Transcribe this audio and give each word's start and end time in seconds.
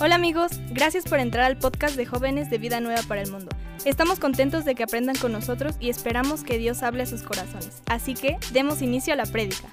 Hola 0.00 0.16
amigos, 0.16 0.52
gracias 0.70 1.04
por 1.04 1.20
entrar 1.20 1.44
al 1.44 1.58
podcast 1.58 1.96
de 1.96 2.06
jóvenes 2.06 2.50
de 2.50 2.58
Vida 2.58 2.80
Nueva 2.80 3.02
para 3.06 3.22
el 3.22 3.30
Mundo. 3.30 3.50
Estamos 3.84 4.18
contentos 4.18 4.64
de 4.64 4.74
que 4.74 4.82
aprendan 4.82 5.16
con 5.16 5.32
nosotros 5.32 5.76
y 5.80 5.90
esperamos 5.90 6.42
que 6.42 6.58
Dios 6.58 6.82
hable 6.82 7.02
a 7.02 7.06
sus 7.06 7.22
corazones. 7.22 7.82
Así 7.86 8.14
que 8.14 8.36
demos 8.52 8.82
inicio 8.82 9.12
a 9.12 9.16
la 9.16 9.26
prédica. 9.26 9.72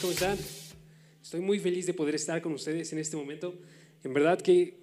¿Cómo 0.00 0.12
están? 0.12 0.38
Estoy 1.22 1.40
muy 1.40 1.58
feliz 1.58 1.86
de 1.86 1.94
poder 1.94 2.14
estar 2.14 2.42
con 2.42 2.52
ustedes 2.52 2.92
en 2.92 2.98
este 2.98 3.16
momento. 3.16 3.54
En 4.02 4.14
verdad 4.14 4.40
que 4.40 4.78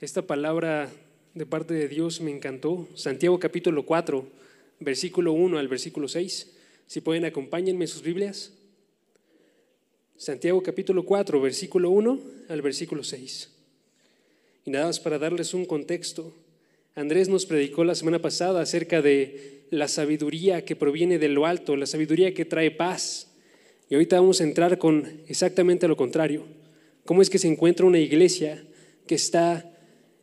esta 0.00 0.22
palabra 0.22 0.88
de 1.34 1.46
parte 1.46 1.74
de 1.74 1.88
Dios 1.88 2.20
me 2.20 2.30
encantó. 2.30 2.88
Santiago 2.94 3.38
capítulo 3.38 3.84
4, 3.84 4.26
versículo 4.80 5.32
1 5.32 5.58
al 5.58 5.68
versículo 5.68 6.08
6. 6.08 6.50
Si 6.86 7.00
pueden, 7.00 7.24
acompáñenme 7.24 7.86
sus 7.86 8.02
Biblias. 8.02 8.52
Santiago 10.22 10.62
capítulo 10.62 11.04
4, 11.04 11.40
versículo 11.40 11.90
1 11.90 12.20
al 12.48 12.62
versículo 12.62 13.02
6. 13.02 13.50
Y 14.64 14.70
nada 14.70 14.86
más 14.86 15.00
para 15.00 15.18
darles 15.18 15.52
un 15.52 15.64
contexto. 15.64 16.32
Andrés 16.94 17.28
nos 17.28 17.44
predicó 17.44 17.82
la 17.82 17.96
semana 17.96 18.20
pasada 18.20 18.62
acerca 18.62 19.02
de 19.02 19.64
la 19.70 19.88
sabiduría 19.88 20.64
que 20.64 20.76
proviene 20.76 21.18
de 21.18 21.28
lo 21.28 21.44
alto, 21.44 21.74
la 21.74 21.86
sabiduría 21.86 22.34
que 22.34 22.44
trae 22.44 22.70
paz. 22.70 23.32
Y 23.90 23.94
ahorita 23.94 24.20
vamos 24.20 24.40
a 24.40 24.44
entrar 24.44 24.78
con 24.78 25.10
exactamente 25.26 25.88
lo 25.88 25.96
contrario. 25.96 26.44
¿Cómo 27.04 27.20
es 27.20 27.28
que 27.28 27.40
se 27.40 27.48
encuentra 27.48 27.84
una 27.84 27.98
iglesia 27.98 28.62
que 29.08 29.16
está 29.16 29.76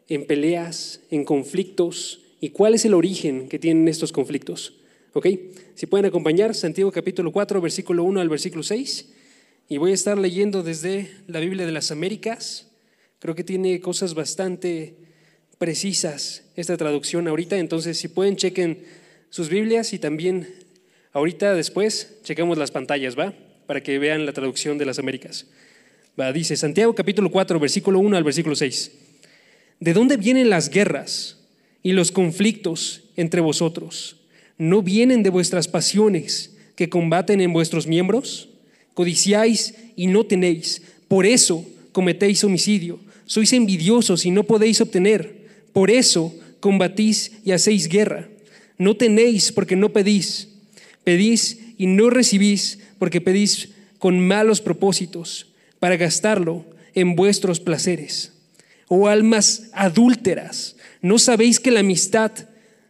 en 0.08 0.25
peleas, 0.25 1.02
en 1.11 1.25
conflictos? 1.25 2.22
¿Y 2.39 2.52
cuál 2.52 2.73
es 2.73 2.86
el 2.86 2.94
origen 2.94 3.50
que 3.50 3.59
tienen 3.59 3.89
estos 3.89 4.13
conflictos? 4.13 4.75
¿Ok? 5.11 5.27
Si 5.75 5.88
pueden 5.88 6.05
acompañar, 6.05 6.55
Santiago 6.55 6.89
capítulo 6.89 7.34
4, 7.34 7.59
versículo 7.59 8.05
1 8.05 8.22
al 8.22 8.30
versículo 8.30 8.63
6. 8.63 9.19
Y 9.72 9.78
voy 9.78 9.91
a 9.91 9.94
estar 9.94 10.18
leyendo 10.18 10.64
desde 10.64 11.12
la 11.28 11.40
Biblia 11.40 11.68
de 11.68 11.72
las 11.72 11.91
Américas. 11.91 12.66
Creo 13.20 13.36
que 13.36 13.44
tiene 13.44 13.80
cosas 13.80 14.16
bastante 14.16 14.95
precisas 15.59 16.42
esta 16.56 16.76
traducción 16.76 17.28
ahorita. 17.28 17.56
Entonces, 17.56 18.00
si 18.00 18.08
pueden, 18.08 18.36
chequen 18.36 18.84
sus 19.30 19.48
Biblias 19.48 19.94
y 19.94 20.00
también 20.00 20.52
ahorita 21.14 21.53
después 21.53 22.17
checamos 22.23 22.58
las 22.58 22.72
pantallas, 22.72 23.16
¿va? 23.16 23.36
Para 23.67 23.84
que 23.84 24.00
vean 24.00 24.26
la 24.26 24.34
traducción 24.34 24.80
de 24.80 24.86
las 24.88 24.98
Américas. 24.98 25.45
Va, 26.20 26.33
dice 26.33 26.58
Santiago 26.58 26.95
capítulo 26.95 27.30
4, 27.30 27.59
versículo 27.59 28.00
1 28.00 28.17
al 28.17 28.23
versículo 28.23 28.56
6. 28.56 28.92
¿De 29.80 29.94
dónde 29.94 30.17
vienen 30.17 30.50
las 30.50 30.72
guerras 30.72 31.38
y 31.83 31.92
los 31.92 32.11
conflictos 32.11 33.04
entre 33.16 33.39
vosotros? 33.39 34.16
¿No 34.58 34.81
vienen 34.81 35.22
de 35.22 35.30
vuestras 35.30 35.67
pasiones 35.67 36.58
que 36.76 36.89
combaten 36.89 37.39
en 37.39 37.54
vuestros 37.54 37.86
miembros? 37.86 38.48
Codiciáis 38.94 39.76
y 39.95 40.08
no 40.08 40.26
tenéis, 40.26 40.82
por 41.08 41.26
eso 41.26 41.66
cometéis 41.92 42.44
homicidio, 42.44 43.00
sois 43.26 43.54
envidiosos 43.54 44.26
y 44.26 44.32
no 44.32 44.44
podéis 44.44 44.82
obtener, 44.82 45.45
por 45.73 45.92
eso 45.92 46.34
combatís 46.59 47.32
y 47.44 47.52
hacéis 47.52 47.88
guerra. 47.88 48.30
No 48.78 48.95
tenéis 48.95 49.52
porque 49.52 49.76
no 49.76 49.90
pedís, 49.90 50.50
pedís 51.04 51.60
y 51.78 51.88
no 51.88 52.10
recibís 52.10 52.80
porque 52.98 53.22
pedís 53.22 53.70
con 53.98 54.20
malos 54.20 54.62
propósitos 54.62 55.48
para 55.80 55.98
gastarlo 55.98 56.66
en 56.94 57.16
vuestros 57.16 57.60
placeres. 57.60 58.34
Oh 58.88 59.08
almas 59.08 59.70
adúlteras, 59.73 60.76
¿no 61.02 61.20
sabéis 61.20 61.60
que 61.60 61.72
la 61.72 61.82
amistad 61.82 62.32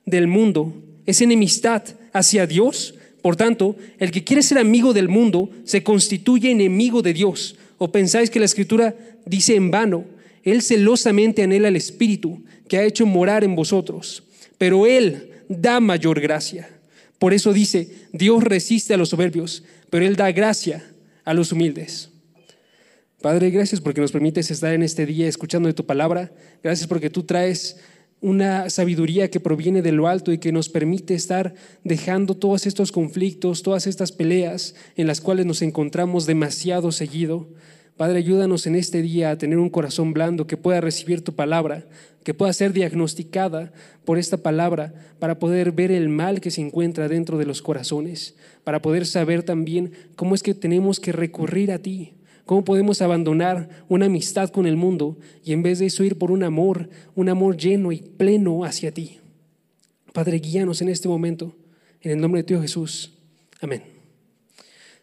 del 0.06 0.28
mundo 0.28 0.74
es 1.06 1.22
enemistad 1.22 1.84
hacia 2.14 2.48
Dios? 2.48 2.96
Por 3.22 3.36
tanto, 3.36 3.76
el 4.00 4.12
que 4.12 4.24
quiere 4.24 4.44
ser 4.44 4.58
amigo 4.58 4.94
del 4.94 5.10
mundo 5.10 5.50
se 5.66 5.84
constituye 5.84 6.52
enemigo 6.52 7.02
de 7.02 7.14
Dios. 7.14 7.58
¿O 7.78 7.92
pensáis 7.92 8.30
que 8.30 8.40
la 8.40 8.46
escritura 8.46 8.96
dice 9.26 9.56
en 9.56 9.72
vano, 9.72 10.06
Él 10.44 10.62
celosamente 10.62 11.44
anhela 11.44 11.68
el 11.68 11.76
Espíritu 11.76 12.44
que 12.68 12.78
ha 12.78 12.84
hecho 12.84 13.06
morar 13.06 13.44
en 13.44 13.56
vosotros? 13.56 14.24
Pero 14.58 14.86
Él 14.86 15.32
da 15.50 15.80
mayor 15.80 16.22
gracia. 16.22 16.70
Por 17.18 17.34
eso 17.34 17.52
dice, 17.52 17.90
Dios 18.14 18.44
resiste 18.44 18.94
a 18.94 18.98
los 18.98 19.10
soberbios, 19.10 19.64
pero 19.90 20.06
Él 20.06 20.16
da 20.16 20.32
gracia 20.32 20.86
a 21.26 21.34
los 21.34 21.52
humildes. 21.52 22.10
Padre, 23.22 23.50
gracias 23.50 23.82
porque 23.82 24.00
nos 24.00 24.14
permites 24.14 24.50
estar 24.50 24.74
en 24.74 24.82
este 24.82 25.06
día 25.06 25.28
escuchando 25.28 25.68
de 25.68 25.74
tu 25.74 25.86
palabra. 25.86 26.32
Gracias 26.64 26.88
porque 26.88 27.10
tú 27.10 27.24
traes 27.24 27.78
una 28.22 28.70
sabiduría 28.70 29.30
que 29.30 29.40
proviene 29.40 29.82
de 29.82 29.92
lo 29.92 30.08
alto 30.08 30.32
y 30.32 30.40
que 30.40 30.52
nos 30.52 30.70
permite 30.70 31.14
estar 31.14 31.54
dejando 31.84 32.36
todos 32.36 32.68
estos 32.68 32.92
conflictos, 32.92 33.64
todas 33.64 33.88
estas 33.88 34.12
peleas 34.12 34.76
en 34.96 35.08
las 35.08 35.22
cuales 35.22 35.46
nos 35.46 35.62
encontramos 35.62 36.26
demasiado 36.26 36.92
seguido. 36.92 37.48
Padre, 37.96 38.20
ayúdanos 38.20 38.66
en 38.66 38.76
este 38.76 39.02
día 39.02 39.32
a 39.32 39.38
tener 39.38 39.58
un 39.58 39.70
corazón 39.70 40.14
blando 40.14 40.48
que 40.48 40.58
pueda 40.58 40.82
recibir 40.82 41.22
tu 41.22 41.34
palabra, 41.34 41.86
que 42.24 42.34
pueda 42.34 42.54
ser 42.54 42.74
diagnosticada 42.74 43.72
por 44.06 44.18
esta 44.18 44.38
palabra 44.38 44.94
para 45.20 45.40
poder 45.40 45.72
ver 45.72 45.92
el 45.92 46.10
mal 46.10 46.42
que 46.42 46.52
se 46.52 46.62
encuentra 46.62 47.08
dentro 47.08 47.38
de 47.38 47.46
los 47.46 47.62
corazones, 47.62 48.36
para 48.64 48.82
poder 48.82 49.06
saber 49.06 49.44
también 49.44 49.92
cómo 50.16 50.36
es 50.36 50.44
que 50.44 50.54
tenemos 50.54 51.00
que 51.00 51.12
recurrir 51.12 51.72
a 51.72 51.80
ti, 51.80 52.14
¿Cómo 52.50 52.66
podemos 52.66 53.00
abandonar 53.04 53.70
una 53.90 54.08
amistad 54.08 54.50
con 54.50 54.66
el 54.66 54.76
mundo 54.76 55.20
y 55.46 55.54
en 55.54 55.62
vez 55.62 55.78
de 55.78 55.86
eso 55.86 56.04
ir 56.04 56.18
por 56.18 56.32
un 56.32 56.42
amor, 56.42 56.90
un 57.14 57.30
amor 57.30 57.56
lleno 57.56 57.92
y 57.92 57.98
pleno 58.00 58.66
hacia 58.66 58.92
ti? 58.92 59.20
Padre, 60.14 60.40
guíanos 60.40 60.82
en 60.82 60.90
este 60.90 61.08
momento, 61.08 61.56
en 62.02 62.10
el 62.10 62.20
nombre 62.20 62.42
de 62.42 62.48
Dios 62.48 62.64
Jesús. 62.64 63.14
Amén. 63.62 63.84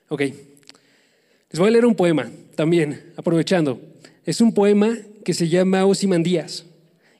Ok, 0.08 0.22
les 0.22 1.60
voy 1.60 1.68
a 1.68 1.70
leer 1.70 1.86
un 1.86 1.94
poema 1.94 2.28
también, 2.56 3.12
aprovechando. 3.16 3.80
Es 4.24 4.40
un 4.40 4.52
poema 4.52 4.98
que 5.24 5.32
se 5.32 5.48
llama 5.48 5.86
Osimandías 5.86 6.66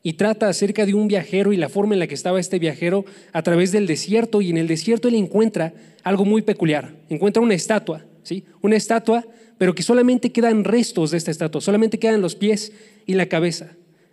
y 0.03 0.15
trata 0.15 0.49
acerca 0.49 0.87
de 0.87 0.95
un 0.95 1.07
viajero 1.07 1.53
y 1.53 1.57
la 1.57 1.69
forma 1.69 1.95
en 1.95 2.01
la 2.01 2.09
que 2.09 2.15
estaba 2.15 2.41
este 2.41 2.59
viajero 2.59 3.05
a 3.33 3.43
través 3.43 3.71
del 3.71 3.87
desierto 3.87 4.43
y 4.43 4.51
en 4.51 4.57
el 4.57 4.67
desierto 4.67 5.07
él 5.07 5.15
encuentra 5.15 5.73
algo 6.03 6.25
muy 6.25 6.43
peculiar. 6.43 6.97
Encuentra 7.11 7.41
una 7.41 7.55
estatua, 7.55 8.05
¿sí? 8.25 8.43
Una 8.61 8.75
estatua 8.75 9.25
pero 9.59 9.75
que 9.75 9.83
solamente 9.83 10.33
quedan 10.33 10.65
restos 10.65 11.11
de 11.11 11.19
esta 11.19 11.31
estatua, 11.31 11.61
solamente 11.61 11.99
quedan 11.99 12.21
los 12.21 12.35
pies 12.35 12.73
y 13.07 13.15
la 13.15 13.27
cabeza. 13.27 13.73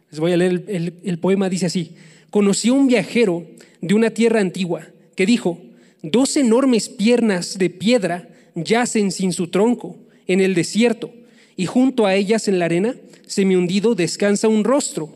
Les 0.09 0.19
voy 0.19 0.31
a 0.31 0.37
leer 0.37 0.63
el, 1.03 1.19
poema, 1.19 1.49
dice 1.49 1.65
así, 1.65 1.91
conoció 2.29 2.73
un 2.73 2.87
viajero 2.87 3.45
de 3.81 3.93
una 3.93 4.11
tierra 4.11 4.39
antigua 4.39 4.87
que 5.15 5.25
dijo, 5.25 5.59
dos 6.01 6.37
enormes 6.37 6.89
piernas 6.89 7.57
de 7.57 7.69
piedra 7.69 8.29
yacen 8.55 9.11
sin 9.11 9.33
su 9.33 9.47
tronco 9.47 9.97
en 10.27 10.39
el 10.39 10.53
desierto 10.53 11.11
y 11.55 11.65
junto 11.65 12.05
a 12.05 12.15
ellas 12.15 12.47
en 12.47 12.59
la 12.59 12.65
arena, 12.65 12.95
semi-hundido, 13.27 13.95
descansa 13.95 14.47
un 14.47 14.63
rostro 14.63 15.09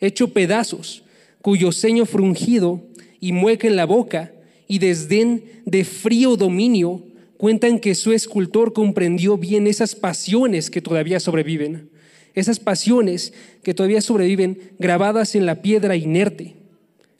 hecho 0.00 0.32
pedazos, 0.32 1.04
cuyo 1.40 1.72
ceño 1.72 2.04
frungido 2.04 2.82
y 3.20 3.32
mueca 3.32 3.68
en 3.68 3.76
la 3.76 3.86
boca 3.86 4.32
y 4.66 4.80
desdén 4.80 5.44
de 5.64 5.84
frío 5.84 6.36
dominio 6.36 7.04
cuentan 7.42 7.80
que 7.80 7.96
su 7.96 8.12
escultor 8.12 8.72
comprendió 8.72 9.36
bien 9.36 9.66
esas 9.66 9.96
pasiones 9.96 10.70
que 10.70 10.80
todavía 10.80 11.18
sobreviven, 11.18 11.90
esas 12.34 12.60
pasiones 12.60 13.32
que 13.64 13.74
todavía 13.74 14.00
sobreviven 14.00 14.74
grabadas 14.78 15.34
en 15.34 15.44
la 15.44 15.60
piedra 15.60 15.96
inerte, 15.96 16.54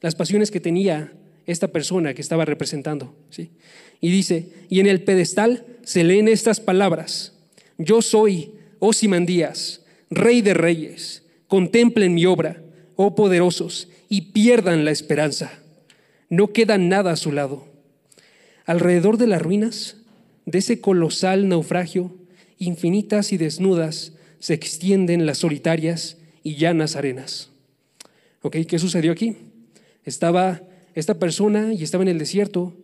las 0.00 0.14
pasiones 0.14 0.52
que 0.52 0.60
tenía 0.60 1.12
esta 1.44 1.66
persona 1.66 2.14
que 2.14 2.22
estaba 2.22 2.44
representando. 2.44 3.16
¿sí? 3.30 3.50
Y 4.00 4.12
dice, 4.12 4.46
y 4.68 4.78
en 4.78 4.86
el 4.86 5.02
pedestal 5.02 5.66
se 5.82 6.04
leen 6.04 6.28
estas 6.28 6.60
palabras, 6.60 7.32
yo 7.76 8.00
soy 8.00 8.52
Osimandías, 8.78 9.82
rey 10.08 10.40
de 10.40 10.54
reyes, 10.54 11.24
contemplen 11.48 12.14
mi 12.14 12.26
obra, 12.26 12.62
oh 12.94 13.16
poderosos, 13.16 13.88
y 14.08 14.20
pierdan 14.30 14.84
la 14.84 14.92
esperanza. 14.92 15.50
No 16.28 16.52
queda 16.52 16.78
nada 16.78 17.10
a 17.10 17.16
su 17.16 17.32
lado. 17.32 17.66
Alrededor 18.66 19.18
de 19.18 19.26
las 19.26 19.42
ruinas 19.42 19.96
de 20.46 20.58
ese 20.58 20.80
colosal 20.80 21.48
naufragio, 21.48 22.14
infinitas 22.58 23.32
y 23.32 23.36
desnudas, 23.36 24.12
se 24.38 24.54
extienden 24.54 25.26
las 25.26 25.38
solitarias 25.38 26.18
y 26.42 26.56
llanas 26.56 26.96
arenas. 26.96 27.50
¿Ok? 28.42 28.56
¿Qué 28.66 28.78
sucedió 28.78 29.12
aquí? 29.12 29.36
Estaba 30.04 30.62
esta 30.94 31.18
persona 31.18 31.72
y 31.72 31.82
estaba 31.84 32.02
en 32.02 32.08
el 32.08 32.18
desierto 32.18 32.74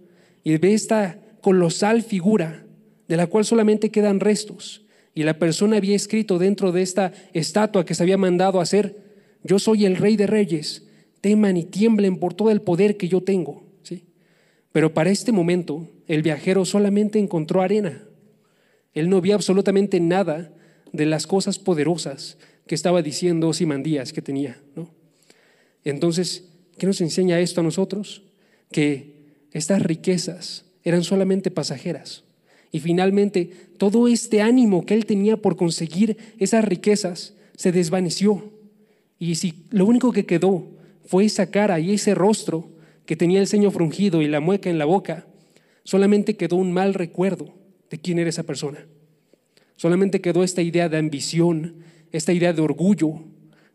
y 0.44 0.56
ve 0.56 0.73
esta 0.73 1.19
colosal 1.41 2.03
figura 2.03 2.65
de 3.09 3.17
la 3.17 3.27
cual 3.27 3.44
solamente 3.44 3.91
quedan 3.91 4.21
restos. 4.21 4.85
Y 5.15 5.25
la 5.25 5.38
persona 5.38 5.79
había 5.79 5.97
escrito 5.97 6.38
dentro 6.38 6.71
de 6.71 6.83
esta 6.83 7.12
estatua 7.33 7.85
que 7.85 7.94
se 7.94 8.03
había 8.03 8.19
mandado 8.19 8.61
hacer, 8.61 8.97
yo 9.43 9.59
soy 9.59 9.85
el 9.85 9.97
rey 9.97 10.17
de 10.17 10.27
reyes, 10.27 10.87
teman 11.21 11.56
y 11.56 11.65
tiemblen 11.65 12.19
por 12.19 12.35
todo 12.35 12.50
el 12.50 12.61
poder 12.61 12.97
que 12.97 13.09
yo 13.09 13.23
tengo. 13.23 13.68
Pero 14.79 14.95
para 14.95 15.11
este 15.11 15.33
momento, 15.33 15.89
el 16.07 16.23
viajero 16.23 16.65
solamente 16.65 17.19
encontró 17.19 17.63
arena. 17.63 18.05
Él 18.95 19.09
no 19.09 19.21
vio 19.21 19.35
absolutamente 19.35 19.99
nada 19.99 20.55
de 20.93 21.05
las 21.05 21.27
cosas 21.27 21.59
poderosas 21.59 22.39
que 22.65 22.77
estaba 22.77 23.03
diciendo 23.03 23.53
Simandías 23.53 24.13
que 24.13 24.23
tenía. 24.23 24.63
Entonces, 25.83 26.45
¿qué 26.79 26.87
nos 26.87 27.01
enseña 27.01 27.41
esto 27.41 27.61
a 27.61 27.65
nosotros? 27.65 28.23
Que 28.71 29.17
estas 29.51 29.83
riquezas 29.83 30.65
eran 30.85 31.03
solamente 31.03 31.51
pasajeras 31.51 32.23
Y 32.71 32.79
finalmente, 32.79 33.51
todo 33.79 34.07
este 34.07 34.43
ánimo 34.43 34.87
que 34.87 34.95
él 34.95 35.07
tenía 35.07 35.39
por 35.39 35.57
conseguir 35.57 36.19
esas 36.39 36.65
riquezas 36.65 37.35
se 37.57 37.73
desvaneció. 37.73 38.53
Y 39.19 39.35
si 39.35 39.65
lo 39.71 39.87
único 39.87 40.13
que 40.13 40.25
quedó 40.25 40.69
fue 41.05 41.25
esa 41.25 41.51
cara 41.51 41.81
y 41.81 41.95
ese 41.95 42.15
rostro 42.15 42.78
que 43.09 43.17
tenía 43.17 43.41
el 43.41 43.47
ceño 43.47 43.71
frungido 43.71 44.21
y 44.21 44.29
la 44.29 44.39
mueca 44.39 44.69
en 44.69 44.77
la 44.77 44.85
boca, 44.85 45.27
solamente 45.83 46.37
quedó 46.37 46.57
un 46.57 46.75
mal 46.75 46.93
recuerdo 46.93 47.55
de 47.89 47.99
quién 47.99 48.19
era 48.19 48.29
esa 48.29 48.43
persona. 48.43 48.87
Solamente 49.77 50.21
quedó 50.21 50.45
esta 50.45 50.61
idea 50.61 50.91
de 50.91 50.99
ambición, 50.99 51.77
esta 52.13 52.35
idea 52.35 52.53
de 52.53 52.61
orgullo 52.61 53.25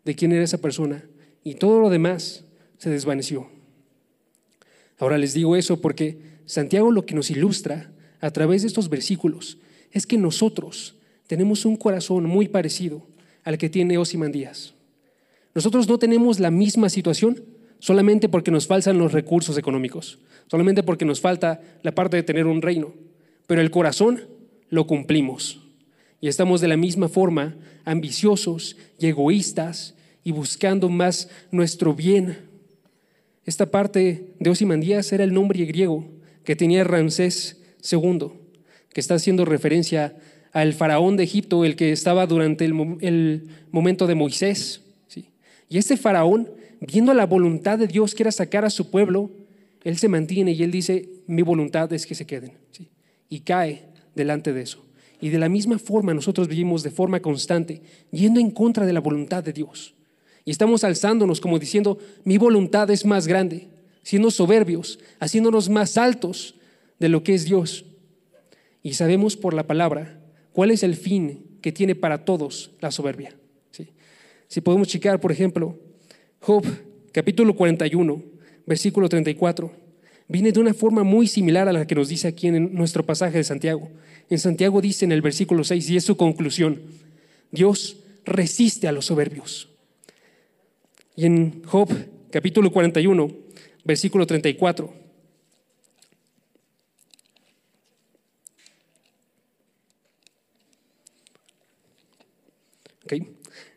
de 0.05 0.13
quién 0.13 0.33
era 0.33 0.43
esa 0.43 0.59
persona. 0.59 1.09
Y 1.43 1.55
todo 1.55 1.79
lo 1.79 1.89
demás 1.89 2.45
se 2.77 2.91
desvaneció. 2.91 3.49
Ahora 4.99 5.17
les 5.17 5.33
digo 5.33 5.55
eso 5.55 5.81
porque 5.81 6.19
Santiago 6.45 6.91
lo 6.91 7.07
que 7.07 7.15
nos 7.15 7.31
ilustra 7.31 7.91
a 8.19 8.29
través 8.29 8.61
de 8.61 8.67
estos 8.67 8.87
versículos 8.87 9.57
es 9.89 10.05
que 10.05 10.19
nosotros 10.19 10.99
tenemos 11.25 11.65
un 11.65 11.75
corazón 11.75 12.25
muy 12.25 12.49
parecido 12.49 13.07
al 13.43 13.57
que 13.57 13.71
tiene 13.71 13.97
Osimandías. 13.97 14.75
Nosotros 15.55 15.87
no 15.87 15.97
tenemos 15.97 16.39
la 16.39 16.51
misma 16.51 16.87
situación 16.89 17.52
solamente 17.83 18.29
porque 18.29 18.49
nos 18.49 18.65
faltan 18.65 18.97
los 18.97 19.11
recursos 19.11 19.57
económicos, 19.57 20.17
solamente 20.49 20.83
porque 20.83 21.03
nos 21.03 21.19
falta 21.19 21.59
la 21.81 21.93
parte 21.93 22.15
de 22.15 22.23
tener 22.23 22.47
un 22.47 22.61
reino, 22.61 22.93
pero 23.45 23.59
el 23.59 23.71
corazón 23.71 24.21
lo 24.69 24.87
cumplimos. 24.87 25.59
Y 26.21 26.29
estamos 26.29 26.61
de 26.61 26.69
la 26.69 26.77
misma 26.77 27.09
forma 27.09 27.57
ambiciosos 27.83 28.77
y 28.97 29.07
egoístas 29.07 29.95
y 30.23 30.31
buscando 30.31 30.87
más 30.87 31.29
nuestro 31.51 31.93
bien. 31.93 32.37
Esta 33.43 33.65
parte 33.65 34.33
de 34.39 34.49
Osimandías 34.49 35.11
era 35.11 35.25
el 35.25 35.33
nombre 35.33 35.65
griego 35.65 36.09
que 36.45 36.55
tenía 36.55 36.85
Ramsés 36.85 37.61
II, 37.91 38.29
que 38.93 39.01
está 39.01 39.15
haciendo 39.15 39.43
referencia 39.43 40.15
al 40.53 40.71
faraón 40.71 41.17
de 41.17 41.25
Egipto, 41.25 41.65
el 41.65 41.75
que 41.75 41.91
estaba 41.91 42.27
durante 42.27 42.63
el, 42.63 43.43
momento 43.71 44.07
de 44.07 44.15
Moisés. 44.15 44.79
Y 45.67 45.77
este 45.79 45.97
faraón, 45.97 46.49
viendo 46.87 47.13
la 47.13 47.25
voluntad 47.25 47.77
de 47.77 47.87
Dios 47.87 48.15
que 48.15 48.23
era 48.23 48.31
sacar 48.31 48.65
a 48.65 48.69
su 48.69 48.89
pueblo, 48.89 49.31
él 49.83 49.97
se 49.97 50.07
mantiene 50.07 50.51
y 50.51 50.63
él 50.63 50.71
dice, 50.71 51.09
mi 51.27 51.41
voluntad 51.41 51.91
es 51.93 52.05
que 52.05 52.15
se 52.15 52.25
queden. 52.25 52.57
Y 53.29 53.41
cae 53.41 53.89
delante 54.15 54.53
de 54.53 54.61
eso. 54.61 54.85
Y 55.19 55.29
de 55.29 55.39
la 55.39 55.49
misma 55.49 55.79
forma 55.79 56.13
nosotros 56.13 56.47
vivimos 56.47 56.83
de 56.83 56.91
forma 56.91 57.21
constante, 57.21 57.81
yendo 58.11 58.39
en 58.39 58.51
contra 58.51 58.85
de 58.85 58.93
la 58.93 58.99
voluntad 58.99 59.43
de 59.43 59.53
Dios. 59.53 59.95
Y 60.45 60.51
estamos 60.51 60.83
alzándonos 60.83 61.39
como 61.39 61.59
diciendo, 61.59 61.97
mi 62.25 62.37
voluntad 62.37 62.89
es 62.91 63.05
más 63.05 63.27
grande, 63.27 63.69
siendo 64.03 64.31
soberbios, 64.31 64.99
haciéndonos 65.19 65.69
más 65.69 65.97
altos 65.97 66.55
de 66.99 67.09
lo 67.09 67.23
que 67.23 67.33
es 67.33 67.45
Dios. 67.45 67.85
Y 68.81 68.93
sabemos 68.93 69.37
por 69.37 69.53
la 69.53 69.65
palabra 69.65 70.21
cuál 70.51 70.71
es 70.71 70.83
el 70.83 70.95
fin 70.95 71.57
que 71.61 71.71
tiene 71.71 71.95
para 71.95 72.25
todos 72.25 72.71
la 72.81 72.91
soberbia. 72.91 73.35
Si 74.47 74.61
podemos 74.61 74.87
checar, 74.87 75.19
por 75.19 75.31
ejemplo, 75.31 75.79
Job 76.45 76.65
capítulo 77.13 77.55
41, 77.55 78.21
versículo 78.65 79.07
34, 79.07 79.71
viene 80.27 80.51
de 80.51 80.59
una 80.59 80.73
forma 80.73 81.05
muy 81.05 81.25
similar 81.25 81.69
a 81.69 81.71
la 81.71 81.87
que 81.87 81.95
nos 81.95 82.09
dice 82.09 82.27
aquí 82.27 82.47
en 82.47 82.75
nuestro 82.75 83.05
pasaje 83.05 83.37
de 83.37 83.45
Santiago. 83.45 83.89
En 84.29 84.39
Santiago 84.39 84.81
dice 84.81 85.05
en 85.05 85.13
el 85.13 85.21
versículo 85.21 85.63
6, 85.63 85.89
y 85.89 85.95
es 85.95 86.03
su 86.03 86.17
conclusión, 86.17 86.81
Dios 87.49 87.95
resiste 88.25 88.89
a 88.89 88.91
los 88.91 89.05
soberbios. 89.05 89.69
Y 91.15 91.27
en 91.27 91.63
Job 91.63 91.87
capítulo 92.29 92.73
41, 92.73 93.31
versículo 93.85 94.27
34, 94.27 94.93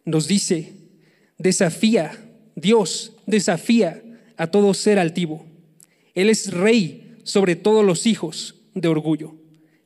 nos 0.04 0.26
dice, 0.26 0.72
desafía, 1.36 2.25
Dios 2.56 3.12
desafía 3.26 4.03
a 4.37 4.49
todo 4.49 4.75
ser 4.75 4.99
altivo. 4.99 5.47
Él 6.14 6.29
es 6.31 6.53
rey 6.53 7.14
sobre 7.23 7.55
todos 7.55 7.85
los 7.85 8.06
hijos 8.06 8.56
de 8.75 8.88
orgullo. 8.88 9.35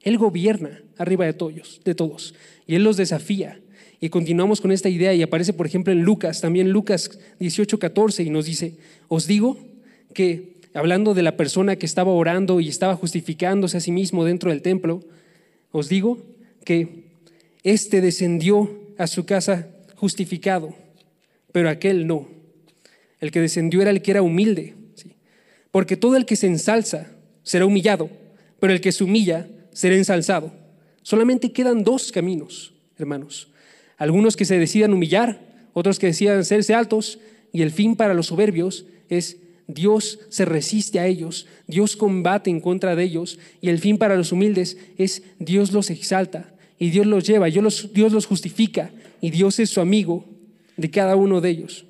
Él 0.01 0.17
gobierna 0.17 0.83
arriba 0.97 1.27
de 1.27 1.33
todos, 1.33 1.81
de 1.85 1.95
todos. 1.95 2.35
Y 2.67 2.77
Él 2.77 2.85
los 2.85 2.97
desafía. 2.97 3.61
Y 4.01 4.09
continuamos 4.09 4.61
con 4.61 4.73
esta 4.73 4.89
idea 4.89 5.13
y 5.13 5.23
aparece, 5.23 5.53
por 5.53 5.67
ejemplo, 5.67 5.93
en 5.93 6.03
Lucas, 6.03 6.41
también 6.41 6.71
Lucas 6.71 7.19
18, 7.39 7.79
14, 7.79 8.23
y 8.23 8.31
nos 8.31 8.47
dice, 8.47 8.77
os 9.09 9.27
digo 9.27 9.59
que, 10.15 10.57
hablando 10.73 11.13
de 11.13 11.23
la 11.23 11.37
persona 11.37 11.77
que 11.77 11.85
estaba 11.85 12.13
orando 12.13 12.61
y 12.61 12.69
estaba 12.69 12.97
justificándose 12.97 13.77
a 13.77 13.81
sí 13.81 13.93
mismo 13.93 14.25
dentro 14.25 14.51
del 14.51 14.63
templo, 14.63 15.03
os 15.71 15.89
digo 15.89 16.19
que 16.65 17.11
éste 17.63 18.01
descendió 18.01 18.71
a 18.97 19.07
su 19.07 19.27
casa 19.27 19.69
justificado, 19.97 20.75
pero 21.53 21.69
aquel 21.69 22.07
no. 22.07 22.40
El 23.21 23.31
que 23.31 23.41
descendió 23.41 23.83
era 23.83 23.91
el 23.91 24.03
que 24.03 24.11
era 24.11 24.23
humilde, 24.23 24.75
porque 25.71 25.97
todo 25.97 26.17
el 26.17 26.27
que 26.27 26.37
se 26.37 26.47
ensalza 26.47 27.09
será 27.43 27.67
humillado, 27.67 28.11
pero 28.59 28.73
el 28.73 28.81
que 28.81 28.93
se 28.93 29.05
humilla 29.05 29.49
será 29.73 29.97
ensalzado. 29.97 30.53
Solamente 31.03 31.53
quedan 31.53 31.85
dos 31.85 32.13
caminos, 32.13 32.73
hermanos. 32.97 33.49
Algunos 33.97 34.37
que 34.37 34.45
se 34.45 34.59
decidan 34.59 34.93
humillar, 34.93 35.41
otros 35.73 35.99
que 35.99 36.09
decidan 36.09 36.39
hacerse 36.39 36.75
altos, 36.75 37.19
y 37.53 37.63
el 37.63 37.71
fin 37.71 37.97
para 37.97 38.15
los 38.15 38.27
soberbios 38.27 38.87
es 39.09 39.39
Dios 39.67 40.21
se 40.31 40.45
resiste 40.45 40.99
a 40.99 41.07
ellos, 41.07 41.47
Dios 41.67 41.97
combate 41.97 42.51
en 42.51 42.61
contra 42.61 42.97
de 42.97 43.05
ellos, 43.05 43.39
y 43.61 43.69
el 43.69 43.79
fin 43.79 43.99
para 43.99 44.17
los 44.17 44.33
humildes 44.33 44.79
es 44.97 45.23
Dios 45.39 45.73
los 45.73 45.91
exalta 45.91 46.55
y 46.79 46.91
Dios 46.91 47.07
los 47.07 47.25
lleva, 47.27 47.47
Dios 47.47 48.13
los 48.13 48.27
justifica 48.27 48.91
y 49.21 49.31
Dios 49.31 49.59
es 49.61 49.71
su 49.71 49.81
amigo 49.81 50.25
de 50.77 50.91
cada 50.91 51.15
uno 51.15 51.41
de 51.41 51.51
ellos. 51.51 51.85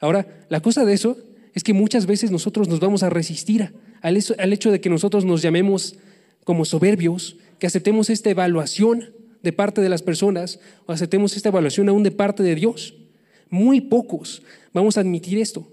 Ahora, 0.00 0.44
la 0.48 0.60
cosa 0.60 0.84
de 0.84 0.94
eso 0.94 1.16
es 1.54 1.64
que 1.64 1.72
muchas 1.72 2.06
veces 2.06 2.30
nosotros 2.30 2.68
nos 2.68 2.80
vamos 2.80 3.02
a 3.02 3.10
resistir 3.10 3.72
al 4.02 4.52
hecho 4.52 4.70
de 4.70 4.80
que 4.80 4.90
nosotros 4.90 5.24
nos 5.24 5.42
llamemos 5.42 5.96
como 6.44 6.64
soberbios, 6.64 7.36
que 7.58 7.66
aceptemos 7.66 8.10
esta 8.10 8.30
evaluación 8.30 9.10
de 9.42 9.52
parte 9.52 9.80
de 9.80 9.88
las 9.88 10.02
personas 10.02 10.60
o 10.86 10.92
aceptemos 10.92 11.36
esta 11.36 11.48
evaluación 11.48 11.88
aún 11.88 12.02
de 12.02 12.10
parte 12.10 12.42
de 12.42 12.54
Dios. 12.54 12.94
Muy 13.48 13.80
pocos 13.80 14.42
vamos 14.72 14.96
a 14.96 15.00
admitir 15.00 15.38
esto. 15.38 15.66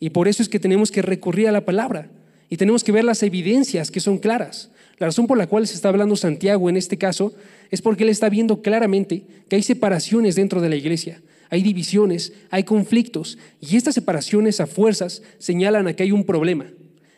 Y 0.00 0.10
por 0.10 0.28
eso 0.28 0.42
es 0.42 0.48
que 0.48 0.60
tenemos 0.60 0.90
que 0.90 1.02
recurrir 1.02 1.48
a 1.48 1.52
la 1.52 1.64
palabra 1.64 2.10
y 2.48 2.56
tenemos 2.56 2.84
que 2.84 2.92
ver 2.92 3.04
las 3.04 3.22
evidencias 3.22 3.90
que 3.90 4.00
son 4.00 4.18
claras. 4.18 4.70
La 4.98 5.06
razón 5.06 5.26
por 5.26 5.38
la 5.38 5.46
cual 5.46 5.66
se 5.66 5.74
está 5.74 5.88
hablando 5.88 6.16
Santiago 6.16 6.68
en 6.68 6.76
este 6.76 6.98
caso 6.98 7.32
es 7.70 7.82
porque 7.82 8.04
él 8.04 8.10
está 8.10 8.28
viendo 8.28 8.62
claramente 8.62 9.24
que 9.48 9.56
hay 9.56 9.62
separaciones 9.62 10.36
dentro 10.36 10.60
de 10.60 10.68
la 10.68 10.76
iglesia, 10.76 11.20
hay 11.50 11.62
divisiones, 11.62 12.32
hay 12.50 12.64
conflictos, 12.64 13.38
y 13.60 13.76
estas 13.76 13.94
separaciones 13.94 14.60
a 14.60 14.66
fuerzas 14.66 15.22
señalan 15.38 15.88
a 15.88 15.94
que 15.94 16.02
hay 16.02 16.12
un 16.12 16.24
problema, 16.24 16.66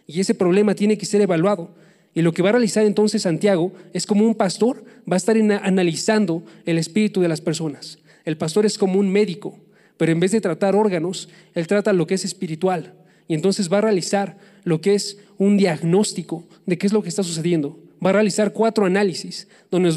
y 0.07 0.21
ese 0.21 0.35
problema 0.35 0.75
tiene 0.75 0.99
que 0.99 1.07
ser 1.07 1.21
evaluado. 1.21 1.75
Y 2.15 2.23
lo 2.23 2.33
que 2.33 2.43
va 2.43 2.49
a 2.49 2.53
realizar 2.53 2.85
entonces 2.85 3.23
Santiago 3.23 3.73
es 3.93 4.07
como 4.07 4.27
un 4.27 4.35
pastor, 4.35 4.85
va 5.11 5.15
a 5.15 5.17
estar 5.17 5.37
analizando 5.37 6.43
el 6.67 6.79
espíritu 6.79 7.21
de 7.21 7.29
las 7.29 7.41
personas. 7.41 7.99
El 8.25 8.37
pastor 8.37 8.67
es 8.67 8.77
como 8.77 8.99
un 8.99 9.09
médico, 9.09 9.57
pero 9.97 10.11
en 10.11 10.19
vez 10.19 10.33
de 10.33 10.41
tratar 10.41 10.75
órganos, 10.75 11.29
él 11.55 11.67
trata 11.67 11.93
lo 11.93 12.07
que 12.07 12.15
es 12.15 12.25
espiritual. 12.25 12.95
Y 13.29 13.35
entonces 13.35 13.73
va 13.73 13.79
a 13.79 13.83
realizar 13.83 14.39
lo 14.65 14.81
que 14.81 14.95
es 14.95 15.19
un 15.39 15.57
diagnóstico 15.57 16.45
de 16.67 16.79
qué 16.79 16.89
es 16.89 16.93
lo 16.93 17.03
que 17.03 17.09
está 17.09 17.23
sucediendo. 17.23 17.79
Va 18.05 18.11
a 18.11 18.15
realizar 18.15 18.53
cuatro 18.53 18.87
análisis 18.87 19.47
donde, 19.71 19.93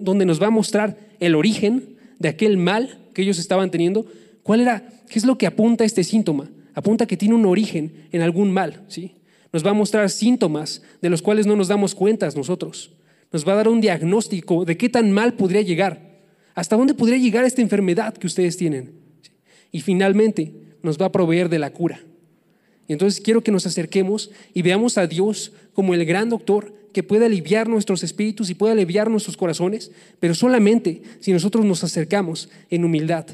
donde 0.00 0.26
nos 0.26 0.42
va 0.42 0.48
a 0.48 0.50
mostrar 0.50 0.98
el 1.20 1.34
origen 1.34 1.96
de 2.18 2.28
aquel 2.28 2.58
mal 2.58 2.98
que 3.14 3.22
ellos 3.22 3.38
estaban 3.38 3.70
teniendo. 3.70 4.06
¿Cuál 4.42 4.60
era? 4.60 4.86
¿Qué 5.08 5.18
es 5.18 5.24
lo 5.24 5.38
que 5.38 5.46
apunta 5.46 5.84
este 5.84 6.04
síntoma? 6.04 6.50
Apunta 6.74 7.06
que 7.06 7.16
tiene 7.16 7.34
un 7.34 7.46
origen 7.46 8.08
en 8.12 8.20
algún 8.20 8.52
mal, 8.52 8.84
¿sí? 8.88 9.14
Nos 9.52 9.64
va 9.64 9.70
a 9.70 9.74
mostrar 9.74 10.10
síntomas 10.10 10.82
de 11.00 11.08
los 11.08 11.22
cuales 11.22 11.46
no 11.46 11.54
nos 11.54 11.68
damos 11.68 11.94
cuenta 11.94 12.28
nosotros. 12.34 12.90
Nos 13.32 13.46
va 13.46 13.52
a 13.52 13.56
dar 13.56 13.68
un 13.68 13.80
diagnóstico 13.80 14.64
de 14.64 14.76
qué 14.76 14.88
tan 14.88 15.12
mal 15.12 15.34
podría 15.34 15.62
llegar. 15.62 16.20
¿Hasta 16.54 16.76
dónde 16.76 16.94
podría 16.94 17.18
llegar 17.18 17.44
esta 17.44 17.62
enfermedad 17.62 18.14
que 18.14 18.26
ustedes 18.26 18.56
tienen? 18.56 18.92
Y 19.70 19.80
finalmente 19.80 20.52
nos 20.82 21.00
va 21.00 21.06
a 21.06 21.12
proveer 21.12 21.48
de 21.48 21.58
la 21.58 21.72
cura. 21.72 22.00
Y 22.86 22.92
entonces 22.92 23.20
quiero 23.20 23.42
que 23.42 23.52
nos 23.52 23.66
acerquemos 23.66 24.30
y 24.52 24.62
veamos 24.62 24.98
a 24.98 25.06
Dios 25.06 25.52
como 25.72 25.94
el 25.94 26.04
gran 26.04 26.28
doctor 26.28 26.74
que 26.94 27.02
puede 27.02 27.26
aliviar 27.26 27.68
nuestros 27.68 28.02
espíritus 28.02 28.48
y 28.48 28.54
puede 28.54 28.72
aliviar 28.72 29.10
nuestros 29.10 29.36
corazones, 29.36 29.90
pero 30.20 30.34
solamente 30.34 31.02
si 31.20 31.32
nosotros 31.32 31.66
nos 31.66 31.84
acercamos 31.84 32.48
en 32.70 32.84
humildad. 32.86 33.26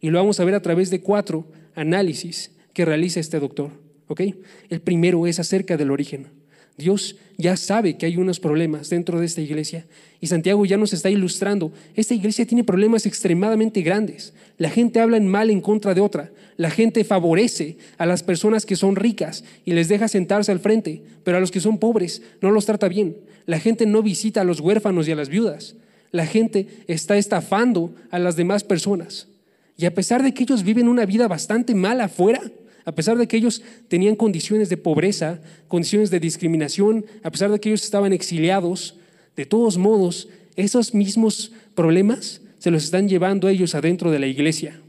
Y 0.00 0.10
lo 0.10 0.18
vamos 0.18 0.38
a 0.38 0.44
ver 0.44 0.54
a 0.54 0.62
través 0.62 0.90
de 0.90 1.00
cuatro 1.00 1.50
análisis 1.74 2.52
que 2.72 2.84
realiza 2.84 3.18
este 3.18 3.40
doctor. 3.40 3.72
¿ok? 4.06 4.20
El 4.68 4.80
primero 4.80 5.26
es 5.26 5.40
acerca 5.40 5.76
del 5.76 5.90
origen. 5.90 6.28
Dios 6.76 7.16
ya 7.36 7.56
sabe 7.56 7.96
que 7.96 8.06
hay 8.06 8.16
unos 8.16 8.40
problemas 8.40 8.90
dentro 8.90 9.18
de 9.20 9.26
esta 9.26 9.40
iglesia 9.40 9.86
y 10.20 10.26
Santiago 10.26 10.64
ya 10.66 10.76
nos 10.76 10.92
está 10.92 11.10
ilustrando. 11.10 11.72
Esta 11.94 12.14
iglesia 12.14 12.46
tiene 12.46 12.64
problemas 12.64 13.06
extremadamente 13.06 13.82
grandes. 13.82 14.34
La 14.58 14.70
gente 14.70 15.00
habla 15.00 15.16
en 15.16 15.26
mal 15.26 15.50
en 15.50 15.60
contra 15.60 15.94
de 15.94 16.00
otra. 16.00 16.30
La 16.56 16.70
gente 16.70 17.04
favorece 17.04 17.78
a 17.96 18.06
las 18.06 18.22
personas 18.22 18.66
que 18.66 18.76
son 18.76 18.96
ricas 18.96 19.44
y 19.64 19.72
les 19.72 19.88
deja 19.88 20.08
sentarse 20.08 20.52
al 20.52 20.60
frente, 20.60 21.02
pero 21.24 21.38
a 21.38 21.40
los 21.40 21.50
que 21.50 21.60
son 21.60 21.78
pobres 21.78 22.22
no 22.42 22.50
los 22.50 22.66
trata 22.66 22.88
bien. 22.88 23.16
La 23.46 23.58
gente 23.58 23.86
no 23.86 24.02
visita 24.02 24.42
a 24.42 24.44
los 24.44 24.60
huérfanos 24.60 25.08
y 25.08 25.12
a 25.12 25.16
las 25.16 25.30
viudas. 25.30 25.76
La 26.12 26.26
gente 26.26 26.66
está 26.86 27.16
estafando 27.16 27.94
a 28.10 28.18
las 28.18 28.36
demás 28.36 28.64
personas. 28.64 29.28
Y 29.76 29.86
a 29.86 29.94
pesar 29.94 30.22
de 30.22 30.34
que 30.34 30.42
ellos 30.42 30.62
viven 30.62 30.88
una 30.88 31.06
vida 31.06 31.26
bastante 31.26 31.74
mala 31.74 32.04
afuera, 32.04 32.42
a 32.84 32.92
pesar 32.92 33.16
de 33.18 33.28
que 33.28 33.36
ellos 33.36 33.62
tenían 33.88 34.16
condiciones 34.16 34.68
de 34.68 34.76
pobreza, 34.76 35.40
condiciones 35.68 36.10
de 36.10 36.20
discriminación, 36.20 37.04
a 37.22 37.30
pesar 37.30 37.50
de 37.50 37.60
que 37.60 37.68
ellos 37.68 37.84
estaban 37.84 38.12
exiliados, 38.12 38.96
de 39.36 39.46
todos 39.46 39.78
modos, 39.78 40.28
esos 40.56 40.94
mismos 40.94 41.52
problemas 41.74 42.42
se 42.58 42.70
los 42.70 42.84
están 42.84 43.08
llevando 43.08 43.48
ellos 43.48 43.74
adentro 43.74 44.10
de 44.10 44.18
la 44.18 44.26
iglesia. 44.26 44.80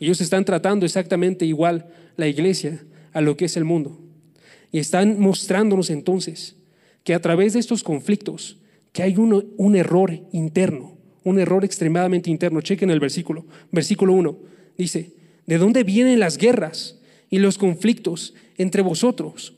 Ellos 0.00 0.20
están 0.20 0.44
tratando 0.44 0.84
exactamente 0.84 1.46
igual 1.46 1.86
la 2.16 2.26
iglesia 2.26 2.84
a 3.12 3.20
lo 3.20 3.36
que 3.36 3.44
es 3.44 3.56
el 3.56 3.64
mundo. 3.64 4.00
Y 4.72 4.78
están 4.78 5.20
mostrándonos 5.20 5.90
entonces 5.90 6.56
que 7.04 7.14
a 7.14 7.20
través 7.20 7.52
de 7.52 7.60
estos 7.60 7.84
conflictos, 7.84 8.58
que 8.92 9.02
hay 9.02 9.16
un 9.16 9.76
error 9.76 10.20
interno, 10.32 10.94
un 11.24 11.38
error 11.38 11.64
extremadamente 11.64 12.30
interno. 12.30 12.60
Chequen 12.60 12.90
el 12.90 13.00
versículo, 13.00 13.46
versículo 13.72 14.12
1. 14.12 14.38
Dice, 14.78 15.12
¿de 15.46 15.58
dónde 15.58 15.82
vienen 15.82 16.20
las 16.20 16.38
guerras 16.38 16.98
y 17.30 17.38
los 17.38 17.58
conflictos 17.58 18.34
entre 18.56 18.82
vosotros. 18.82 19.54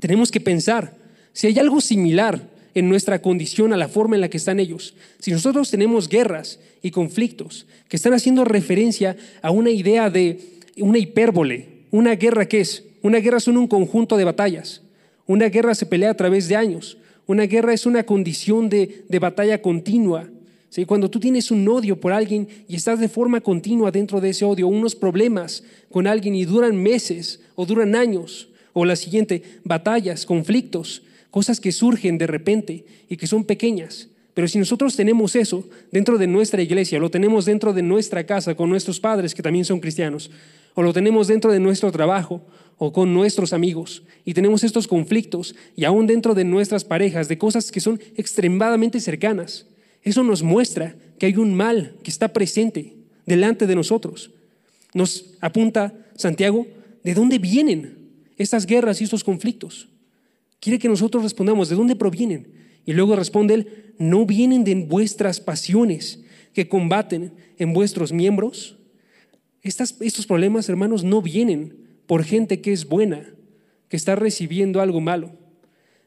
Tenemos 0.00 0.30
que 0.30 0.40
pensar 0.40 0.96
si 1.32 1.46
hay 1.46 1.58
algo 1.58 1.80
similar 1.80 2.48
en 2.74 2.88
nuestra 2.88 3.20
condición 3.20 3.72
a 3.72 3.76
la 3.76 3.88
forma 3.88 4.14
en 4.16 4.20
la 4.20 4.30
que 4.30 4.36
están 4.36 4.60
ellos. 4.60 4.94
Si 5.18 5.32
nosotros 5.32 5.70
tenemos 5.70 6.08
guerras 6.08 6.60
y 6.82 6.90
conflictos 6.90 7.66
que 7.88 7.96
están 7.96 8.14
haciendo 8.14 8.44
referencia 8.44 9.16
a 9.42 9.50
una 9.50 9.70
idea 9.70 10.10
de 10.10 10.40
una 10.78 10.98
hipérbole, 10.98 11.86
una 11.90 12.14
guerra 12.14 12.46
que 12.46 12.60
es, 12.60 12.84
una 13.02 13.18
guerra 13.18 13.40
son 13.40 13.56
un 13.56 13.66
conjunto 13.66 14.16
de 14.16 14.24
batallas, 14.24 14.82
una 15.26 15.48
guerra 15.48 15.74
se 15.74 15.86
pelea 15.86 16.10
a 16.10 16.16
través 16.16 16.48
de 16.48 16.56
años, 16.56 16.98
una 17.26 17.44
guerra 17.44 17.74
es 17.74 17.84
una 17.84 18.04
condición 18.04 18.68
de, 18.68 19.04
de 19.08 19.18
batalla 19.18 19.60
continua, 19.60 20.28
cuando 20.86 21.10
tú 21.10 21.18
tienes 21.18 21.50
un 21.50 21.66
odio 21.68 22.00
por 22.00 22.12
alguien 22.12 22.48
y 22.68 22.76
estás 22.76 23.00
de 23.00 23.08
forma 23.08 23.40
continua 23.40 23.90
dentro 23.90 24.20
de 24.20 24.30
ese 24.30 24.44
odio, 24.44 24.68
unos 24.68 24.94
problemas 24.94 25.64
con 25.90 26.06
alguien 26.06 26.34
y 26.34 26.44
duran 26.44 26.76
meses 26.76 27.40
o 27.54 27.66
duran 27.66 27.94
años, 27.94 28.48
o 28.72 28.84
la 28.84 28.94
siguiente, 28.94 29.42
batallas, 29.64 30.24
conflictos, 30.24 31.02
cosas 31.30 31.60
que 31.60 31.72
surgen 31.72 32.18
de 32.18 32.26
repente 32.26 32.84
y 33.08 33.16
que 33.16 33.26
son 33.26 33.44
pequeñas. 33.44 34.08
Pero 34.34 34.46
si 34.46 34.58
nosotros 34.58 34.94
tenemos 34.94 35.34
eso 35.34 35.68
dentro 35.90 36.16
de 36.16 36.28
nuestra 36.28 36.62
iglesia, 36.62 37.00
lo 37.00 37.10
tenemos 37.10 37.44
dentro 37.44 37.72
de 37.72 37.82
nuestra 37.82 38.24
casa 38.24 38.54
con 38.54 38.68
nuestros 38.68 39.00
padres 39.00 39.34
que 39.34 39.42
también 39.42 39.64
son 39.64 39.80
cristianos, 39.80 40.30
o 40.74 40.82
lo 40.82 40.92
tenemos 40.92 41.26
dentro 41.26 41.50
de 41.50 41.58
nuestro 41.58 41.90
trabajo 41.90 42.40
o 42.76 42.92
con 42.92 43.12
nuestros 43.12 43.52
amigos, 43.52 44.04
y 44.24 44.34
tenemos 44.34 44.62
estos 44.62 44.86
conflictos, 44.86 45.56
y 45.74 45.84
aún 45.84 46.06
dentro 46.06 46.34
de 46.34 46.44
nuestras 46.44 46.84
parejas, 46.84 47.26
de 47.26 47.36
cosas 47.36 47.72
que 47.72 47.80
son 47.80 48.00
extremadamente 48.14 49.00
cercanas, 49.00 49.66
eso 50.02 50.22
nos 50.22 50.42
muestra 50.42 50.96
que 51.18 51.26
hay 51.26 51.36
un 51.36 51.54
mal 51.54 51.96
que 52.02 52.10
está 52.10 52.28
presente 52.28 52.96
delante 53.26 53.66
de 53.66 53.74
nosotros. 53.74 54.30
Nos 54.94 55.34
apunta 55.40 55.94
Santiago, 56.14 56.66
¿de 57.04 57.14
dónde 57.14 57.38
vienen 57.38 58.08
estas 58.36 58.66
guerras 58.66 59.00
y 59.00 59.04
estos 59.04 59.24
conflictos? 59.24 59.88
Quiere 60.60 60.78
que 60.78 60.88
nosotros 60.88 61.22
respondamos, 61.22 61.68
¿de 61.68 61.76
dónde 61.76 61.96
provienen? 61.96 62.48
Y 62.84 62.92
luego 62.92 63.16
responde 63.16 63.54
él, 63.54 63.94
¿no 63.98 64.24
vienen 64.26 64.64
de 64.64 64.74
vuestras 64.74 65.40
pasiones 65.40 66.20
que 66.54 66.68
combaten 66.68 67.32
en 67.58 67.72
vuestros 67.72 68.12
miembros? 68.12 68.76
estos 69.62 70.26
problemas, 70.26 70.68
hermanos, 70.68 71.04
no 71.04 71.20
vienen 71.20 71.76
por 72.06 72.24
gente 72.24 72.60
que 72.60 72.72
es 72.72 72.86
buena, 72.86 73.34
que 73.88 73.96
está 73.96 74.16
recibiendo 74.16 74.80
algo 74.80 75.00
malo. 75.00 75.32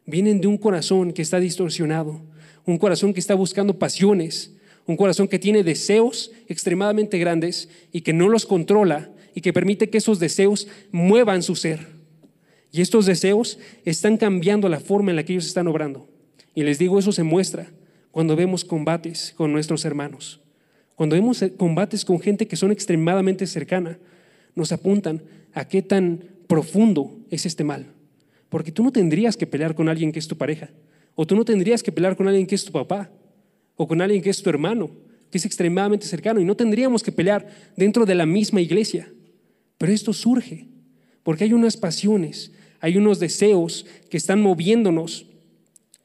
Vienen 0.05 0.41
de 0.41 0.47
un 0.47 0.57
corazón 0.57 1.13
que 1.13 1.21
está 1.21 1.39
distorsionado, 1.39 2.21
un 2.65 2.77
corazón 2.77 3.13
que 3.13 3.19
está 3.19 3.35
buscando 3.35 3.77
pasiones, 3.77 4.53
un 4.85 4.97
corazón 4.97 5.27
que 5.27 5.39
tiene 5.39 5.63
deseos 5.63 6.31
extremadamente 6.47 7.17
grandes 7.17 7.69
y 7.91 8.01
que 8.01 8.13
no 8.13 8.29
los 8.29 8.45
controla 8.45 9.11
y 9.33 9.41
que 9.41 9.53
permite 9.53 9.89
que 9.89 9.97
esos 9.97 10.19
deseos 10.19 10.67
muevan 10.91 11.43
su 11.43 11.55
ser. 11.55 11.87
Y 12.71 12.81
estos 12.81 13.05
deseos 13.05 13.59
están 13.85 14.17
cambiando 14.17 14.69
la 14.69 14.79
forma 14.79 15.11
en 15.11 15.17
la 15.17 15.23
que 15.23 15.33
ellos 15.33 15.47
están 15.47 15.67
obrando. 15.67 16.07
Y 16.55 16.63
les 16.63 16.79
digo, 16.79 16.99
eso 16.99 17.11
se 17.11 17.23
muestra 17.23 17.71
cuando 18.11 18.35
vemos 18.35 18.65
combates 18.65 19.33
con 19.35 19.51
nuestros 19.51 19.85
hermanos. 19.85 20.41
Cuando 20.95 21.15
vemos 21.15 21.43
combates 21.57 22.05
con 22.05 22.19
gente 22.19 22.47
que 22.47 22.55
son 22.55 22.71
extremadamente 22.71 23.47
cercana, 23.47 23.97
nos 24.55 24.71
apuntan 24.71 25.21
a 25.53 25.67
qué 25.67 25.81
tan 25.81 26.23
profundo 26.47 27.17
es 27.29 27.45
este 27.45 27.63
mal. 27.63 27.87
Porque 28.49 28.71
tú 28.71 28.83
no 28.83 28.91
tendrías 28.91 29.37
que 29.37 29.47
pelear 29.47 29.75
con 29.75 29.87
alguien 29.89 30.11
que 30.11 30.19
es 30.19 30.27
tu 30.27 30.37
pareja. 30.37 30.69
O 31.21 31.27
tú 31.27 31.35
no 31.35 31.45
tendrías 31.45 31.83
que 31.83 31.91
pelear 31.91 32.17
con 32.17 32.27
alguien 32.27 32.47
que 32.47 32.55
es 32.55 32.65
tu 32.65 32.71
papá 32.71 33.11
o 33.75 33.87
con 33.87 34.01
alguien 34.01 34.23
que 34.23 34.31
es 34.31 34.41
tu 34.41 34.49
hermano, 34.49 34.89
que 35.29 35.37
es 35.37 35.45
extremadamente 35.45 36.07
cercano. 36.07 36.41
Y 36.41 36.45
no 36.45 36.55
tendríamos 36.55 37.03
que 37.03 37.11
pelear 37.11 37.47
dentro 37.77 38.07
de 38.07 38.15
la 38.15 38.25
misma 38.25 38.59
iglesia. 38.59 39.07
Pero 39.77 39.93
esto 39.93 40.13
surge 40.13 40.65
porque 41.21 41.43
hay 41.43 41.53
unas 41.53 41.77
pasiones, 41.77 42.53
hay 42.79 42.97
unos 42.97 43.19
deseos 43.19 43.85
que 44.09 44.17
están 44.17 44.41
moviéndonos 44.41 45.27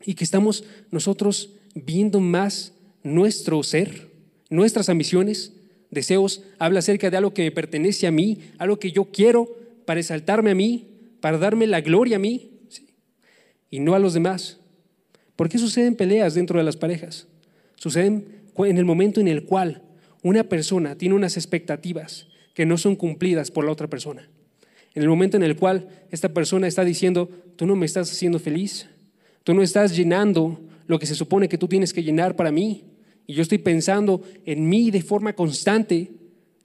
y 0.04 0.12
que 0.12 0.24
estamos 0.24 0.64
nosotros 0.90 1.54
viendo 1.74 2.20
más 2.20 2.74
nuestro 3.02 3.62
ser, 3.62 4.10
nuestras 4.50 4.90
ambiciones, 4.90 5.54
deseos. 5.90 6.42
Habla 6.58 6.80
acerca 6.80 7.08
de 7.08 7.16
algo 7.16 7.32
que 7.32 7.44
me 7.44 7.52
pertenece 7.52 8.06
a 8.06 8.10
mí, 8.10 8.40
algo 8.58 8.78
que 8.78 8.92
yo 8.92 9.06
quiero 9.06 9.48
para 9.86 9.98
exaltarme 9.98 10.50
a 10.50 10.54
mí, 10.54 10.88
para 11.22 11.38
darme 11.38 11.66
la 11.66 11.80
gloria 11.80 12.16
a 12.16 12.18
mí 12.20 12.50
y 13.70 13.80
no 13.80 13.94
a 13.94 13.98
los 13.98 14.12
demás. 14.12 14.60
¿Por 15.36 15.50
qué 15.50 15.58
suceden 15.58 15.94
peleas 15.94 16.34
dentro 16.34 16.58
de 16.58 16.64
las 16.64 16.76
parejas? 16.76 17.28
Suceden 17.76 18.26
en 18.56 18.78
el 18.78 18.86
momento 18.86 19.20
en 19.20 19.28
el 19.28 19.44
cual 19.44 19.82
una 20.22 20.44
persona 20.44 20.96
tiene 20.96 21.14
unas 21.14 21.36
expectativas 21.36 22.26
que 22.54 22.64
no 22.64 22.78
son 22.78 22.96
cumplidas 22.96 23.50
por 23.50 23.66
la 23.66 23.72
otra 23.72 23.88
persona. 23.88 24.28
En 24.94 25.02
el 25.02 25.10
momento 25.10 25.36
en 25.36 25.42
el 25.42 25.56
cual 25.56 25.88
esta 26.10 26.30
persona 26.30 26.66
está 26.66 26.82
diciendo, 26.82 27.28
tú 27.56 27.66
no 27.66 27.76
me 27.76 27.84
estás 27.84 28.10
haciendo 28.10 28.38
feliz, 28.38 28.88
tú 29.44 29.52
no 29.52 29.62
estás 29.62 29.94
llenando 29.94 30.58
lo 30.86 30.98
que 30.98 31.04
se 31.04 31.14
supone 31.14 31.50
que 31.50 31.58
tú 31.58 31.68
tienes 31.68 31.92
que 31.92 32.02
llenar 32.02 32.34
para 32.34 32.50
mí, 32.50 32.84
y 33.26 33.34
yo 33.34 33.42
estoy 33.42 33.58
pensando 33.58 34.22
en 34.46 34.66
mí 34.66 34.90
de 34.90 35.02
forma 35.02 35.34
constante, 35.34 36.12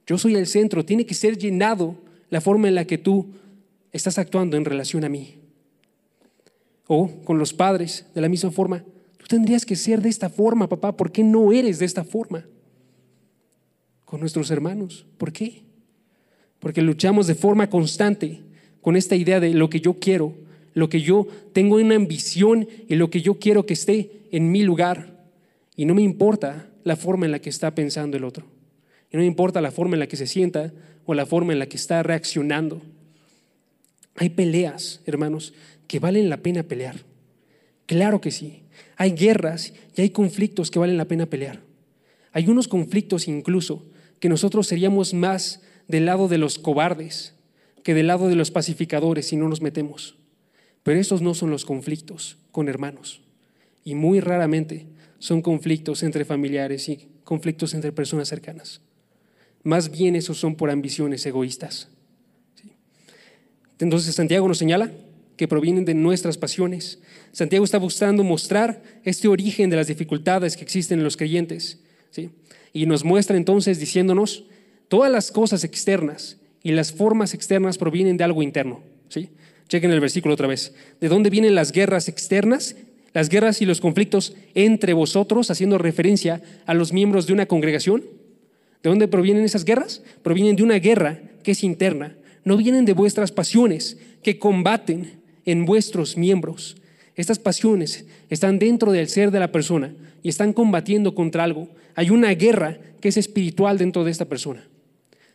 yo 0.06 0.16
soy 0.16 0.36
el 0.36 0.46
centro, 0.46 0.84
tiene 0.84 1.04
que 1.04 1.14
ser 1.14 1.36
llenado 1.36 1.96
la 2.30 2.40
forma 2.40 2.68
en 2.68 2.76
la 2.76 2.86
que 2.86 2.96
tú 2.96 3.32
estás 3.92 4.16
actuando 4.16 4.56
en 4.56 4.64
relación 4.64 5.04
a 5.04 5.10
mí 5.10 5.41
o 6.94 7.08
con 7.24 7.38
los 7.38 7.54
padres 7.54 8.04
de 8.14 8.20
la 8.20 8.28
misma 8.28 8.50
forma. 8.50 8.84
Tú 9.16 9.24
tendrías 9.26 9.64
que 9.64 9.76
ser 9.76 10.02
de 10.02 10.10
esta 10.10 10.28
forma, 10.28 10.68
papá. 10.68 10.94
¿Por 10.94 11.10
qué 11.10 11.24
no 11.24 11.50
eres 11.50 11.78
de 11.78 11.86
esta 11.86 12.04
forma? 12.04 12.44
Con 14.04 14.20
nuestros 14.20 14.50
hermanos. 14.50 15.06
¿Por 15.16 15.32
qué? 15.32 15.62
Porque 16.58 16.82
luchamos 16.82 17.26
de 17.26 17.34
forma 17.34 17.70
constante 17.70 18.42
con 18.82 18.96
esta 18.96 19.16
idea 19.16 19.40
de 19.40 19.54
lo 19.54 19.70
que 19.70 19.80
yo 19.80 19.94
quiero, 19.94 20.34
lo 20.74 20.90
que 20.90 21.00
yo 21.00 21.26
tengo 21.54 21.76
una 21.76 21.94
ambición 21.94 22.68
y 22.86 22.96
lo 22.96 23.08
que 23.08 23.22
yo 23.22 23.38
quiero 23.38 23.64
que 23.64 23.72
esté 23.72 24.26
en 24.30 24.52
mi 24.52 24.62
lugar. 24.62 25.24
Y 25.76 25.86
no 25.86 25.94
me 25.94 26.02
importa 26.02 26.68
la 26.84 26.96
forma 26.96 27.24
en 27.24 27.32
la 27.32 27.38
que 27.38 27.48
está 27.48 27.74
pensando 27.74 28.18
el 28.18 28.24
otro. 28.24 28.44
Y 29.10 29.16
no 29.16 29.22
me 29.22 29.26
importa 29.26 29.62
la 29.62 29.70
forma 29.70 29.94
en 29.94 30.00
la 30.00 30.08
que 30.08 30.18
se 30.18 30.26
sienta 30.26 30.74
o 31.06 31.14
la 31.14 31.24
forma 31.24 31.54
en 31.54 31.58
la 31.58 31.66
que 31.70 31.76
está 31.76 32.02
reaccionando. 32.02 32.82
Hay 34.16 34.28
peleas, 34.28 35.00
hermanos, 35.06 35.54
que 35.92 35.98
valen 35.98 36.30
la 36.30 36.38
pena 36.38 36.62
pelear. 36.62 37.04
Claro 37.84 38.22
que 38.22 38.30
sí. 38.30 38.62
Hay 38.96 39.10
guerras 39.10 39.74
y 39.94 40.00
hay 40.00 40.08
conflictos 40.08 40.70
que 40.70 40.78
valen 40.78 40.96
la 40.96 41.04
pena 41.04 41.26
pelear. 41.26 41.60
Hay 42.32 42.48
unos 42.48 42.66
conflictos 42.66 43.28
incluso 43.28 43.84
que 44.18 44.30
nosotros 44.30 44.66
seríamos 44.66 45.12
más 45.12 45.60
del 45.88 46.06
lado 46.06 46.28
de 46.28 46.38
los 46.38 46.58
cobardes 46.58 47.34
que 47.84 47.92
del 47.92 48.06
lado 48.06 48.28
de 48.28 48.36
los 48.36 48.50
pacificadores 48.50 49.26
si 49.26 49.36
no 49.36 49.50
nos 49.50 49.60
metemos. 49.60 50.16
Pero 50.82 50.98
esos 50.98 51.20
no 51.20 51.34
son 51.34 51.50
los 51.50 51.66
conflictos 51.66 52.38
con 52.52 52.70
hermanos. 52.70 53.20
Y 53.84 53.94
muy 53.94 54.20
raramente 54.20 54.86
son 55.18 55.42
conflictos 55.42 56.02
entre 56.02 56.24
familiares 56.24 56.88
y 56.88 57.10
conflictos 57.22 57.74
entre 57.74 57.92
personas 57.92 58.28
cercanas. 58.28 58.80
Más 59.62 59.90
bien 59.90 60.16
esos 60.16 60.38
son 60.38 60.54
por 60.54 60.70
ambiciones 60.70 61.26
egoístas. 61.26 61.90
Entonces 63.78 64.14
Santiago 64.14 64.48
nos 64.48 64.56
señala 64.56 64.90
que 65.36 65.48
provienen 65.48 65.84
de 65.84 65.94
nuestras 65.94 66.38
pasiones. 66.38 67.00
Santiago 67.32 67.64
está 67.64 67.78
buscando 67.78 68.22
mostrar 68.24 68.82
este 69.04 69.28
origen 69.28 69.70
de 69.70 69.76
las 69.76 69.86
dificultades 69.86 70.56
que 70.56 70.64
existen 70.64 70.98
en 70.98 71.04
los 71.04 71.16
creyentes. 71.16 71.80
¿sí? 72.10 72.30
Y 72.72 72.86
nos 72.86 73.04
muestra 73.04 73.36
entonces 73.36 73.78
diciéndonos, 73.78 74.44
todas 74.88 75.10
las 75.10 75.30
cosas 75.30 75.64
externas 75.64 76.38
y 76.62 76.72
las 76.72 76.92
formas 76.92 77.34
externas 77.34 77.78
provienen 77.78 78.16
de 78.16 78.24
algo 78.24 78.42
interno. 78.42 78.82
¿sí? 79.08 79.30
Chequen 79.68 79.90
el 79.90 80.00
versículo 80.00 80.34
otra 80.34 80.46
vez. 80.46 80.74
¿De 81.00 81.08
dónde 81.08 81.30
vienen 81.30 81.54
las 81.54 81.72
guerras 81.72 82.08
externas? 82.08 82.76
Las 83.14 83.28
guerras 83.28 83.60
y 83.60 83.66
los 83.66 83.80
conflictos 83.80 84.34
entre 84.54 84.92
vosotros, 84.92 85.50
haciendo 85.50 85.78
referencia 85.78 86.42
a 86.66 86.74
los 86.74 86.92
miembros 86.92 87.26
de 87.26 87.32
una 87.32 87.46
congregación. 87.46 88.04
¿De 88.82 88.90
dónde 88.90 89.08
provienen 89.08 89.44
esas 89.44 89.64
guerras? 89.64 90.02
Provienen 90.22 90.56
de 90.56 90.62
una 90.62 90.78
guerra 90.78 91.20
que 91.42 91.52
es 91.52 91.62
interna. 91.62 92.16
No 92.44 92.56
vienen 92.56 92.84
de 92.84 92.94
vuestras 92.94 93.32
pasiones 93.32 93.98
que 94.22 94.38
combaten 94.38 95.21
en 95.44 95.64
vuestros 95.64 96.16
miembros. 96.16 96.76
Estas 97.14 97.38
pasiones 97.38 98.06
están 98.30 98.58
dentro 98.58 98.92
del 98.92 99.08
ser 99.08 99.30
de 99.30 99.40
la 99.40 99.52
persona 99.52 99.94
y 100.22 100.28
están 100.28 100.52
combatiendo 100.52 101.14
contra 101.14 101.44
algo. 101.44 101.68
Hay 101.94 102.10
una 102.10 102.32
guerra 102.34 102.78
que 103.00 103.08
es 103.08 103.16
espiritual 103.16 103.78
dentro 103.78 104.04
de 104.04 104.10
esta 104.10 104.24
persona. 104.24 104.66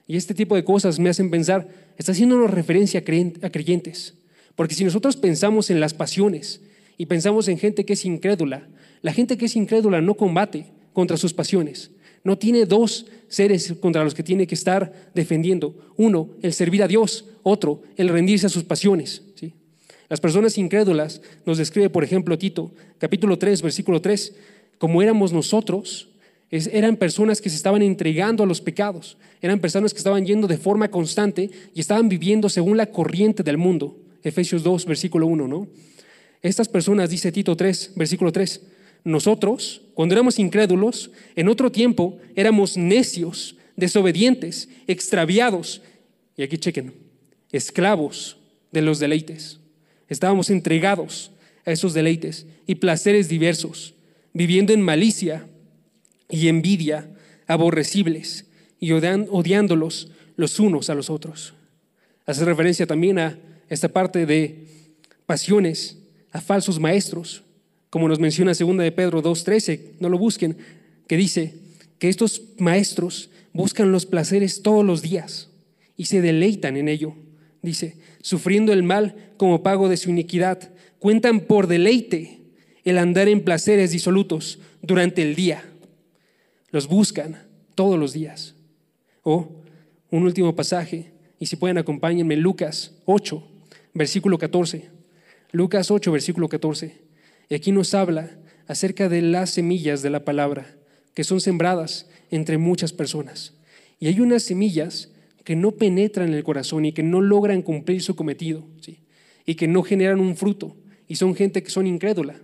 Y 0.08 0.16
este 0.16 0.34
tipo 0.34 0.56
de 0.56 0.64
cosas 0.64 1.00
me 1.00 1.10
hacen 1.10 1.30
pensar, 1.30 1.68
está 1.98 2.14
haciéndonos 2.14 2.50
referencia 2.50 3.02
a 3.02 3.50
creyentes. 3.52 4.14
Porque 4.56 4.74
si 4.74 4.84
nosotros 4.84 5.18
pensamos 5.18 5.70
en 5.70 5.80
las 5.80 5.94
pasiones 5.94 6.62
y 6.98 7.06
pensamos 7.06 7.48
en 7.48 7.60
gente 7.60 7.86
que 7.86 7.94
es 7.94 8.06
incrédula, 8.06 8.68
la 9.02 9.14
gente 9.14 9.38
que 9.38 9.46
es 9.46 9.56
incrédula 9.56 10.02
no 10.02 10.16
combate 10.16 10.68
contra 10.94 11.18
sus 11.18 11.34
pasiones. 11.34 11.92
No 12.24 12.38
tiene 12.38 12.66
dos 12.66 13.06
seres 13.28 13.74
contra 13.80 14.04
los 14.04 14.16
que 14.16 14.24
tiene 14.24 14.48
que 14.48 14.56
estar 14.56 15.12
defendiendo. 15.14 15.94
Uno, 15.98 16.30
el 16.42 16.54
servir 16.54 16.82
a 16.82 16.88
Dios. 16.88 17.26
Otro, 17.44 17.84
el 17.98 18.10
rendirse 18.10 18.48
a 18.48 18.50
sus 18.50 18.64
pasiones. 18.64 19.22
Las 20.10 20.22
personas 20.22 20.58
incrédulas 20.58 21.22
nos 21.46 21.58
describe, 21.58 21.90
por 21.90 22.04
ejemplo, 22.04 22.38
Tito, 22.38 22.72
capítulo 22.98 23.38
3, 23.38 23.62
versículo 23.62 24.02
3, 24.02 24.36
como 24.78 25.02
éramos 25.02 25.34
nosotros, 25.34 26.10
eran 26.50 26.96
personas 26.96 27.42
que 27.42 27.50
se 27.50 27.58
estaban 27.58 27.82
entregando 27.82 28.44
a 28.44 28.46
los 28.46 28.62
pecados, 28.62 29.18
eran 29.42 29.60
personas 29.60 29.94
que 29.94 29.98
estaban 29.98 30.26
yendo 30.26 30.48
de 30.48 30.58
forma 30.58 30.90
constante 30.90 31.50
y 31.74 31.80
estaban 31.80 32.08
viviendo 32.08 32.48
según 32.48 32.78
la 32.78 32.86
corriente 32.86 33.44
del 33.44 33.58
mundo. 33.58 33.98
Efesios 34.24 34.64
2, 34.64 34.86
versículo 34.86 35.28
1, 35.28 35.48
¿no? 35.48 35.68
Estas 36.42 36.70
personas, 36.70 37.10
dice 37.10 37.32
Tito 37.32 37.58
3, 37.58 37.94
versículo 37.96 38.32
3, 38.32 38.62
nosotros, 39.04 39.82
cuando 39.94 40.16
éramos 40.16 40.40
incrédulos, 40.40 41.12
en 41.36 41.50
otro 41.50 41.72
tiempo 41.72 42.18
éramos 42.36 42.78
necios, 42.78 43.56
desobedientes, 43.76 44.70
extraviados, 44.88 45.82
y 46.36 46.44
aquí 46.44 46.58
chequen, 46.58 46.94
esclavos 47.52 48.38
de 48.72 48.82
los 48.82 49.00
deleites. 49.00 49.60
Estábamos 50.10 50.50
entregados 50.50 51.32
a 51.66 51.72
esos 51.72 51.94
deleites 51.94 52.46
y 52.66 52.76
placeres 52.76 53.28
diversos, 53.28 53.94
viviendo 54.34 54.74
en 54.74 54.82
malicia 54.82 55.48
y 56.30 56.48
envidia, 56.48 57.10
aborrecibles 57.48 58.46
y 58.80 58.92
odiándolos 58.92 60.12
los 60.36 60.60
unos 60.60 60.90
a 60.90 60.96
los 60.96 61.10
otros. 61.10 61.54
Hace 62.26 62.46
referencia 62.46 62.86
también 62.86 63.20
a 63.20 63.38
esta 63.70 63.90
parte 63.90 64.26
de 64.26 64.68
pasiones, 65.26 65.98
a 66.32 66.42
falsos 66.42 66.80
maestros, 66.80 67.44
como 67.90 68.08
nos 68.08 68.20
menciona 68.20 68.54
segunda 68.54 68.84
de 68.84 68.92
Pedro 68.92 69.24
2.13, 69.24 69.96
no 70.00 70.10
lo 70.10 70.18
busquen, 70.18 70.58
que 71.08 71.18
dice 71.18 71.56
que 72.00 72.10
estos 72.10 72.42
maestros 72.58 73.30
buscan 73.54 73.92
los 73.92 74.06
placeres 74.06 74.62
todos 74.62 74.86
los 74.86 75.02
días 75.02 75.50
y 75.96 76.06
se 76.06 76.22
deleitan 76.22 76.78
en 76.78 76.90
ello. 76.90 77.16
Dice, 77.62 77.98
sufriendo 78.28 78.74
el 78.74 78.84
mal 78.84 79.16
como 79.38 79.64
pago 79.64 79.88
de 79.88 79.96
su 79.96 80.10
iniquidad, 80.10 80.74
cuentan 81.00 81.40
por 81.40 81.68
deleite 81.68 82.42
el 82.84 82.98
andar 82.98 83.30
en 83.30 83.42
placeres 83.42 83.92
disolutos 83.92 84.60
durante 84.82 85.22
el 85.22 85.34
día. 85.34 85.64
Los 86.70 86.90
buscan 86.90 87.48
todos 87.74 87.98
los 87.98 88.12
días. 88.12 88.56
O 89.24 89.64
un 90.12 90.24
último 90.24 90.54
pasaje, 90.58 91.14
y 91.40 91.46
si 91.46 91.56
pueden 91.56 91.78
acompáñenme, 91.78 92.36
Lucas 92.36 92.96
8, 93.06 93.42
versículo 93.94 94.38
14. 94.38 94.90
Lucas 95.54 95.90
8, 95.90 96.12
versículo 96.12 96.50
14. 96.50 96.98
Y 97.48 97.56
aquí 97.56 97.72
nos 97.72 97.94
habla 97.94 98.30
acerca 98.68 99.08
de 99.08 99.22
las 99.22 99.52
semillas 99.52 100.02
de 100.02 100.10
la 100.10 100.26
palabra 100.26 100.76
que 101.14 101.24
son 101.24 101.40
sembradas 101.40 102.10
entre 102.30 102.58
muchas 102.58 102.92
personas. 102.92 103.54
Y 104.02 104.08
hay 104.08 104.20
unas 104.20 104.44
semillas 104.44 105.14
que 105.48 105.56
no 105.56 105.72
penetran 105.72 106.28
en 106.28 106.34
el 106.34 106.44
corazón 106.44 106.84
y 106.84 106.92
que 106.92 107.04
no 107.04 107.22
logran 107.22 107.62
cumplir 107.62 108.02
su 108.02 108.18
cometido, 108.18 108.68
¿sí? 108.82 109.00
y 109.46 109.56
que 109.56 109.66
no 109.66 109.82
generan 109.82 110.20
un 110.20 110.36
fruto, 110.36 110.76
y 111.08 111.16
son 111.16 111.36
gente 111.36 111.64
que 111.64 111.70
son 111.70 111.88
incrédula. 111.88 112.36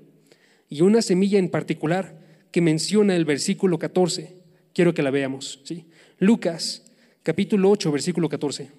Y 0.70 0.84
una 0.84 1.02
semilla 1.02 1.38
en 1.38 1.50
particular 1.50 2.18
que 2.50 2.62
menciona 2.62 3.14
el 3.18 3.26
versículo 3.26 3.78
14, 3.78 4.38
quiero 4.74 4.94
que 4.94 5.04
la 5.04 5.12
veamos. 5.12 5.60
¿sí? 5.66 5.84
Lucas 6.18 6.86
capítulo 7.24 7.72
8, 7.72 7.92
versículo 7.92 8.30
14. 8.30 8.70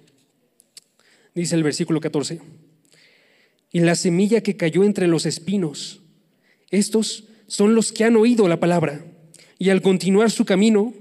Dice 1.35 1.55
el 1.55 1.63
versículo 1.63 2.01
14, 2.01 2.41
y 3.73 3.81
la 3.81 3.95
semilla 3.95 4.41
que 4.41 4.57
cayó 4.57 4.85
entre 4.85 5.07
los 5.07 5.27
espinos, 5.27 6.01
estos 6.71 7.25
son 7.47 7.75
los 7.75 7.93
que 7.93 8.05
han 8.05 8.17
oído 8.17 8.49
la 8.49 8.59
palabra 8.59 9.05
y 9.59 9.69
al 9.69 9.83
continuar 9.83 10.31
su 10.31 10.47
camino 10.47 10.95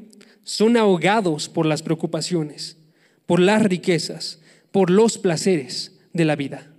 son 0.43 0.75
ahogados 0.75 1.47
por 1.47 1.65
las 1.65 1.83
preocupaciones, 1.83 2.82
por 3.25 3.39
las 3.39 3.63
riquezas, 3.63 4.39
por 4.71 4.89
los 4.89 5.17
placeres 5.17 5.99
de 6.13 6.25
la 6.25 6.35
vida. 6.35 6.71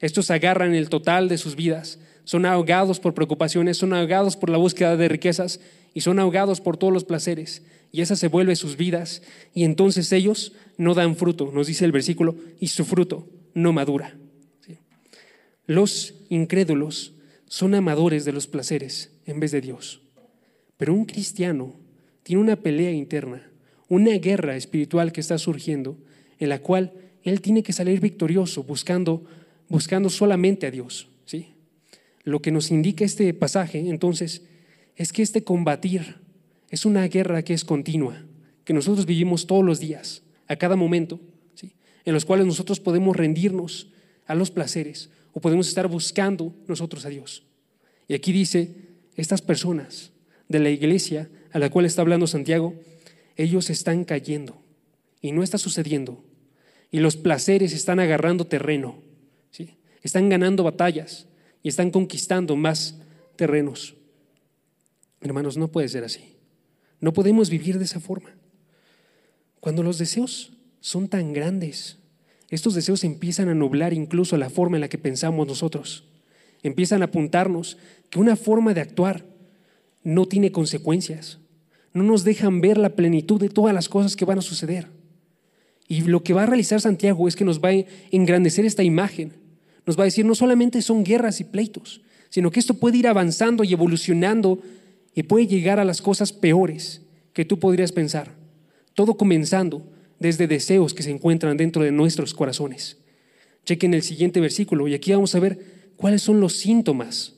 Estos 0.00 0.30
agarran 0.30 0.74
el 0.74 0.88
total 0.88 1.28
de 1.28 1.38
sus 1.38 1.56
vidas, 1.56 1.98
son 2.24 2.46
ahogados 2.46 3.00
por 3.00 3.14
preocupaciones, 3.14 3.76
son 3.76 3.92
ahogados 3.92 4.36
por 4.36 4.50
la 4.50 4.58
búsqueda 4.58 4.96
de 4.96 5.08
riquezas 5.08 5.60
y 5.94 6.00
son 6.00 6.18
ahogados 6.18 6.60
por 6.60 6.76
todos 6.76 6.92
los 6.92 7.04
placeres. 7.04 7.62
Y 7.92 8.02
esa 8.02 8.16
se 8.16 8.28
vuelve 8.28 8.56
sus 8.56 8.76
vidas 8.76 9.22
y 9.52 9.64
entonces 9.64 10.12
ellos 10.12 10.52
no 10.76 10.94
dan 10.94 11.16
fruto, 11.16 11.50
nos 11.52 11.66
dice 11.66 11.84
el 11.84 11.92
versículo, 11.92 12.36
y 12.60 12.68
su 12.68 12.84
fruto 12.84 13.28
no 13.54 13.72
madura. 13.72 14.16
Los 15.66 16.14
incrédulos 16.28 17.14
son 17.46 17.74
amadores 17.74 18.24
de 18.24 18.32
los 18.32 18.46
placeres 18.46 19.12
en 19.26 19.40
vez 19.40 19.50
de 19.50 19.60
Dios. 19.60 20.02
Pero 20.76 20.94
un 20.94 21.04
cristiano 21.04 21.74
tiene 22.22 22.42
una 22.42 22.56
pelea 22.56 22.92
interna, 22.92 23.49
una 23.90 24.12
guerra 24.12 24.56
espiritual 24.56 25.12
que 25.12 25.20
está 25.20 25.36
surgiendo, 25.36 25.98
en 26.38 26.48
la 26.48 26.60
cual 26.60 26.94
él 27.24 27.42
tiene 27.42 27.62
que 27.62 27.72
salir 27.72 28.00
victorioso 28.00 28.62
buscando, 28.62 29.24
buscando 29.68 30.08
solamente 30.08 30.66
a 30.66 30.70
Dios. 30.70 31.08
¿sí? 31.26 31.54
Lo 32.22 32.40
que 32.40 32.52
nos 32.52 32.70
indica 32.70 33.04
este 33.04 33.34
pasaje, 33.34 33.80
entonces, 33.80 34.42
es 34.94 35.12
que 35.12 35.22
este 35.22 35.42
combatir 35.42 36.16
es 36.70 36.86
una 36.86 37.06
guerra 37.08 37.42
que 37.42 37.52
es 37.52 37.64
continua, 37.64 38.24
que 38.64 38.72
nosotros 38.72 39.06
vivimos 39.06 39.48
todos 39.48 39.64
los 39.64 39.80
días, 39.80 40.22
a 40.46 40.54
cada 40.54 40.76
momento, 40.76 41.20
¿sí? 41.54 41.72
en 42.04 42.14
los 42.14 42.24
cuales 42.24 42.46
nosotros 42.46 42.78
podemos 42.78 43.16
rendirnos 43.16 43.90
a 44.24 44.36
los 44.36 44.52
placeres 44.52 45.10
o 45.32 45.40
podemos 45.40 45.68
estar 45.68 45.88
buscando 45.88 46.54
nosotros 46.68 47.04
a 47.04 47.08
Dios. 47.08 47.44
Y 48.06 48.14
aquí 48.14 48.30
dice, 48.30 48.70
estas 49.16 49.42
personas 49.42 50.12
de 50.48 50.60
la 50.60 50.70
iglesia 50.70 51.28
a 51.52 51.58
la 51.58 51.70
cual 51.70 51.86
está 51.86 52.02
hablando 52.02 52.28
Santiago, 52.28 52.74
ellos 53.42 53.70
están 53.70 54.04
cayendo 54.04 54.62
y 55.20 55.32
no 55.32 55.42
está 55.42 55.58
sucediendo. 55.58 56.24
Y 56.90 57.00
los 57.00 57.16
placeres 57.16 57.72
están 57.72 58.00
agarrando 58.00 58.46
terreno, 58.46 58.98
¿sí? 59.50 59.76
están 60.02 60.28
ganando 60.28 60.64
batallas 60.64 61.26
y 61.62 61.68
están 61.68 61.90
conquistando 61.90 62.56
más 62.56 62.98
terrenos. 63.36 63.94
Hermanos, 65.20 65.56
no 65.56 65.68
puede 65.68 65.88
ser 65.88 66.04
así. 66.04 66.36
No 67.00 67.12
podemos 67.12 67.50
vivir 67.50 67.78
de 67.78 67.84
esa 67.84 68.00
forma. 68.00 68.34
Cuando 69.60 69.82
los 69.82 69.98
deseos 69.98 70.52
son 70.80 71.08
tan 71.08 71.32
grandes, 71.32 71.98
estos 72.48 72.74
deseos 72.74 73.04
empiezan 73.04 73.48
a 73.48 73.54
nublar 73.54 73.92
incluso 73.92 74.36
la 74.36 74.50
forma 74.50 74.76
en 74.76 74.80
la 74.80 74.88
que 74.88 74.98
pensamos 74.98 75.46
nosotros. 75.46 76.04
Empiezan 76.62 77.02
a 77.02 77.06
apuntarnos 77.06 77.78
que 78.10 78.18
una 78.18 78.36
forma 78.36 78.74
de 78.74 78.80
actuar 78.80 79.24
no 80.02 80.26
tiene 80.26 80.50
consecuencias. 80.50 81.38
No 81.92 82.04
nos 82.04 82.24
dejan 82.24 82.60
ver 82.60 82.78
la 82.78 82.90
plenitud 82.90 83.40
de 83.40 83.48
todas 83.48 83.74
las 83.74 83.88
cosas 83.88 84.16
que 84.16 84.24
van 84.24 84.38
a 84.38 84.42
suceder. 84.42 84.88
Y 85.88 86.02
lo 86.02 86.22
que 86.22 86.34
va 86.34 86.44
a 86.44 86.46
realizar 86.46 86.80
Santiago 86.80 87.26
es 87.26 87.34
que 87.34 87.44
nos 87.44 87.60
va 87.60 87.70
a 87.70 87.84
engrandecer 88.12 88.64
esta 88.64 88.84
imagen. 88.84 89.32
Nos 89.86 89.98
va 89.98 90.02
a 90.02 90.04
decir, 90.04 90.24
no 90.24 90.34
solamente 90.34 90.82
son 90.82 91.02
guerras 91.02 91.40
y 91.40 91.44
pleitos, 91.44 92.00
sino 92.28 92.50
que 92.50 92.60
esto 92.60 92.74
puede 92.74 92.98
ir 92.98 93.08
avanzando 93.08 93.64
y 93.64 93.72
evolucionando 93.72 94.60
y 95.14 95.24
puede 95.24 95.48
llegar 95.48 95.80
a 95.80 95.84
las 95.84 96.00
cosas 96.00 96.32
peores 96.32 97.02
que 97.32 97.44
tú 97.44 97.58
podrías 97.58 97.90
pensar. 97.90 98.32
Todo 98.94 99.14
comenzando 99.16 99.84
desde 100.20 100.46
deseos 100.46 100.94
que 100.94 101.02
se 101.02 101.10
encuentran 101.10 101.56
dentro 101.56 101.82
de 101.82 101.90
nuestros 101.90 102.34
corazones. 102.34 102.98
Chequen 103.64 103.94
el 103.94 104.02
siguiente 104.02 104.40
versículo 104.40 104.86
y 104.86 104.94
aquí 104.94 105.12
vamos 105.12 105.34
a 105.34 105.40
ver 105.40 105.58
cuáles 105.96 106.22
son 106.22 106.40
los 106.40 106.56
síntomas. 106.56 107.34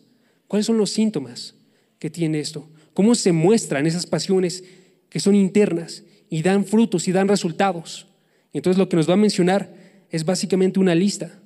¿Cuáles 0.46 0.66
son 0.66 0.76
los 0.76 0.90
síntomas 0.90 1.54
que 1.98 2.10
tiene 2.10 2.40
esto? 2.40 2.68
¿Cómo 2.94 3.14
se 3.14 3.32
muestran 3.32 3.86
esas 3.86 4.06
pasiones 4.06 4.64
que 5.08 5.20
son 5.20 5.34
internas 5.34 6.04
y 6.28 6.42
dan 6.42 6.64
frutos 6.64 7.08
y 7.08 7.12
dan 7.12 7.28
resultados? 7.28 8.06
Entonces 8.52 8.78
lo 8.78 8.88
que 8.88 8.96
nos 8.96 9.08
va 9.08 9.14
a 9.14 9.18
mencionar 9.18 9.74
es 10.10 10.24
básicamente 10.24 10.80
una 10.80 10.94
lista, 10.94 11.40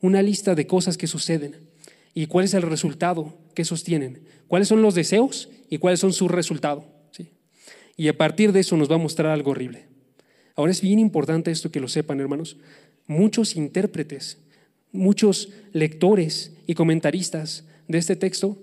una 0.00 0.22
lista 0.22 0.54
de 0.54 0.66
cosas 0.66 0.96
que 0.96 1.06
suceden 1.06 1.56
y 2.14 2.26
cuál 2.26 2.44
es 2.44 2.54
el 2.54 2.62
resultado 2.62 3.38
que 3.54 3.64
sostienen, 3.64 4.22
cuáles 4.48 4.68
son 4.68 4.82
los 4.82 4.94
deseos 4.94 5.48
y 5.68 5.78
cuáles 5.78 6.00
son 6.00 6.12
su 6.12 6.28
resultado. 6.28 6.84
Y 7.96 8.08
a 8.08 8.16
partir 8.16 8.52
de 8.52 8.60
eso 8.60 8.76
nos 8.76 8.90
va 8.90 8.94
a 8.94 8.98
mostrar 8.98 9.30
algo 9.30 9.50
horrible. 9.50 9.86
Ahora 10.56 10.72
es 10.72 10.80
bien 10.80 10.98
importante 10.98 11.50
esto 11.50 11.70
que 11.70 11.80
lo 11.80 11.88
sepan, 11.88 12.18
hermanos. 12.20 12.56
Muchos 13.06 13.56
intérpretes 13.56 14.38
muchos 14.92 15.50
lectores 15.72 16.52
y 16.66 16.74
comentaristas 16.74 17.64
de 17.88 17.98
este 17.98 18.16
texto 18.16 18.58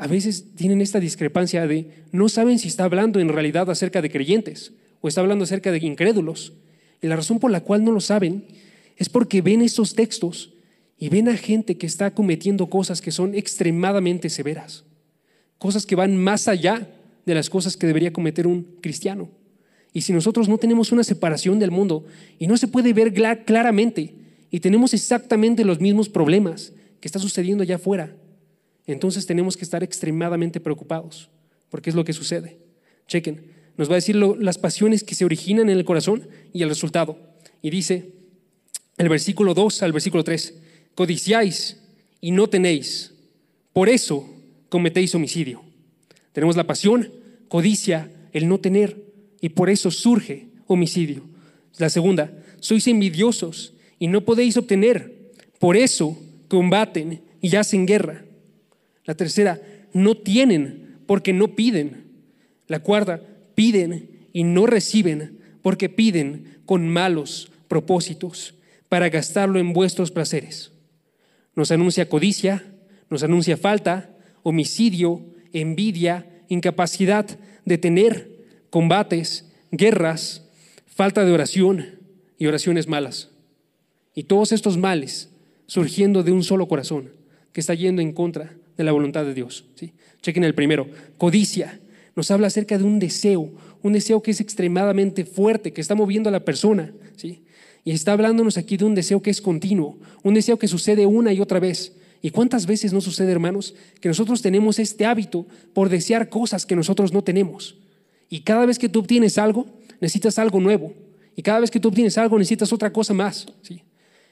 a 0.00 0.06
veces 0.06 0.54
tienen 0.56 0.80
esta 0.80 0.98
discrepancia 0.98 1.66
de 1.66 2.04
no 2.10 2.30
saben 2.30 2.58
si 2.58 2.68
está 2.68 2.84
hablando 2.84 3.20
en 3.20 3.28
realidad 3.28 3.68
acerca 3.68 4.00
de 4.00 4.10
creyentes 4.10 4.72
o 5.02 5.08
está 5.08 5.20
hablando 5.20 5.44
acerca 5.44 5.70
de 5.70 5.78
incrédulos. 5.78 6.54
Y 7.02 7.06
la 7.06 7.16
razón 7.16 7.38
por 7.38 7.50
la 7.50 7.60
cual 7.60 7.84
no 7.84 7.92
lo 7.92 8.00
saben 8.00 8.46
es 8.96 9.10
porque 9.10 9.42
ven 9.42 9.60
estos 9.60 9.94
textos 9.94 10.54
y 10.98 11.10
ven 11.10 11.28
a 11.28 11.36
gente 11.36 11.76
que 11.76 11.86
está 11.86 12.12
cometiendo 12.12 12.70
cosas 12.70 13.02
que 13.02 13.10
son 13.10 13.34
extremadamente 13.34 14.30
severas, 14.30 14.84
cosas 15.58 15.84
que 15.84 15.96
van 15.96 16.16
más 16.16 16.48
allá 16.48 16.88
de 17.26 17.34
las 17.34 17.50
cosas 17.50 17.76
que 17.76 17.86
debería 17.86 18.10
cometer 18.10 18.46
un 18.46 18.78
cristiano. 18.80 19.28
Y 19.92 20.00
si 20.00 20.14
nosotros 20.14 20.48
no 20.48 20.56
tenemos 20.56 20.92
una 20.92 21.04
separación 21.04 21.58
del 21.58 21.72
mundo 21.72 22.06
y 22.38 22.46
no 22.46 22.56
se 22.56 22.68
puede 22.68 22.94
ver 22.94 23.12
claramente 23.44 24.14
y 24.50 24.60
tenemos 24.60 24.94
exactamente 24.94 25.62
los 25.62 25.78
mismos 25.78 26.08
problemas 26.08 26.72
que 27.00 27.08
está 27.08 27.18
sucediendo 27.18 27.64
allá 27.64 27.76
afuera, 27.76 28.16
entonces 28.92 29.26
tenemos 29.26 29.56
que 29.56 29.64
estar 29.64 29.82
extremadamente 29.82 30.60
preocupados, 30.60 31.30
porque 31.68 31.90
es 31.90 31.96
lo 31.96 32.04
que 32.04 32.12
sucede. 32.12 32.58
Chequen, 33.06 33.42
nos 33.76 33.88
va 33.88 33.94
a 33.94 33.96
decir 33.96 34.16
las 34.16 34.58
pasiones 34.58 35.04
que 35.04 35.14
se 35.14 35.24
originan 35.24 35.70
en 35.70 35.78
el 35.78 35.84
corazón 35.84 36.28
y 36.52 36.62
el 36.62 36.68
resultado. 36.68 37.18
Y 37.62 37.70
dice 37.70 38.12
el 38.98 39.08
versículo 39.08 39.54
2 39.54 39.82
al 39.82 39.92
versículo 39.92 40.24
3, 40.24 40.54
codiciáis 40.94 41.78
y 42.20 42.32
no 42.32 42.48
tenéis, 42.48 43.14
por 43.72 43.88
eso 43.88 44.28
cometéis 44.68 45.14
homicidio. 45.14 45.62
Tenemos 46.32 46.56
la 46.56 46.66
pasión, 46.66 47.10
codicia, 47.48 48.10
el 48.32 48.48
no 48.48 48.60
tener, 48.60 49.02
y 49.40 49.50
por 49.50 49.70
eso 49.70 49.90
surge 49.90 50.48
homicidio. 50.66 51.22
La 51.78 51.88
segunda, 51.88 52.32
sois 52.60 52.86
envidiosos 52.86 53.72
y 53.98 54.08
no 54.08 54.24
podéis 54.24 54.56
obtener, 54.56 55.32
por 55.58 55.76
eso 55.76 56.18
combaten 56.48 57.22
y 57.40 57.56
hacen 57.56 57.86
guerra. 57.86 58.24
La 59.10 59.16
tercera, 59.16 59.60
no 59.92 60.16
tienen 60.16 61.00
porque 61.06 61.32
no 61.32 61.56
piden. 61.56 62.04
La 62.68 62.78
cuarta, 62.78 63.20
piden 63.56 64.28
y 64.32 64.44
no 64.44 64.66
reciben 64.66 65.40
porque 65.62 65.88
piden 65.88 66.60
con 66.64 66.88
malos 66.88 67.50
propósitos 67.66 68.54
para 68.88 69.08
gastarlo 69.08 69.58
en 69.58 69.72
vuestros 69.72 70.12
placeres. 70.12 70.70
Nos 71.56 71.72
anuncia 71.72 72.08
codicia, 72.08 72.64
nos 73.08 73.24
anuncia 73.24 73.56
falta, 73.56 74.16
homicidio, 74.44 75.26
envidia, 75.52 76.44
incapacidad 76.46 77.26
de 77.64 77.78
tener, 77.78 78.46
combates, 78.70 79.50
guerras, 79.72 80.46
falta 80.86 81.24
de 81.24 81.32
oración 81.32 81.98
y 82.38 82.46
oraciones 82.46 82.86
malas. 82.86 83.30
Y 84.14 84.22
todos 84.22 84.52
estos 84.52 84.76
males 84.76 85.30
surgiendo 85.66 86.22
de 86.22 86.30
un 86.30 86.44
solo 86.44 86.68
corazón 86.68 87.10
que 87.52 87.60
está 87.60 87.74
yendo 87.74 88.02
en 88.02 88.12
contra 88.12 88.54
de 88.80 88.84
la 88.84 88.92
voluntad 88.92 89.24
de 89.24 89.34
Dios. 89.34 89.66
¿sí? 89.74 89.92
Chequen 90.22 90.44
el 90.44 90.54
primero, 90.54 90.88
codicia. 91.18 91.80
Nos 92.16 92.30
habla 92.30 92.48
acerca 92.48 92.78
de 92.78 92.84
un 92.84 92.98
deseo, 92.98 93.52
un 93.82 93.92
deseo 93.92 94.22
que 94.22 94.30
es 94.30 94.40
extremadamente 94.40 95.24
fuerte, 95.24 95.72
que 95.72 95.80
está 95.80 95.94
moviendo 95.94 96.28
a 96.28 96.32
la 96.32 96.44
persona. 96.44 96.92
¿sí? 97.16 97.42
Y 97.84 97.92
está 97.92 98.12
hablándonos 98.12 98.56
aquí 98.56 98.76
de 98.76 98.84
un 98.84 98.94
deseo 98.94 99.22
que 99.22 99.30
es 99.30 99.40
continuo, 99.40 99.98
un 100.22 100.34
deseo 100.34 100.58
que 100.58 100.66
sucede 100.66 101.06
una 101.06 101.32
y 101.32 101.40
otra 101.40 101.60
vez. 101.60 101.92
¿Y 102.22 102.30
cuántas 102.30 102.66
veces 102.66 102.92
no 102.92 103.00
sucede, 103.00 103.32
hermanos, 103.32 103.74
que 104.00 104.08
nosotros 104.08 104.42
tenemos 104.42 104.78
este 104.78 105.06
hábito 105.06 105.46
por 105.72 105.88
desear 105.88 106.28
cosas 106.28 106.66
que 106.66 106.76
nosotros 106.76 107.12
no 107.12 107.22
tenemos? 107.22 107.76
Y 108.28 108.40
cada 108.40 108.66
vez 108.66 108.78
que 108.78 108.88
tú 108.88 109.00
obtienes 109.00 109.38
algo, 109.38 109.66
necesitas 110.00 110.38
algo 110.38 110.60
nuevo. 110.60 110.94
Y 111.36 111.42
cada 111.42 111.60
vez 111.60 111.70
que 111.70 111.80
tú 111.80 111.88
obtienes 111.88 112.18
algo, 112.18 112.38
necesitas 112.38 112.72
otra 112.72 112.92
cosa 112.92 113.14
más. 113.14 113.46
¿sí? 113.62 113.82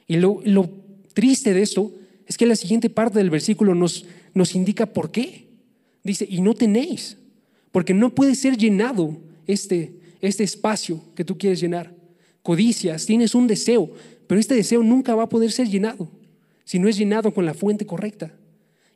Y 0.06 0.16
lo, 0.16 0.40
lo 0.44 0.70
triste 1.14 1.54
de 1.54 1.62
esto 1.62 1.92
es 2.28 2.36
que 2.36 2.46
la 2.46 2.56
siguiente 2.56 2.90
parte 2.90 3.18
del 3.18 3.30
versículo 3.30 3.74
nos, 3.74 4.04
nos 4.34 4.54
indica 4.54 4.86
por 4.86 5.10
qué. 5.10 5.48
Dice, 6.02 6.26
y 6.28 6.40
no 6.40 6.54
tenéis, 6.54 7.16
porque 7.72 7.94
no 7.94 8.14
puede 8.14 8.34
ser 8.34 8.56
llenado 8.56 9.16
este, 9.46 9.92
este 10.20 10.44
espacio 10.44 11.02
que 11.14 11.24
tú 11.24 11.36
quieres 11.36 11.60
llenar. 11.60 11.94
Codicias, 12.42 13.04
tienes 13.04 13.34
un 13.34 13.46
deseo, 13.46 13.90
pero 14.26 14.40
este 14.40 14.54
deseo 14.54 14.82
nunca 14.82 15.14
va 15.14 15.24
a 15.24 15.28
poder 15.28 15.52
ser 15.52 15.68
llenado 15.68 16.08
si 16.68 16.78
no 16.78 16.86
es 16.86 16.98
llenado 16.98 17.32
con 17.32 17.46
la 17.46 17.54
fuente 17.54 17.86
correcta. 17.86 18.34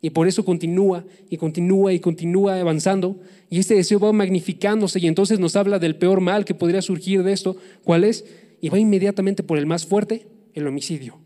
Y 0.03 0.11
por 0.11 0.29
eso 0.29 0.45
continúa 0.45 1.07
y 1.31 1.38
continúa 1.38 1.95
y 1.95 2.01
continúa 2.01 2.61
avanzando. 2.61 3.18
Y 3.49 3.61
este 3.61 3.77
deseo 3.77 3.99
va 3.99 4.12
magnificándose 4.12 4.99
y 4.99 5.07
entonces 5.07 5.40
nos 5.40 5.57
habla 5.57 5.79
del 5.79 5.97
peor 5.97 6.21
mal 6.21 6.45
que 6.45 6.55
podría 6.55 6.83
surgir 6.83 7.23
de 7.23 7.33
esto. 7.33 7.57
¿Cuál 7.83 8.05
es? 8.05 8.27
Y 8.61 8.68
va 8.68 8.79
inmediatamente 8.79 9.42
por 9.42 9.57
el 9.57 9.64
más 9.64 9.87
fuerte, 9.87 10.27
el 10.53 10.66
homicidio. 10.66 11.18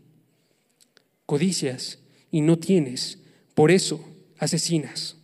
Codicias 1.25 1.99
y 2.31 2.39
no 2.39 2.57
tienes. 2.57 3.19
Por 3.57 3.71
eso 3.71 3.99
asesinas. 4.37 5.17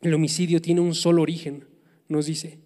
El 0.00 0.14
homicidio 0.14 0.62
tiene 0.62 0.80
un 0.80 0.94
solo 0.94 1.20
origen, 1.20 1.66
nos 2.08 2.24
dice. 2.24 2.58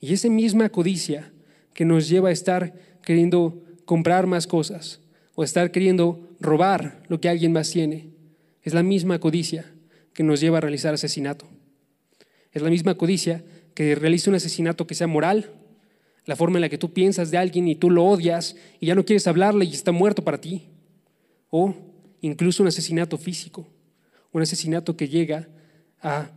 Y 0.00 0.12
esa 0.12 0.28
misma 0.28 0.68
codicia 0.68 1.32
que 1.74 1.84
nos 1.84 2.08
lleva 2.08 2.28
a 2.28 2.32
estar 2.32 2.72
queriendo 3.02 3.64
comprar 3.84 4.28
más 4.28 4.46
cosas 4.46 5.00
o 5.34 5.42
estar 5.42 5.72
queriendo 5.72 6.36
robar 6.38 7.02
lo 7.08 7.20
que 7.20 7.28
alguien 7.28 7.50
más 7.50 7.72
tiene, 7.72 8.10
es 8.62 8.74
la 8.74 8.84
misma 8.84 9.18
codicia 9.18 9.74
que 10.12 10.22
nos 10.22 10.38
lleva 10.38 10.58
a 10.58 10.60
realizar 10.60 10.94
asesinato. 10.94 11.48
Es 12.52 12.62
la 12.62 12.70
misma 12.70 12.94
codicia 12.94 13.44
que 13.74 13.96
realiza 13.96 14.30
un 14.30 14.36
asesinato 14.36 14.86
que 14.86 14.94
sea 14.94 15.08
moral, 15.08 15.50
la 16.26 16.36
forma 16.36 16.58
en 16.58 16.62
la 16.62 16.68
que 16.68 16.78
tú 16.78 16.92
piensas 16.92 17.32
de 17.32 17.38
alguien 17.38 17.66
y 17.66 17.74
tú 17.74 17.90
lo 17.90 18.04
odias 18.04 18.54
y 18.78 18.86
ya 18.86 18.94
no 18.94 19.04
quieres 19.04 19.26
hablarle 19.26 19.64
y 19.64 19.72
está 19.72 19.90
muerto 19.90 20.22
para 20.22 20.40
ti. 20.40 20.68
O 21.50 21.74
incluso 22.20 22.62
un 22.62 22.68
asesinato 22.68 23.18
físico, 23.18 23.66
un 24.32 24.42
asesinato 24.42 24.96
que 24.96 25.08
llega 25.08 25.48
a 26.00 26.30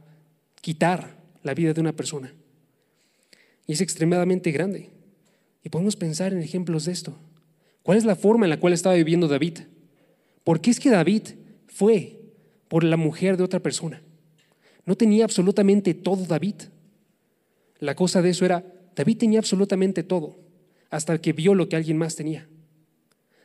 quitar 0.62 1.18
la 1.44 1.54
vida 1.54 1.74
de 1.74 1.82
una 1.82 1.94
persona. 1.94 2.34
Y 3.68 3.74
es 3.74 3.82
extremadamente 3.82 4.52
grande. 4.52 4.90
Y 5.64 5.70
podemos 5.70 5.96
pensar 5.96 6.34
en 6.34 6.42
ejemplos 6.42 6.86
de 6.86 6.92
esto. 6.92 7.18
¿Cuál 7.84 7.98
es 7.98 8.06
la 8.06 8.16
forma 8.16 8.46
en 8.46 8.50
la 8.50 8.60
cual 8.60 8.74
estaba 8.74 8.96
viviendo 8.96 9.28
David? 9.28 9.60
¿Por 10.44 10.62
qué 10.62 10.72
es 10.72 10.80
que 10.80 10.90
David 10.90 11.24
fue 11.68 12.20
por 12.68 12.84
la 12.84 12.98
mujer 12.98 13.38
de 13.38 13.44
otra 13.44 13.60
persona? 13.60 14.02
No 14.86 14.96
tenía 14.96 15.24
absolutamente 15.24 15.94
todo 15.94 16.26
David. 16.26 16.56
La 17.80 17.96
cosa 17.96 18.22
de 18.22 18.30
eso 18.30 18.46
era, 18.46 18.64
David 18.96 19.18
tenía 19.18 19.40
absolutamente 19.40 20.04
todo, 20.04 20.40
hasta 20.90 21.20
que 21.20 21.34
vio 21.34 21.56
lo 21.56 21.70
que 21.70 21.76
alguien 21.76 21.98
más 21.98 22.16
tenía. 22.16 22.48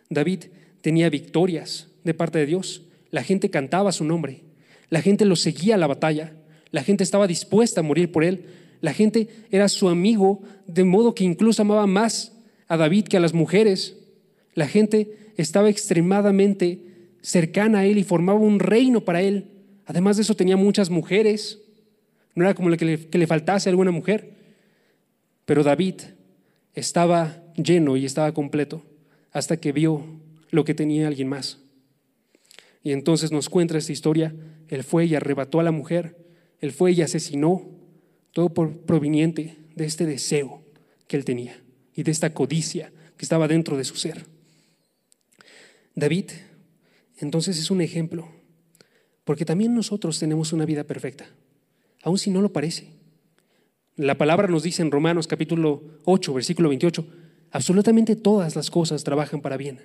David 0.08 0.44
tenía 0.80 1.10
victorias 1.10 1.88
de 2.04 2.14
parte 2.14 2.38
de 2.38 2.46
Dios. 2.46 2.85
La 3.10 3.22
gente 3.22 3.50
cantaba 3.50 3.92
su 3.92 4.04
nombre. 4.04 4.42
La 4.90 5.02
gente 5.02 5.24
lo 5.24 5.36
seguía 5.36 5.74
a 5.74 5.78
la 5.78 5.86
batalla. 5.86 6.32
La 6.70 6.82
gente 6.82 7.04
estaba 7.04 7.26
dispuesta 7.26 7.80
a 7.80 7.84
morir 7.84 8.12
por 8.12 8.24
él. 8.24 8.46
La 8.80 8.92
gente 8.92 9.28
era 9.50 9.68
su 9.68 9.88
amigo, 9.88 10.42
de 10.66 10.84
modo 10.84 11.14
que 11.14 11.24
incluso 11.24 11.62
amaba 11.62 11.86
más 11.86 12.36
a 12.68 12.76
David 12.76 13.06
que 13.06 13.16
a 13.16 13.20
las 13.20 13.34
mujeres. 13.34 13.96
La 14.54 14.68
gente 14.68 15.32
estaba 15.36 15.68
extremadamente 15.68 16.80
cercana 17.22 17.80
a 17.80 17.86
él 17.86 17.98
y 17.98 18.04
formaba 18.04 18.38
un 18.38 18.60
reino 18.60 19.00
para 19.04 19.22
él. 19.22 19.46
Además 19.86 20.16
de 20.16 20.22
eso 20.22 20.34
tenía 20.34 20.56
muchas 20.56 20.90
mujeres. 20.90 21.60
No 22.34 22.44
era 22.44 22.54
como 22.54 22.70
que 22.76 22.84
le, 22.84 23.08
que 23.08 23.18
le 23.18 23.26
faltase 23.26 23.68
alguna 23.68 23.90
mujer. 23.90 24.34
Pero 25.44 25.62
David 25.62 25.94
estaba 26.74 27.42
lleno 27.56 27.96
y 27.96 28.04
estaba 28.04 28.32
completo 28.32 28.82
hasta 29.32 29.56
que 29.58 29.72
vio 29.72 30.04
lo 30.50 30.64
que 30.64 30.74
tenía 30.74 31.08
alguien 31.08 31.28
más. 31.28 31.58
Y 32.86 32.92
entonces 32.92 33.32
nos 33.32 33.48
cuenta 33.48 33.76
esta 33.76 33.90
historia. 33.90 34.32
Él 34.68 34.84
fue 34.84 35.06
y 35.06 35.16
arrebató 35.16 35.58
a 35.58 35.64
la 35.64 35.72
mujer. 35.72 36.24
Él 36.60 36.70
fue 36.70 36.92
y 36.92 37.02
asesinó. 37.02 37.68
Todo 38.30 38.54
por 38.54 38.78
proveniente 38.82 39.56
de 39.74 39.86
este 39.86 40.06
deseo 40.06 40.62
que 41.08 41.16
él 41.16 41.24
tenía 41.24 41.60
y 41.96 42.04
de 42.04 42.12
esta 42.12 42.32
codicia 42.32 42.92
que 43.16 43.24
estaba 43.24 43.48
dentro 43.48 43.76
de 43.76 43.82
su 43.82 43.96
ser. 43.96 44.26
David, 45.96 46.26
entonces 47.18 47.58
es 47.58 47.72
un 47.72 47.80
ejemplo, 47.80 48.28
porque 49.24 49.44
también 49.44 49.74
nosotros 49.74 50.20
tenemos 50.20 50.52
una 50.52 50.64
vida 50.64 50.84
perfecta, 50.84 51.26
aun 52.04 52.18
si 52.18 52.30
no 52.30 52.40
lo 52.40 52.52
parece. 52.52 52.92
La 53.96 54.16
palabra 54.16 54.46
nos 54.46 54.62
dice 54.62 54.82
en 54.82 54.92
Romanos 54.92 55.26
capítulo 55.26 55.82
8, 56.04 56.34
versículo 56.34 56.68
28, 56.68 57.04
absolutamente 57.50 58.14
todas 58.14 58.54
las 58.54 58.70
cosas 58.70 59.02
trabajan 59.02 59.40
para 59.40 59.56
bien. 59.56 59.80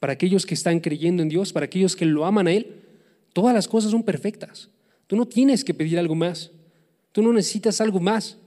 Para 0.00 0.14
aquellos 0.14 0.44
que 0.44 0.54
están 0.54 0.80
creyendo 0.80 1.22
en 1.22 1.28
Dios, 1.28 1.52
para 1.52 1.66
aquellos 1.66 1.94
que 1.94 2.06
lo 2.06 2.24
aman 2.24 2.48
a 2.48 2.52
Él, 2.52 2.74
todas 3.32 3.54
las 3.54 3.68
cosas 3.68 3.92
son 3.92 4.02
perfectas. 4.02 4.70
Tú 5.06 5.14
no 5.14 5.26
tienes 5.26 5.62
que 5.62 5.74
pedir 5.74 5.98
algo 5.98 6.14
más. 6.14 6.50
Tú 7.12 7.22
no 7.22 7.32
necesitas 7.32 7.80
algo 7.80 8.00
más. 8.00 8.38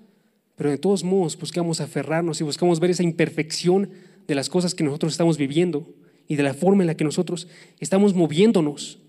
Pero 0.55 0.69
de 0.69 0.77
todos 0.77 1.03
modos 1.03 1.37
buscamos 1.37 1.79
aferrarnos 1.79 2.41
y 2.41 2.43
buscamos 2.43 2.79
ver 2.79 2.91
esa 2.91 3.03
imperfección 3.03 3.89
de 4.27 4.35
las 4.35 4.49
cosas 4.49 4.75
que 4.75 4.83
nosotros 4.83 5.13
estamos 5.13 5.37
viviendo 5.37 5.87
y 6.27 6.35
de 6.35 6.43
la 6.43 6.53
forma 6.53 6.83
en 6.83 6.87
la 6.87 6.95
que 6.95 7.03
nosotros 7.03 7.47
estamos 7.79 8.13
moviéndonos. 8.13 8.99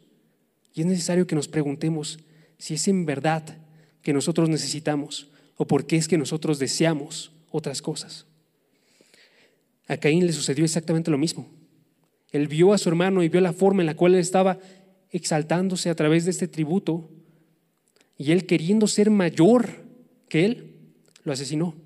Y 0.74 0.80
es 0.80 0.86
necesario 0.86 1.26
que 1.26 1.34
nos 1.34 1.48
preguntemos 1.48 2.18
si 2.58 2.74
es 2.74 2.88
en 2.88 3.06
verdad 3.06 3.58
que 4.02 4.12
nosotros 4.12 4.48
necesitamos 4.48 5.28
o 5.56 5.66
por 5.66 5.86
qué 5.86 5.96
es 5.96 6.08
que 6.08 6.18
nosotros 6.18 6.58
deseamos 6.58 7.32
otras 7.50 7.80
cosas. 7.80 8.26
A 9.86 9.96
Caín 9.96 10.26
le 10.26 10.32
sucedió 10.32 10.64
exactamente 10.64 11.10
lo 11.10 11.18
mismo. 11.18 11.48
Él 12.34 12.48
vio 12.48 12.72
a 12.72 12.78
su 12.78 12.88
hermano 12.88 13.22
y 13.22 13.28
vio 13.28 13.40
la 13.40 13.52
forma 13.52 13.82
en 13.82 13.86
la 13.86 13.94
cual 13.94 14.14
él 14.14 14.20
estaba 14.20 14.58
exaltándose 15.10 15.88
a 15.88 15.94
través 15.94 16.24
de 16.24 16.32
este 16.32 16.48
tributo. 16.48 17.08
Y 18.18 18.32
él 18.32 18.44
queriendo 18.44 18.88
ser 18.88 19.08
mayor 19.08 19.84
que 20.28 20.44
él, 20.44 20.72
lo 21.22 21.32
asesinó. 21.32 21.76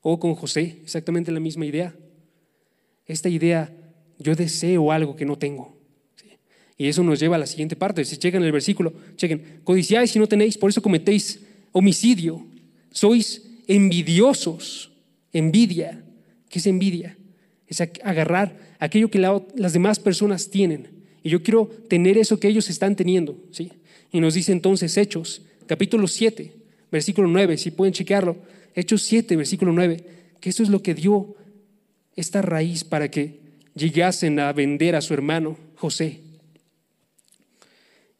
O 0.00 0.18
con 0.18 0.36
José, 0.36 0.80
exactamente 0.82 1.30
la 1.32 1.38
misma 1.38 1.66
idea. 1.66 1.94
Esta 3.04 3.28
idea, 3.28 3.76
yo 4.18 4.34
deseo 4.34 4.90
algo 4.90 5.16
que 5.16 5.26
no 5.26 5.36
tengo. 5.36 5.76
Y 6.78 6.88
eso 6.88 7.02
nos 7.02 7.20
lleva 7.20 7.36
a 7.36 7.40
la 7.40 7.46
siguiente 7.46 7.76
parte. 7.76 8.06
Si 8.06 8.16
chequen 8.16 8.42
el 8.42 8.52
versículo, 8.52 8.94
chequen, 9.16 9.60
codiciáis 9.64 10.16
y 10.16 10.18
no 10.18 10.26
tenéis, 10.26 10.56
por 10.56 10.70
eso 10.70 10.80
cometéis 10.80 11.44
homicidio. 11.72 12.42
Sois 12.90 13.42
envidiosos. 13.66 14.92
Envidia. 15.30 16.02
¿Qué 16.48 16.58
es 16.58 16.66
envidia? 16.66 17.18
Es 17.66 17.82
agarrar 17.82 18.73
aquello 18.84 19.10
que 19.10 19.18
las 19.18 19.72
demás 19.72 19.98
personas 19.98 20.50
tienen. 20.50 20.88
Y 21.22 21.30
yo 21.30 21.42
quiero 21.42 21.66
tener 21.88 22.18
eso 22.18 22.38
que 22.38 22.48
ellos 22.48 22.68
están 22.68 22.96
teniendo. 22.96 23.36
¿sí? 23.50 23.72
Y 24.12 24.20
nos 24.20 24.34
dice 24.34 24.52
entonces 24.52 24.96
Hechos, 24.96 25.42
capítulo 25.66 26.06
7, 26.06 26.52
versículo 26.90 27.28
9, 27.28 27.56
si 27.56 27.70
pueden 27.70 27.94
chequearlo. 27.94 28.36
Hechos 28.74 29.02
7, 29.02 29.36
versículo 29.36 29.72
9, 29.72 30.04
que 30.40 30.50
esto 30.50 30.62
es 30.62 30.68
lo 30.68 30.82
que 30.82 30.94
dio 30.94 31.34
esta 32.14 32.42
raíz 32.42 32.84
para 32.84 33.10
que 33.10 33.40
llegasen 33.74 34.38
a 34.38 34.52
vender 34.52 34.94
a 34.96 35.00
su 35.00 35.14
hermano 35.14 35.56
José. 35.76 36.20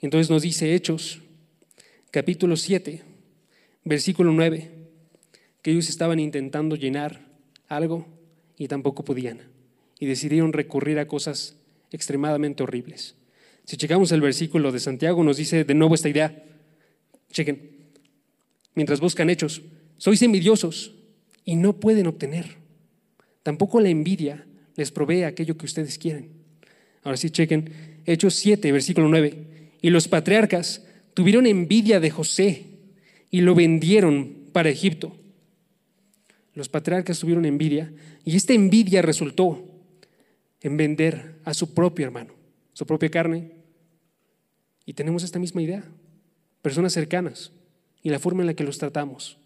Entonces 0.00 0.31
nos 0.31 0.42
dice 0.42 0.74
Hechos, 0.74 1.20
capítulo 2.11 2.57
7, 2.57 3.03
versículo 3.85 4.33
9, 4.33 4.70
que 5.61 5.70
ellos 5.70 5.88
estaban 5.88 6.20
intentando 6.20 6.77
llenar 6.77 7.20
algo 7.68 8.07
y 8.57 8.68
tampoco 8.68 9.05
podían. 9.05 9.54
Y 9.99 10.07
decidieron 10.07 10.53
recurrir 10.53 10.99
a 10.99 11.07
cosas 11.07 11.57
extremadamente 11.91 12.63
horribles. 12.63 13.15
Si 13.65 13.77
checamos 13.77 14.13
el 14.13 14.21
versículo 14.21 14.73
de 14.73 14.81
Santiago, 14.81 15.25
nos 15.25 15.37
dice 15.37 15.65
de 15.65 15.75
nuevo 15.75 15.95
esta 15.95 16.09
idea. 16.09 16.45
Chequen, 17.31 17.71
mientras 18.75 19.01
buscan 19.01 19.31
hechos, 19.31 19.63
sois 19.97 20.21
envidiosos 20.23 20.95
y 21.45 21.57
no 21.57 21.75
pueden 21.75 22.07
obtener. 22.07 22.57
Tampoco 23.43 23.81
la 23.81 23.89
envidia 23.89 24.47
les 24.77 24.91
provee 24.91 25.23
aquello 25.23 25.57
que 25.57 25.67
ustedes 25.67 25.99
quieren. 25.99 26.31
Ahora 27.03 27.17
sí, 27.17 27.31
chequen, 27.31 27.71
Hechos 28.07 28.35
7, 28.35 28.73
versículo 28.73 29.09
9. 29.09 29.47
Y 29.81 29.91
los 29.91 30.09
patriarcas 30.09 30.87
tuvieron 31.15 31.47
envidia 31.47 32.01
de 32.01 32.11
José 32.11 32.67
y 33.31 33.41
lo 33.41 33.55
vendieron 33.55 34.49
para 34.53 34.71
Egipto. 34.71 35.17
Los 36.55 36.69
patriarcas 36.69 37.19
tuvieron 37.19 37.45
envidia 37.45 37.93
y 38.25 38.37
esta 38.37 38.53
envidia 38.53 39.03
resultó 39.03 39.74
en 40.64 40.77
vender 40.77 41.37
a 41.44 41.55
su 41.55 41.72
propio 41.72 42.05
hermano, 42.05 42.33
su 42.72 42.85
propia 42.87 43.11
carne. 43.11 43.53
Y 44.85 44.94
tenemos 44.94 45.22
esta 45.22 45.38
misma 45.38 45.62
idea, 45.62 45.85
personas 46.62 46.92
cercanas 46.92 47.53
y 48.03 48.11
la 48.11 48.18
forma 48.18 48.42
en 48.42 48.48
la 48.48 48.55
que 48.55 48.64
los 48.64 48.79
tratamos. 48.79 49.38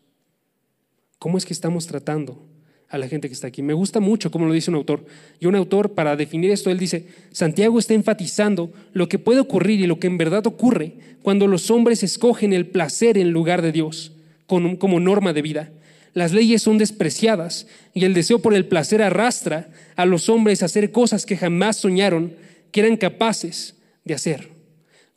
¿Cómo 1.18 1.36
es 1.36 1.44
que 1.44 1.52
estamos 1.52 1.86
tratando 1.86 2.48
a 2.88 2.96
la 2.96 3.08
gente 3.08 3.28
que 3.28 3.34
está 3.34 3.48
aquí. 3.48 3.62
Me 3.62 3.74
gusta 3.74 4.00
mucho 4.00 4.30
como 4.30 4.46
lo 4.46 4.52
dice 4.52 4.70
un 4.70 4.76
autor. 4.76 5.04
Y 5.40 5.46
un 5.46 5.54
autor, 5.54 5.92
para 5.92 6.16
definir 6.16 6.50
esto, 6.50 6.70
él 6.70 6.78
dice, 6.78 7.06
Santiago 7.32 7.78
está 7.78 7.94
enfatizando 7.94 8.72
lo 8.92 9.08
que 9.08 9.18
puede 9.18 9.40
ocurrir 9.40 9.80
y 9.80 9.86
lo 9.86 10.00
que 10.00 10.06
en 10.06 10.18
verdad 10.18 10.46
ocurre 10.46 10.94
cuando 11.22 11.46
los 11.46 11.70
hombres 11.70 12.02
escogen 12.02 12.52
el 12.52 12.66
placer 12.66 13.18
en 13.18 13.30
lugar 13.30 13.62
de 13.62 13.72
Dios 13.72 14.12
como 14.46 15.00
norma 15.00 15.34
de 15.34 15.42
vida. 15.42 15.70
Las 16.18 16.32
leyes 16.32 16.62
son 16.62 16.78
despreciadas 16.78 17.68
y 17.94 18.04
el 18.04 18.12
deseo 18.12 18.40
por 18.40 18.52
el 18.52 18.66
placer 18.66 19.02
arrastra 19.02 19.70
a 19.94 20.04
los 20.04 20.28
hombres 20.28 20.62
a 20.62 20.66
hacer 20.66 20.90
cosas 20.90 21.24
que 21.24 21.36
jamás 21.36 21.76
soñaron 21.76 22.34
que 22.72 22.80
eran 22.80 22.96
capaces 22.96 23.76
de 24.04 24.14
hacer. 24.14 24.48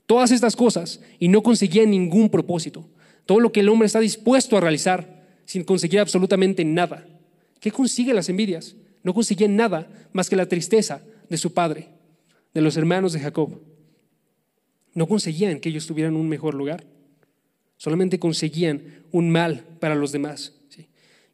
Todas 0.05 0.29
estas 0.29 0.55
cosas 0.55 1.01
y 1.17 1.27
no 1.27 1.41
conseguían 1.41 1.89
ningún 1.89 2.29
propósito. 2.29 2.87
Todo 3.25 3.39
lo 3.39 3.51
que 3.51 3.61
el 3.61 3.69
hombre 3.69 3.87
está 3.87 3.99
dispuesto 3.99 4.55
a 4.55 4.59
realizar 4.61 5.25
sin 5.45 5.63
conseguir 5.63 6.01
absolutamente 6.01 6.63
nada. 6.65 7.07
¿Qué 7.59 7.71
consigue 7.71 8.13
las 8.13 8.29
envidias? 8.29 8.75
No 9.01 9.15
consiguen 9.15 9.55
nada 9.55 9.89
más 10.13 10.29
que 10.29 10.35
la 10.35 10.45
tristeza 10.45 11.01
de 11.29 11.37
su 11.37 11.51
padre, 11.51 11.87
de 12.53 12.61
los 12.61 12.77
hermanos 12.77 13.13
de 13.13 13.21
Jacob. 13.21 13.59
No 14.93 15.07
conseguían 15.07 15.61
que 15.61 15.69
ellos 15.69 15.87
tuvieran 15.87 16.15
un 16.15 16.29
mejor 16.29 16.53
lugar, 16.53 16.85
solamente 17.75 18.19
conseguían 18.19 18.83
un 19.11 19.31
mal 19.31 19.65
para 19.79 19.95
los 19.95 20.11
demás. 20.11 20.61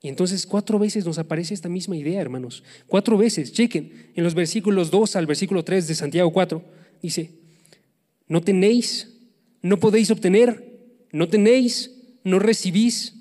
Entonces 0.07 0.45
cuatro 0.45 0.79
veces 0.79 1.05
nos 1.05 1.17
aparece 1.17 1.53
esta 1.53 1.69
misma 1.69 1.95
idea, 1.95 2.21
hermanos. 2.21 2.63
Cuatro 2.87 3.17
veces, 3.17 3.51
chequen, 3.51 4.11
en 4.15 4.23
los 4.23 4.33
versículos 4.33 4.91
2 4.91 5.15
al 5.15 5.25
versículo 5.25 5.63
3 5.63 5.87
de 5.87 5.95
Santiago 5.95 6.31
4, 6.31 6.63
dice, 7.01 7.31
no 8.27 8.41
tenéis, 8.41 9.17
no 9.61 9.79
podéis 9.79 10.11
obtener, 10.11 10.77
no 11.11 11.27
tenéis, 11.27 11.91
no 12.23 12.39
recibís, 12.39 13.15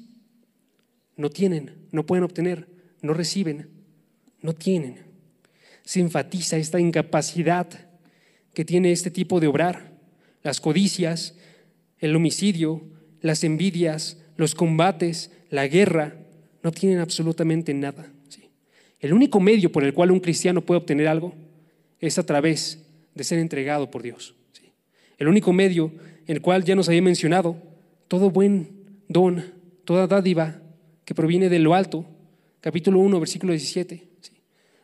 no 1.17 1.31
tienen, 1.31 1.87
no 1.93 2.05
pueden 2.05 2.25
obtener 2.25 2.77
no 3.07 3.15
reciben, 3.15 3.71
no 4.43 4.55
tienen. 4.55 5.07
Se 5.85 6.01
enfatiza 6.01 6.57
esta 6.57 6.81
incapacidad 6.81 7.67
que 8.53 8.65
tiene 8.65 8.93
este 8.93 9.11
tipo 9.11 9.41
de 9.41 9.47
obrar. 9.47 9.97
Las 10.43 10.61
codicias, 10.61 11.35
el 11.99 12.15
homicidio, 12.15 12.83
las 13.21 13.45
envidias, 13.45 14.19
los 14.37 14.55
combates, 14.55 15.31
la 15.51 15.67
guerra, 15.67 16.17
no 16.67 16.73
tienen 16.73 16.99
absolutamente 16.99 17.73
nada. 17.73 18.05
El 18.99 19.13
único 19.13 19.39
medio 19.39 19.71
por 19.71 19.85
el 19.85 19.95
cual 19.95 20.11
un 20.11 20.19
cristiano 20.19 20.63
puede 20.63 20.79
obtener 20.79 21.07
algo 21.07 21.33
es 22.01 22.19
a 22.19 22.27
través 22.27 22.85
de 23.15 23.23
ser 23.23 23.39
entregado 23.39 23.89
por 23.89 24.03
Dios. 24.03 24.35
El 25.17 25.29
único 25.29 25.53
medio 25.53 25.93
en 26.27 26.35
el 26.35 26.43
cual 26.43 26.65
ya 26.65 26.75
nos 26.75 26.89
había 26.89 27.03
mencionado, 27.03 27.57
todo 28.09 28.33
buen 28.33 28.69
don, 29.07 29.45
toda 29.85 30.09
dádiva 30.09 30.61
que 31.05 31.15
proviene 31.15 31.49
de 31.49 31.61
lo 31.61 31.73
alto, 31.73 32.05
capítulo 32.61 32.99
1, 32.99 33.21
versículo 33.21 33.53
17. 33.53 34.03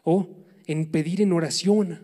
O 0.05 0.29
en 0.69 0.87
pedir 0.87 1.21
en 1.21 1.33
oración, 1.33 1.99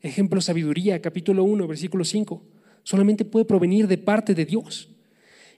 ejemplo 0.00 0.40
sabiduría, 0.40 1.02
capítulo 1.02 1.44
1, 1.44 1.68
versículo 1.68 2.06
5. 2.06 2.42
Solamente 2.82 3.26
puede 3.26 3.44
provenir 3.44 3.88
de 3.88 3.98
parte 3.98 4.34
de 4.34 4.46
Dios. 4.46 4.88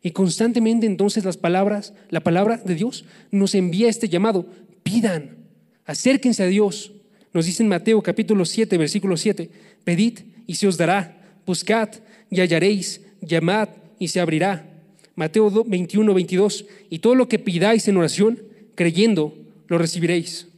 Y 0.02 0.12
constantemente 0.12 0.86
entonces 0.86 1.24
las 1.24 1.36
palabras, 1.36 1.92
la 2.08 2.20
palabra 2.20 2.56
de 2.56 2.74
Dios 2.74 3.04
nos 3.30 3.54
envía 3.54 3.88
este 3.88 4.08
llamado. 4.08 4.46
Pidan, 4.82 5.36
acérquense 5.84 6.42
a 6.42 6.46
Dios. 6.46 6.92
Nos 7.32 7.46
dice 7.46 7.62
en 7.62 7.68
Mateo 7.68 8.02
capítulo 8.02 8.44
7, 8.44 8.76
versículo 8.78 9.16
7, 9.16 9.50
pedid 9.84 10.20
y 10.46 10.54
se 10.54 10.66
os 10.66 10.76
dará, 10.76 11.38
buscad 11.46 11.90
y 12.30 12.40
hallaréis, 12.40 13.02
llamad 13.20 13.68
y 13.98 14.08
se 14.08 14.20
abrirá. 14.20 14.66
Mateo 15.14 15.64
21, 15.64 16.14
22, 16.14 16.66
y 16.88 17.00
todo 17.00 17.14
lo 17.14 17.28
que 17.28 17.38
pidáis 17.38 17.86
en 17.88 17.98
oración, 17.98 18.42
creyendo, 18.74 19.34
lo 19.68 19.76
recibiréis. 19.76 20.48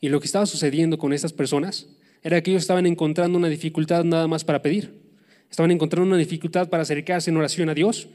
Y 0.00 0.08
lo 0.08 0.20
que 0.20 0.26
estaba 0.26 0.46
sucediendo 0.46 0.98
con 0.98 1.12
estas 1.12 1.32
personas 1.32 1.88
era 2.22 2.40
que 2.42 2.50
ellos 2.52 2.62
estaban 2.62 2.86
encontrando 2.86 3.38
una 3.38 3.48
dificultad 3.48 4.04
nada 4.04 4.28
más 4.28 4.44
para 4.44 4.62
pedir. 4.62 5.05
Estaban 5.56 5.70
encontrando 5.70 6.06
una 6.06 6.18
dificultad 6.18 6.68
para 6.68 6.82
acercarse 6.82 7.30
en 7.30 7.38
oración 7.38 7.70
a 7.70 7.74
Dios. 7.74 8.10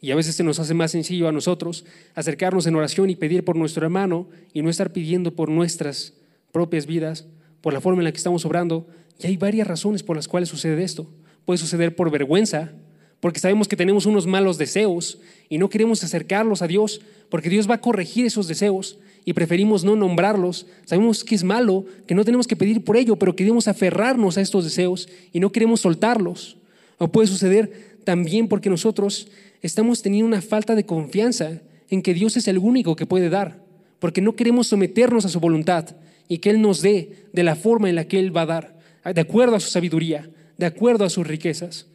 Y 0.00 0.12
a 0.12 0.14
veces 0.14 0.36
se 0.36 0.44
nos 0.44 0.60
hace 0.60 0.74
más 0.74 0.92
sencillo 0.92 1.26
a 1.26 1.32
nosotros 1.32 1.84
acercarnos 2.14 2.68
en 2.68 2.76
oración 2.76 3.10
y 3.10 3.16
pedir 3.16 3.44
por 3.44 3.56
nuestro 3.56 3.84
hermano 3.84 4.28
y 4.52 4.62
no 4.62 4.70
estar 4.70 4.92
pidiendo 4.92 5.34
por 5.34 5.48
nuestras 5.48 6.14
propias 6.52 6.86
vidas, 6.86 7.26
por 7.62 7.72
la 7.72 7.80
forma 7.80 8.00
en 8.00 8.04
la 8.04 8.12
que 8.12 8.18
estamos 8.18 8.46
obrando. 8.46 8.86
Y 9.18 9.26
hay 9.26 9.36
varias 9.36 9.66
razones 9.66 10.04
por 10.04 10.14
las 10.14 10.28
cuales 10.28 10.48
sucede 10.48 10.84
esto. 10.84 11.10
Puede 11.44 11.58
suceder 11.58 11.96
por 11.96 12.12
vergüenza, 12.12 12.70
porque 13.18 13.40
sabemos 13.40 13.66
que 13.66 13.74
tenemos 13.74 14.06
unos 14.06 14.28
malos 14.28 14.56
deseos 14.56 15.18
y 15.48 15.58
no 15.58 15.70
queremos 15.70 16.04
acercarlos 16.04 16.62
a 16.62 16.68
Dios, 16.68 17.00
porque 17.28 17.50
Dios 17.50 17.68
va 17.68 17.74
a 17.74 17.80
corregir 17.80 18.24
esos 18.24 18.46
deseos 18.46 19.00
y 19.24 19.32
preferimos 19.32 19.82
no 19.82 19.96
nombrarlos. 19.96 20.68
Sabemos 20.84 21.24
que 21.24 21.34
es 21.34 21.42
malo, 21.42 21.86
que 22.06 22.14
no 22.14 22.24
tenemos 22.24 22.46
que 22.46 22.54
pedir 22.54 22.84
por 22.84 22.96
ello, 22.96 23.16
pero 23.16 23.34
queremos 23.34 23.66
aferrarnos 23.66 24.38
a 24.38 24.42
estos 24.42 24.62
deseos 24.62 25.08
y 25.32 25.40
no 25.40 25.50
queremos 25.50 25.80
soltarlos. 25.80 26.58
O 26.98 27.10
puede 27.10 27.28
suceder 27.28 27.98
también 28.04 28.48
porque 28.48 28.70
nosotros 28.70 29.28
estamos 29.62 30.02
teniendo 30.02 30.26
una 30.26 30.42
falta 30.42 30.74
de 30.74 30.86
confianza 30.86 31.62
en 31.88 32.02
que 32.02 32.14
Dios 32.14 32.36
es 32.36 32.48
el 32.48 32.58
único 32.58 32.96
que 32.96 33.06
puede 33.06 33.30
dar, 33.30 33.62
porque 33.98 34.20
no 34.20 34.36
queremos 34.36 34.66
someternos 34.66 35.24
a 35.24 35.28
su 35.28 35.40
voluntad 35.40 35.96
y 36.28 36.38
que 36.38 36.50
Él 36.50 36.60
nos 36.60 36.82
dé 36.82 37.26
de 37.32 37.42
la 37.42 37.56
forma 37.56 37.88
en 37.88 37.96
la 37.96 38.06
que 38.06 38.18
Él 38.18 38.36
va 38.36 38.42
a 38.42 38.46
dar, 38.46 38.78
de 39.14 39.20
acuerdo 39.20 39.56
a 39.56 39.60
su 39.60 39.70
sabiduría, 39.70 40.30
de 40.56 40.66
acuerdo 40.66 41.04
a 41.04 41.10
sus 41.10 41.26
riquezas 41.26 41.86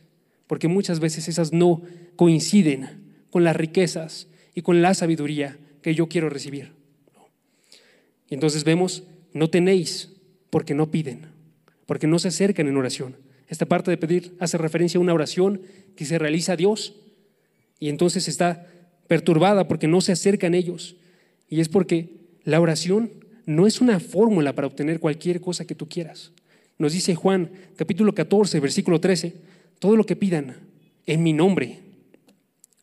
porque 0.50 0.68
muchas 0.68 1.00
veces 1.00 1.28
esas 1.28 1.54
no 1.54 1.84
coinciden 2.16 3.14
con 3.30 3.44
las 3.44 3.56
riquezas 3.56 4.26
y 4.56 4.64
con 4.64 4.82
la 4.82 4.96
sabiduría 4.96 5.60
que 5.84 5.94
yo 5.94 6.10
quiero 6.10 6.28
recibir. 6.28 6.72
Y 8.28 8.34
entonces 8.34 8.64
vemos, 8.64 9.04
no 9.32 9.52
tenéis 9.52 10.10
porque 10.50 10.74
no 10.74 10.90
piden, 10.90 11.28
porque 11.86 12.08
no 12.08 12.18
se 12.18 12.30
acercan 12.30 12.68
en 12.68 12.78
oración. 12.78 13.16
Esta 13.50 13.66
parte 13.66 13.92
de 13.92 13.98
pedir 13.98 14.36
hace 14.40 14.58
referencia 14.58 15.00
a 15.00 15.02
una 15.02 15.14
oración 15.14 15.62
que 15.96 16.06
se 16.06 16.20
realiza 16.20 16.54
a 16.54 16.56
Dios 16.56 16.96
y 17.80 17.90
entonces 17.90 18.28
está 18.28 18.68
perturbada 19.08 19.68
porque 19.68 19.88
no 19.88 20.02
se 20.02 20.12
acercan 20.12 20.54
ellos. 20.54 20.96
Y 21.50 21.60
es 21.60 21.68
porque 21.68 22.10
la 22.44 22.62
oración 22.62 23.12
no 23.46 23.66
es 23.66 23.82
una 23.82 24.00
fórmula 24.00 24.54
para 24.54 24.68
obtener 24.68 25.00
cualquier 25.00 25.42
cosa 25.42 25.66
que 25.66 25.76
tú 25.76 25.90
quieras. 25.90 26.32
Nos 26.78 26.94
dice 26.94 27.16
Juan 27.16 27.50
capítulo 27.76 28.14
14, 28.14 28.60
versículo 28.60 29.02
13, 29.02 29.34
todo 29.80 29.98
lo 29.98 30.06
que 30.06 30.16
pidan 30.16 30.58
en 31.08 31.24
mi 31.24 31.34
nombre, 31.34 31.80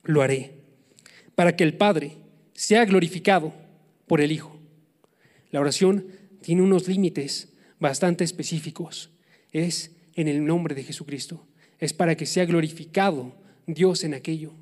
lo 0.03 0.21
haré, 0.21 0.53
para 1.37 1.55
que 1.55 1.63
el 1.63 1.75
Padre 1.75 2.17
sea 2.53 2.85
glorificado 2.85 3.55
por 4.07 4.21
el 4.21 4.33
Hijo. 4.33 4.59
La 5.53 5.61
oración 5.61 6.07
tiene 6.43 6.63
unos 6.63 6.89
límites 6.89 7.53
bastante 7.79 8.25
específicos. 8.25 9.11
Es 9.53 9.96
en 10.17 10.29
el 10.29 10.45
nombre 10.45 10.75
de 10.75 10.83
Jesucristo. 10.83 11.47
Es 11.79 11.93
para 11.93 12.17
que 12.17 12.27
sea 12.27 12.45
glorificado 12.45 13.33
Dios 13.67 14.03
en 14.03 14.15
aquello. 14.15 14.53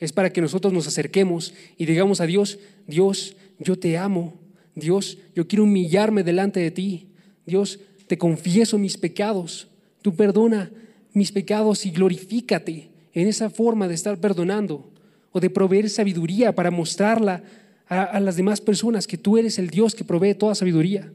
Es 0.00 0.12
para 0.12 0.32
que 0.32 0.40
nosotros 0.40 0.72
nos 0.72 0.86
acerquemos 0.86 1.54
y 1.76 1.86
digamos 1.86 2.20
a 2.20 2.26
Dios, 2.26 2.58
Dios, 2.86 3.36
yo 3.58 3.78
te 3.78 3.96
amo. 3.98 4.40
Dios, 4.74 5.18
yo 5.34 5.46
quiero 5.46 5.64
humillarme 5.64 6.22
delante 6.22 6.60
de 6.60 6.70
ti. 6.70 7.08
Dios, 7.46 7.80
te 8.06 8.16
confieso 8.16 8.78
mis 8.78 8.96
pecados, 8.96 9.68
tú 10.02 10.14
perdona 10.14 10.70
mis 11.12 11.32
pecados 11.32 11.84
y 11.84 11.90
glorifícate 11.90 12.90
en 13.12 13.28
esa 13.28 13.50
forma 13.50 13.88
de 13.88 13.94
estar 13.94 14.18
perdonando 14.18 14.90
o 15.32 15.40
de 15.40 15.50
proveer 15.50 15.90
sabiduría 15.90 16.54
para 16.54 16.70
mostrarla 16.70 17.42
a, 17.88 18.20
las 18.20 18.36
demás 18.36 18.60
personas 18.60 19.06
que 19.06 19.18
tú 19.18 19.38
eres 19.38 19.58
el 19.58 19.68
Dios 19.68 19.94
que 19.94 20.04
provee 20.04 20.34
toda 20.34 20.54
sabiduría 20.54 21.12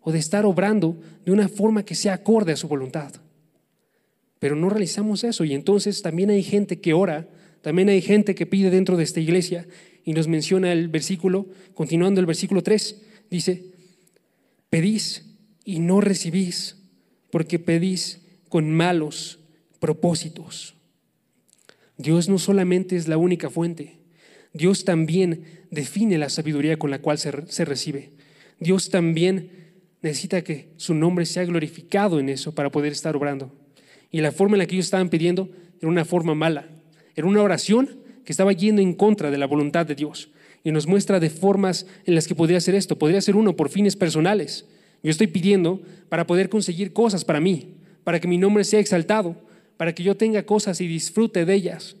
o 0.00 0.12
de 0.12 0.18
estar 0.18 0.46
obrando 0.46 0.98
de 1.24 1.32
una 1.32 1.48
forma 1.48 1.84
que 1.84 1.94
sea 1.94 2.14
acorde 2.14 2.52
a 2.52 2.56
su 2.56 2.68
voluntad. 2.68 3.12
Pero 4.38 4.56
no 4.56 4.70
realizamos 4.70 5.24
eso 5.24 5.44
y 5.44 5.52
entonces 5.52 6.02
también 6.02 6.30
hay 6.30 6.42
gente 6.42 6.80
que 6.80 6.94
ora, 6.94 7.28
también 7.62 7.88
hay 7.88 8.00
gente 8.00 8.34
que 8.34 8.46
pide 8.46 8.70
dentro 8.70 8.96
de 8.96 9.04
esta 9.04 9.20
iglesia 9.20 9.66
y 10.04 10.12
nos 10.12 10.28
menciona 10.28 10.72
el 10.72 10.88
versículo, 10.88 11.46
continuando 11.74 12.20
el 12.20 12.26
versículo 12.26 12.62
3, 12.62 13.02
dice, 13.30 13.64
pedís 14.70 15.26
y 15.64 15.80
no 15.80 16.00
recibís, 16.00 16.76
porque 17.30 17.58
pedís 17.58 18.20
con 18.48 18.70
malos 18.70 19.40
propósitos. 19.78 20.74
Dios 21.98 22.28
no 22.28 22.38
solamente 22.38 22.96
es 22.96 23.08
la 23.08 23.18
única 23.18 23.50
fuente, 23.50 24.00
Dios 24.52 24.84
también 24.84 25.44
define 25.70 26.18
la 26.18 26.28
sabiduría 26.28 26.78
con 26.78 26.90
la 26.90 27.00
cual 27.00 27.18
se, 27.18 27.64
recibe. 27.64 28.10
Dios 28.58 28.90
también 28.90 29.59
necesita 30.02 30.42
que 30.42 30.68
su 30.76 30.94
nombre 30.94 31.26
sea 31.26 31.44
glorificado 31.44 32.20
en 32.20 32.28
eso 32.28 32.54
para 32.54 32.70
poder 32.70 32.92
estar 32.92 33.16
obrando. 33.16 33.52
Y 34.10 34.20
la 34.20 34.32
forma 34.32 34.56
en 34.56 34.60
la 34.60 34.66
que 34.66 34.74
ellos 34.74 34.86
estaban 34.86 35.08
pidiendo 35.08 35.48
era 35.78 35.88
una 35.88 36.04
forma 36.04 36.34
mala, 36.34 36.68
era 37.14 37.26
una 37.26 37.42
oración 37.42 38.00
que 38.24 38.32
estaba 38.32 38.52
yendo 38.52 38.82
en 38.82 38.94
contra 38.94 39.30
de 39.30 39.38
la 39.38 39.46
voluntad 39.46 39.86
de 39.86 39.94
Dios. 39.94 40.30
Y 40.62 40.72
nos 40.72 40.86
muestra 40.86 41.20
de 41.20 41.30
formas 41.30 41.86
en 42.04 42.14
las 42.14 42.26
que 42.26 42.34
podría 42.34 42.60
ser 42.60 42.74
esto. 42.74 42.98
Podría 42.98 43.20
ser 43.20 43.34
uno 43.34 43.56
por 43.56 43.70
fines 43.70 43.96
personales. 43.96 44.66
Yo 45.02 45.10
estoy 45.10 45.26
pidiendo 45.26 45.80
para 46.08 46.26
poder 46.26 46.50
conseguir 46.50 46.92
cosas 46.92 47.24
para 47.24 47.40
mí, 47.40 47.74
para 48.04 48.20
que 48.20 48.28
mi 48.28 48.36
nombre 48.36 48.64
sea 48.64 48.80
exaltado, 48.80 49.36
para 49.78 49.94
que 49.94 50.02
yo 50.02 50.16
tenga 50.16 50.44
cosas 50.44 50.80
y 50.82 50.86
disfrute 50.86 51.46
de 51.46 51.54
ellas. 51.54 51.96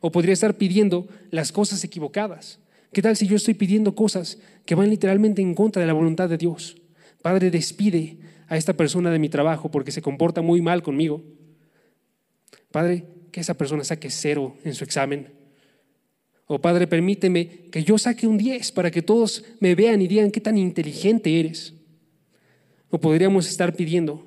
O 0.00 0.12
podría 0.12 0.32
estar 0.32 0.56
pidiendo 0.56 1.08
las 1.30 1.50
cosas 1.50 1.82
equivocadas. 1.82 2.60
¿Qué 2.92 3.02
tal 3.02 3.16
si 3.16 3.26
yo 3.26 3.36
estoy 3.36 3.54
pidiendo 3.54 3.94
cosas 3.94 4.38
que 4.64 4.76
van 4.76 4.88
literalmente 4.88 5.42
en 5.42 5.54
contra 5.54 5.82
de 5.82 5.88
la 5.88 5.92
voluntad 5.92 6.28
de 6.28 6.38
Dios? 6.38 6.77
Padre, 7.22 7.50
despide 7.50 8.18
a 8.48 8.56
esta 8.56 8.72
persona 8.72 9.10
de 9.10 9.18
mi 9.18 9.28
trabajo 9.28 9.70
porque 9.70 9.92
se 9.92 10.02
comporta 10.02 10.42
muy 10.42 10.60
mal 10.60 10.82
conmigo. 10.82 11.22
Padre, 12.70 13.04
que 13.32 13.40
esa 13.40 13.54
persona 13.54 13.84
saque 13.84 14.10
cero 14.10 14.56
en 14.64 14.74
su 14.74 14.84
examen. 14.84 15.32
O 16.46 16.60
Padre, 16.60 16.86
permíteme 16.86 17.68
que 17.70 17.84
yo 17.84 17.98
saque 17.98 18.26
un 18.26 18.38
10 18.38 18.72
para 18.72 18.90
que 18.90 19.02
todos 19.02 19.44
me 19.60 19.74
vean 19.74 20.00
y 20.00 20.08
digan 20.08 20.30
qué 20.30 20.40
tan 20.40 20.56
inteligente 20.56 21.38
eres. 21.38 21.74
O 22.90 22.98
podríamos 22.98 23.48
estar 23.48 23.74
pidiendo 23.74 24.26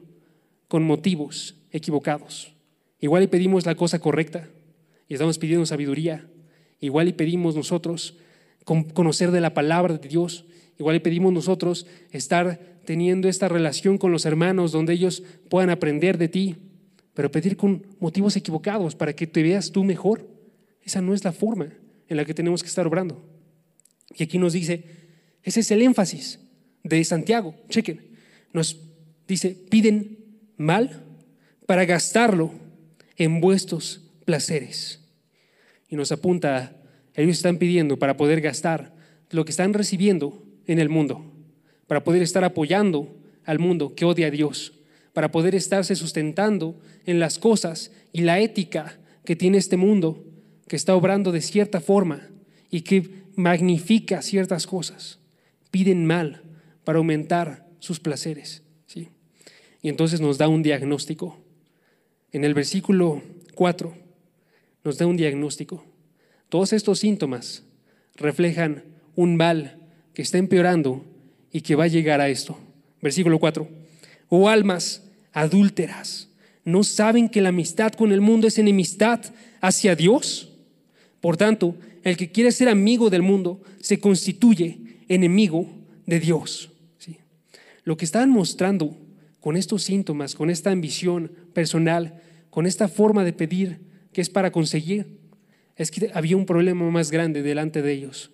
con 0.67 0.83
motivos 0.83 1.55
equivocados. 1.71 2.53
Igual 2.99 3.23
y 3.23 3.27
pedimos 3.27 3.65
la 3.65 3.73
cosa 3.73 3.97
correcta 3.99 4.47
y 5.07 5.15
estamos 5.15 5.39
pidiendo 5.39 5.65
sabiduría. 5.65 6.29
Igual 6.79 7.07
y 7.07 7.13
pedimos 7.13 7.55
nosotros 7.55 8.17
conocer 8.63 9.31
de 9.31 9.41
la 9.41 9.55
palabra 9.55 9.97
de 9.97 10.07
Dios. 10.07 10.45
Igual 10.77 10.97
y 10.97 10.99
pedimos 10.99 11.33
nosotros 11.33 11.87
estar 12.11 12.70
teniendo 12.85 13.29
esta 13.29 13.47
relación 13.47 13.97
con 13.97 14.11
los 14.11 14.25
hermanos 14.25 14.71
donde 14.71 14.93
ellos 14.93 15.23
puedan 15.49 15.69
aprender 15.69 16.17
de 16.17 16.27
ti, 16.27 16.55
pero 17.13 17.31
pedir 17.31 17.57
con 17.57 17.85
motivos 17.99 18.35
equivocados 18.35 18.95
para 18.95 19.13
que 19.13 19.27
te 19.27 19.43
veas 19.43 19.71
tú 19.71 19.83
mejor. 19.83 20.27
Esa 20.83 21.01
no 21.01 21.13
es 21.13 21.23
la 21.23 21.31
forma 21.31 21.73
en 22.07 22.17
la 22.17 22.25
que 22.25 22.33
tenemos 22.33 22.63
que 22.63 22.69
estar 22.69 22.87
obrando. 22.87 23.23
Y 24.17 24.23
aquí 24.23 24.37
nos 24.37 24.53
dice, 24.53 24.83
ese 25.43 25.61
es 25.61 25.71
el 25.71 25.81
énfasis 25.81 26.39
de 26.83 27.03
Santiago. 27.03 27.55
Chequen, 27.69 28.01
nos 28.53 28.79
dice, 29.27 29.55
piden 29.69 30.17
mal 30.57 31.03
para 31.65 31.85
gastarlo 31.85 32.51
en 33.17 33.39
vuestros 33.39 34.01
placeres. 34.25 34.99
Y 35.87 35.95
nos 35.95 36.11
apunta, 36.11 36.77
ellos 37.15 37.37
están 37.37 37.57
pidiendo 37.57 37.99
para 37.99 38.17
poder 38.17 38.41
gastar 38.41 38.95
lo 39.29 39.45
que 39.45 39.51
están 39.51 39.73
recibiendo 39.73 40.43
en 40.67 40.79
el 40.79 40.89
mundo, 40.89 41.30
para 41.91 42.05
poder 42.05 42.21
estar 42.21 42.45
apoyando 42.45 43.13
al 43.43 43.59
mundo 43.59 43.95
que 43.95 44.05
odia 44.05 44.27
a 44.27 44.31
Dios, 44.31 44.79
para 45.11 45.29
poder 45.29 45.55
estarse 45.55 45.93
sustentando 45.97 46.79
en 47.05 47.19
las 47.19 47.37
cosas 47.37 47.91
y 48.13 48.21
la 48.21 48.39
ética 48.39 48.97
que 49.25 49.35
tiene 49.35 49.57
este 49.57 49.75
mundo, 49.75 50.23
que 50.69 50.77
está 50.77 50.95
obrando 50.95 51.33
de 51.33 51.41
cierta 51.41 51.81
forma 51.81 52.29
y 52.69 52.83
que 52.83 53.25
magnifica 53.35 54.21
ciertas 54.21 54.67
cosas. 54.67 55.19
Piden 55.69 56.05
mal 56.05 56.43
para 56.85 56.99
aumentar 56.99 57.67
sus 57.79 57.99
placeres. 57.99 58.63
¿sí? 58.87 59.09
Y 59.81 59.89
entonces 59.89 60.21
nos 60.21 60.37
da 60.37 60.47
un 60.47 60.63
diagnóstico. 60.63 61.41
En 62.31 62.45
el 62.45 62.53
versículo 62.53 63.21
4 63.55 63.93
nos 64.85 64.97
da 64.97 65.07
un 65.07 65.17
diagnóstico. 65.17 65.83
Todos 66.47 66.71
estos 66.71 66.99
síntomas 66.99 67.65
reflejan 68.15 68.85
un 69.13 69.35
mal 69.35 69.89
que 70.13 70.21
está 70.21 70.37
empeorando 70.37 71.10
y 71.51 71.61
que 71.61 71.75
va 71.75 71.85
a 71.85 71.87
llegar 71.87 72.21
a 72.21 72.29
esto. 72.29 72.57
Versículo 73.01 73.39
4. 73.39 73.67
Oh 74.29 74.49
almas 74.49 75.03
adúlteras, 75.33 76.29
¿no 76.63 76.83
saben 76.83 77.29
que 77.29 77.41
la 77.41 77.49
amistad 77.49 77.93
con 77.93 78.11
el 78.11 78.21
mundo 78.21 78.47
es 78.47 78.57
enemistad 78.57 79.21
hacia 79.59 79.95
Dios? 79.95 80.51
Por 81.19 81.37
tanto, 81.37 81.75
el 82.03 82.17
que 82.17 82.31
quiere 82.31 82.51
ser 82.51 82.69
amigo 82.69 83.09
del 83.09 83.21
mundo 83.21 83.61
se 83.79 83.99
constituye 83.99 84.79
enemigo 85.07 85.69
de 86.05 86.19
Dios. 86.19 86.69
Lo 87.83 87.97
que 87.97 88.05
están 88.05 88.29
mostrando 88.29 88.95
con 89.39 89.57
estos 89.57 89.83
síntomas, 89.83 90.35
con 90.35 90.51
esta 90.51 90.71
ambición 90.71 91.31
personal, 91.53 92.21
con 92.51 92.67
esta 92.67 92.87
forma 92.87 93.23
de 93.23 93.33
pedir 93.33 93.79
que 94.13 94.21
es 94.21 94.29
para 94.29 94.51
conseguir, 94.51 95.17
es 95.75 95.89
que 95.89 96.11
había 96.13 96.37
un 96.37 96.45
problema 96.45 96.89
más 96.91 97.09
grande 97.09 97.41
delante 97.41 97.81
de 97.81 97.91
ellos 97.91 98.31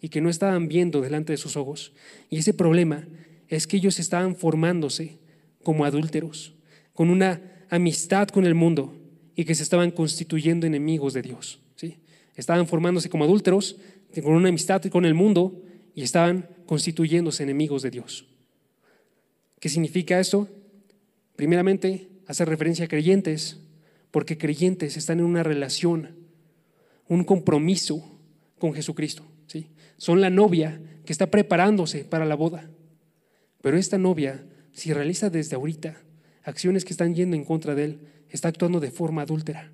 y 0.00 0.08
que 0.08 0.20
no 0.20 0.30
estaban 0.30 0.68
viendo 0.68 1.00
delante 1.00 1.32
de 1.32 1.36
sus 1.36 1.56
ojos. 1.56 1.92
Y 2.30 2.38
ese 2.38 2.54
problema 2.54 3.06
es 3.48 3.66
que 3.66 3.76
ellos 3.76 3.98
estaban 3.98 4.36
formándose 4.36 5.18
como 5.62 5.84
adúlteros, 5.84 6.54
con 6.92 7.10
una 7.10 7.40
amistad 7.70 8.28
con 8.28 8.44
el 8.44 8.54
mundo 8.54 8.96
y 9.34 9.44
que 9.44 9.54
se 9.54 9.62
estaban 9.62 9.90
constituyendo 9.90 10.66
enemigos 10.66 11.14
de 11.14 11.22
Dios. 11.22 11.60
¿sí? 11.76 11.98
Estaban 12.34 12.66
formándose 12.66 13.08
como 13.08 13.24
adúlteros, 13.24 13.76
con 14.22 14.34
una 14.34 14.48
amistad 14.48 14.82
con 14.84 15.04
el 15.04 15.14
mundo 15.14 15.62
y 15.94 16.02
estaban 16.02 16.48
constituyéndose 16.66 17.42
enemigos 17.42 17.82
de 17.82 17.90
Dios. 17.90 18.26
¿Qué 19.60 19.68
significa 19.68 20.20
esto? 20.20 20.48
Primeramente, 21.36 22.08
hace 22.26 22.44
referencia 22.44 22.84
a 22.84 22.88
creyentes, 22.88 23.58
porque 24.10 24.38
creyentes 24.38 24.96
están 24.96 25.18
en 25.18 25.24
una 25.24 25.42
relación, 25.42 26.16
un 27.08 27.24
compromiso 27.24 28.18
con 28.58 28.74
Jesucristo. 28.74 29.24
Son 29.98 30.22
la 30.22 30.30
novia 30.30 30.80
que 31.04 31.12
está 31.12 31.30
preparándose 31.30 32.04
para 32.04 32.24
la 32.24 32.34
boda. 32.34 32.70
Pero 33.60 33.76
esta 33.76 33.98
novia, 33.98 34.46
si 34.72 34.92
realiza 34.92 35.28
desde 35.28 35.56
ahorita 35.56 36.00
acciones 36.42 36.84
que 36.84 36.92
están 36.92 37.14
yendo 37.14 37.36
en 37.36 37.44
contra 37.44 37.74
de 37.74 37.84
él, 37.84 37.98
está 38.30 38.48
actuando 38.48 38.80
de 38.80 38.90
forma 38.90 39.22
adúltera, 39.22 39.72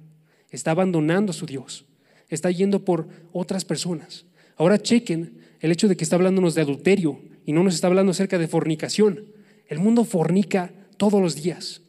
está 0.50 0.72
abandonando 0.72 1.30
a 1.30 1.34
su 1.34 1.46
Dios, 1.46 1.86
está 2.28 2.50
yendo 2.50 2.84
por 2.84 3.08
otras 3.32 3.64
personas. 3.64 4.26
Ahora 4.56 4.78
chequen 4.78 5.38
el 5.60 5.72
hecho 5.72 5.88
de 5.88 5.96
que 5.96 6.04
está 6.04 6.16
hablándonos 6.16 6.54
de 6.54 6.62
adulterio 6.62 7.20
y 7.44 7.52
no 7.52 7.62
nos 7.62 7.74
está 7.74 7.86
hablando 7.88 8.12
acerca 8.12 8.38
de 8.38 8.48
fornicación. 8.48 9.26
El 9.66 9.78
mundo 9.78 10.04
fornica 10.04 10.72
todos 10.96 11.20
los 11.20 11.34
días 11.34 11.82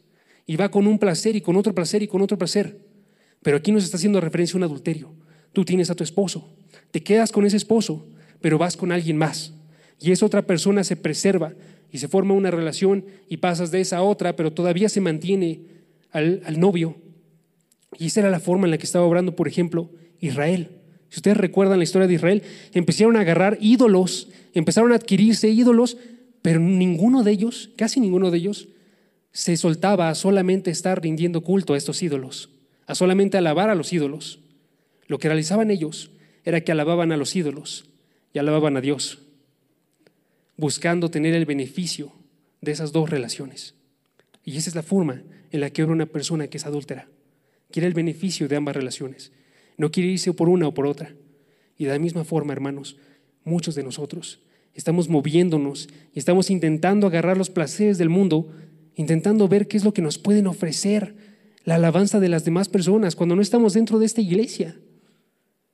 y 0.46 0.56
va 0.56 0.70
con 0.70 0.86
un 0.86 0.98
placer 0.98 1.36
y 1.36 1.40
con 1.40 1.56
otro 1.56 1.74
placer 1.74 2.02
y 2.02 2.08
con 2.08 2.22
otro 2.22 2.38
placer. 2.38 2.80
Pero 3.42 3.56
aquí 3.56 3.72
nos 3.72 3.84
está 3.84 3.96
haciendo 3.96 4.20
referencia 4.20 4.54
a 4.54 4.58
un 4.58 4.64
adulterio. 4.64 5.14
Tú 5.52 5.64
tienes 5.64 5.90
a 5.90 5.94
tu 5.94 6.04
esposo, 6.04 6.54
te 6.90 7.02
quedas 7.02 7.32
con 7.32 7.46
ese 7.46 7.56
esposo, 7.56 8.06
pero 8.40 8.58
vas 8.58 8.76
con 8.76 8.92
alguien 8.92 9.16
más. 9.16 9.52
Y 10.00 10.12
esa 10.12 10.26
otra 10.26 10.42
persona 10.42 10.84
se 10.84 10.96
preserva 10.96 11.54
y 11.90 11.98
se 11.98 12.08
forma 12.08 12.34
una 12.34 12.50
relación 12.50 13.04
y 13.28 13.38
pasas 13.38 13.70
de 13.70 13.80
esa 13.80 13.98
a 13.98 14.02
otra, 14.02 14.36
pero 14.36 14.52
todavía 14.52 14.88
se 14.88 15.00
mantiene 15.00 15.60
al, 16.10 16.42
al 16.44 16.60
novio. 16.60 16.96
Y 17.98 18.06
esa 18.06 18.20
era 18.20 18.30
la 18.30 18.40
forma 18.40 18.66
en 18.66 18.72
la 18.72 18.78
que 18.78 18.86
estaba 18.86 19.06
obrando, 19.06 19.36
por 19.36 19.48
ejemplo, 19.48 19.90
Israel. 20.20 20.70
Si 21.08 21.20
ustedes 21.20 21.36
recuerdan 21.36 21.78
la 21.78 21.84
historia 21.84 22.08
de 22.08 22.14
Israel, 22.14 22.42
empezaron 22.72 23.16
a 23.16 23.20
agarrar 23.20 23.56
ídolos, 23.60 24.28
empezaron 24.52 24.92
a 24.92 24.96
adquirirse 24.96 25.48
ídolos 25.48 25.96
pero 26.46 26.60
ninguno 26.60 27.24
de 27.24 27.32
ellos, 27.32 27.70
casi 27.74 27.98
ninguno 27.98 28.30
de 28.30 28.38
ellos, 28.38 28.68
se 29.32 29.56
soltaba 29.56 30.10
a 30.10 30.14
solamente 30.14 30.70
estar 30.70 31.02
rindiendo 31.02 31.40
culto 31.40 31.74
a 31.74 31.76
estos 31.76 32.04
ídolos, 32.04 32.50
a 32.86 32.94
solamente 32.94 33.36
alabar 33.36 33.68
a 33.68 33.74
los 33.74 33.92
ídolos. 33.92 34.38
Lo 35.08 35.18
que 35.18 35.26
realizaban 35.26 35.72
ellos 35.72 36.12
era 36.44 36.60
que 36.60 36.70
alababan 36.70 37.10
a 37.10 37.16
los 37.16 37.34
ídolos 37.34 37.86
y 38.36 38.38
alababan 38.38 38.76
a 38.76 38.82
Dios, 38.82 39.20
buscando 40.58 41.10
tener 41.10 41.32
el 41.32 41.46
beneficio 41.46 42.12
de 42.60 42.72
esas 42.72 42.92
dos 42.92 43.08
relaciones. 43.08 43.76
Y 44.44 44.58
esa 44.58 44.68
es 44.68 44.74
la 44.74 44.82
forma 44.82 45.22
en 45.50 45.60
la 45.60 45.70
que 45.70 45.82
obra 45.82 45.94
una 45.94 46.04
persona 46.04 46.46
que 46.46 46.58
es 46.58 46.66
adúltera. 46.66 47.08
Quiere 47.70 47.88
el 47.88 47.94
beneficio 47.94 48.46
de 48.46 48.56
ambas 48.56 48.76
relaciones. 48.76 49.32
No 49.78 49.90
quiere 49.90 50.10
irse 50.10 50.34
por 50.34 50.50
una 50.50 50.68
o 50.68 50.74
por 50.74 50.86
otra. 50.86 51.14
Y 51.78 51.86
de 51.86 51.92
la 51.92 51.98
misma 51.98 52.24
forma, 52.24 52.52
hermanos, 52.52 52.98
muchos 53.42 53.74
de 53.74 53.84
nosotros 53.84 54.40
estamos 54.74 55.08
moviéndonos 55.08 55.88
y 56.12 56.18
estamos 56.18 56.50
intentando 56.50 57.06
agarrar 57.06 57.38
los 57.38 57.48
placeres 57.48 57.96
del 57.96 58.10
mundo, 58.10 58.52
intentando 58.96 59.48
ver 59.48 59.66
qué 59.66 59.78
es 59.78 59.84
lo 59.84 59.94
que 59.94 60.02
nos 60.02 60.18
pueden 60.18 60.46
ofrecer 60.46 61.14
la 61.64 61.76
alabanza 61.76 62.20
de 62.20 62.28
las 62.28 62.44
demás 62.44 62.68
personas 62.68 63.16
cuando 63.16 63.34
no 63.34 63.40
estamos 63.40 63.72
dentro 63.72 63.98
de 63.98 64.04
esta 64.04 64.20
iglesia 64.20 64.76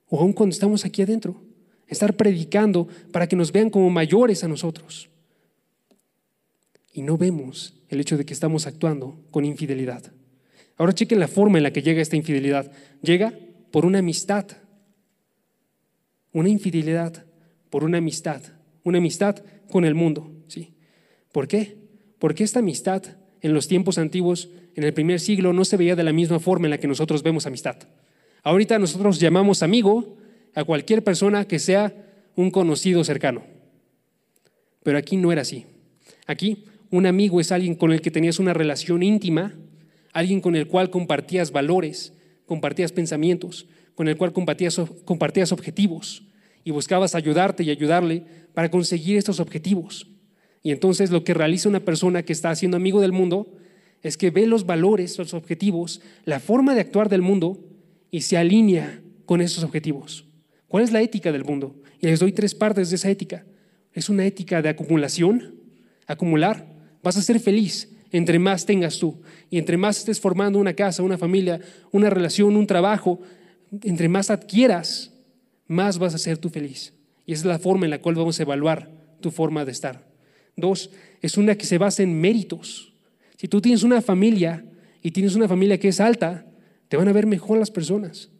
o 0.07 0.21
aún 0.21 0.31
cuando 0.31 0.53
estamos 0.53 0.85
aquí 0.85 1.01
adentro. 1.01 1.51
Estar 1.87 2.15
predicando 2.15 2.87
para 3.11 3.27
que 3.27 3.35
nos 3.35 3.51
vean 3.51 3.69
como 3.69 3.89
mayores 3.89 4.43
a 4.43 4.47
nosotros. 4.47 5.09
Y 6.93 7.01
no 7.01 7.17
vemos 7.17 7.73
el 7.89 7.99
hecho 7.99 8.17
de 8.17 8.25
que 8.25 8.33
estamos 8.33 8.67
actuando 8.67 9.19
con 9.31 9.45
infidelidad. 9.45 10.03
Ahora 10.77 10.93
chequen 10.93 11.19
la 11.19 11.27
forma 11.27 11.57
en 11.57 11.63
la 11.63 11.71
que 11.71 11.81
llega 11.81 12.01
esta 12.01 12.15
infidelidad. 12.15 12.71
Llega 13.01 13.33
por 13.71 13.85
una 13.85 13.99
amistad. 13.99 14.45
Una 16.31 16.49
infidelidad 16.49 17.25
por 17.69 17.83
una 17.83 17.99
amistad. 17.99 18.41
Una 18.83 18.97
amistad 18.97 19.43
con 19.69 19.85
el 19.85 19.95
mundo. 19.95 20.31
¿sí? 20.47 20.73
¿Por 21.31 21.47
qué? 21.47 21.77
Porque 22.19 22.43
esta 22.43 22.59
amistad 22.59 23.03
en 23.41 23.53
los 23.53 23.67
tiempos 23.67 23.97
antiguos, 23.97 24.49
en 24.75 24.83
el 24.83 24.93
primer 24.93 25.19
siglo, 25.19 25.51
no 25.51 25.65
se 25.65 25.77
veía 25.77 25.95
de 25.95 26.03
la 26.03 26.13
misma 26.13 26.39
forma 26.39 26.65
en 26.67 26.71
la 26.71 26.77
que 26.79 26.87
nosotros 26.87 27.23
vemos 27.23 27.45
amistad. 27.45 27.75
Ahorita 28.41 28.79
nosotros 28.79 29.19
llamamos 29.19 29.63
amigo 29.63 30.17
a 30.55 30.63
cualquier 30.63 31.03
persona 31.03 31.45
que 31.45 31.59
sea 31.59 31.93
un 32.35 32.51
conocido 32.51 33.03
cercano. 33.03 33.43
Pero 34.83 34.97
aquí 34.97 35.17
no 35.17 35.31
era 35.31 35.41
así. 35.41 35.65
Aquí 36.27 36.65
un 36.89 37.05
amigo 37.05 37.39
es 37.39 37.51
alguien 37.51 37.75
con 37.75 37.91
el 37.91 38.01
que 38.01 38.11
tenías 38.11 38.39
una 38.39 38.53
relación 38.53 39.01
íntima, 39.01 39.53
alguien 40.11 40.41
con 40.41 40.55
el 40.55 40.67
cual 40.67 40.89
compartías 40.89 41.51
valores, 41.51 42.13
compartías 42.45 42.91
pensamientos, 42.91 43.67
con 43.95 44.07
el 44.07 44.17
cual 44.17 44.33
compartías, 44.33 45.51
objetivos 45.51 46.23
y 46.63 46.71
buscabas 46.71 47.15
ayudarte 47.15 47.63
y 47.63 47.69
ayudarle 47.69 48.23
para 48.53 48.69
conseguir 48.69 49.17
estos 49.17 49.39
objetivos. 49.39 50.07
Y 50.61 50.71
entonces 50.71 51.11
lo 51.11 51.23
que 51.23 51.33
realiza 51.33 51.69
una 51.69 51.81
persona 51.81 52.23
que 52.23 52.33
está 52.33 52.49
haciendo 52.49 52.77
amigo 52.77 53.01
del 53.01 53.11
mundo 53.11 53.53
es 54.01 54.17
que 54.17 54.31
ve 54.31 54.47
los 54.47 54.65
valores, 54.65 55.17
los 55.17 55.33
objetivos, 55.33 56.01
la 56.25 56.39
forma 56.39 56.75
de 56.75 56.81
actuar 56.81 57.09
del 57.09 57.21
mundo 57.21 57.59
y 58.11 58.21
se 58.21 58.37
alinea 58.37 59.01
con 59.25 59.41
esos 59.41 59.63
objetivos. 59.63 60.25
¿Cuál 60.73 60.85
es 60.85 60.91
la 60.91 61.03
ética 61.03 61.31
del 61.31 61.45
mundo? 61.45 61.75
Y 62.01 62.07
les 62.07 62.19
doy 62.19 62.31
tres 62.31 62.55
partes 62.55 62.89
de 62.89 62.95
esa 62.95 63.07
ética. 63.07 63.45
Es 63.93 64.09
una 64.09 64.25
ética 64.25 64.59
de 64.59 64.69
acumulación, 64.69 65.53
acumular. 66.07 66.65
Vas 67.03 67.15
a 67.15 67.21
ser 67.21 67.39
feliz 67.39 67.91
entre 68.11 68.39
más 68.39 68.65
tengas 68.65 68.97
tú. 68.97 69.21
Y 69.51 69.59
entre 69.59 69.77
más 69.77 69.99
estés 69.99 70.19
formando 70.19 70.57
una 70.57 70.73
casa, 70.73 71.03
una 71.03 71.19
familia, 71.19 71.61
una 71.91 72.09
relación, 72.09 72.57
un 72.57 72.65
trabajo, 72.65 73.21
entre 73.83 74.09
más 74.09 74.31
adquieras, 74.31 75.13
más 75.67 75.99
vas 75.99 76.15
a 76.15 76.17
ser 76.17 76.39
tú 76.39 76.49
feliz. 76.49 76.91
Y 77.27 77.33
esa 77.33 77.41
es 77.41 77.45
la 77.45 77.59
forma 77.59 77.85
en 77.85 77.91
la 77.91 78.01
cual 78.01 78.15
vamos 78.15 78.39
a 78.39 78.41
evaluar 78.41 78.89
tu 79.21 79.29
forma 79.29 79.65
de 79.65 79.73
estar. 79.73 80.07
Dos, 80.55 80.89
es 81.21 81.37
una 81.37 81.53
que 81.53 81.67
se 81.67 81.77
basa 81.77 82.01
en 82.01 82.19
méritos. 82.19 82.95
Si 83.37 83.47
tú 83.47 83.61
tienes 83.61 83.83
una 83.83 84.01
familia 84.01 84.65
y 85.03 85.11
tienes 85.11 85.35
una 85.35 85.47
familia 85.47 85.79
que 85.79 85.89
es 85.89 85.99
alta, 85.99 86.47
te 86.87 86.97
van 86.97 87.09
a 87.09 87.13
ver 87.13 87.27
mejor 87.27 87.59
las 87.59 87.69
personas. 87.69 88.31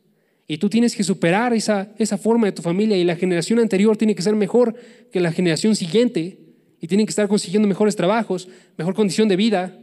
Y 0.48 0.58
tú 0.58 0.70
tienes 0.70 0.96
que 0.96 1.04
superar 1.04 1.54
esa, 1.54 1.92
esa 1.98 2.18
forma 2.18 2.48
de 2.48 2.52
tu 2.52 2.62
familia 2.62 2.98
y 2.98 3.04
la 3.04 3.16
generación 3.16 3.60
anterior 3.60 3.96
tiene 3.98 4.16
que 4.16 4.22
ser 4.22 4.36
mejor 4.36 4.76
que 5.12 5.22
la 5.22 5.32
generación 5.32 5.76
siguiente 5.76 6.40
y 6.82 6.88
tienen 6.88 7.06
que 7.06 7.12
estar 7.12 7.28
consiguiendo 7.30 7.68
mejores 7.68 7.96
trabajos, 7.96 8.50
mejor 8.78 8.94
condición 8.94 9.30
de 9.30 9.38
vida. 9.38 9.80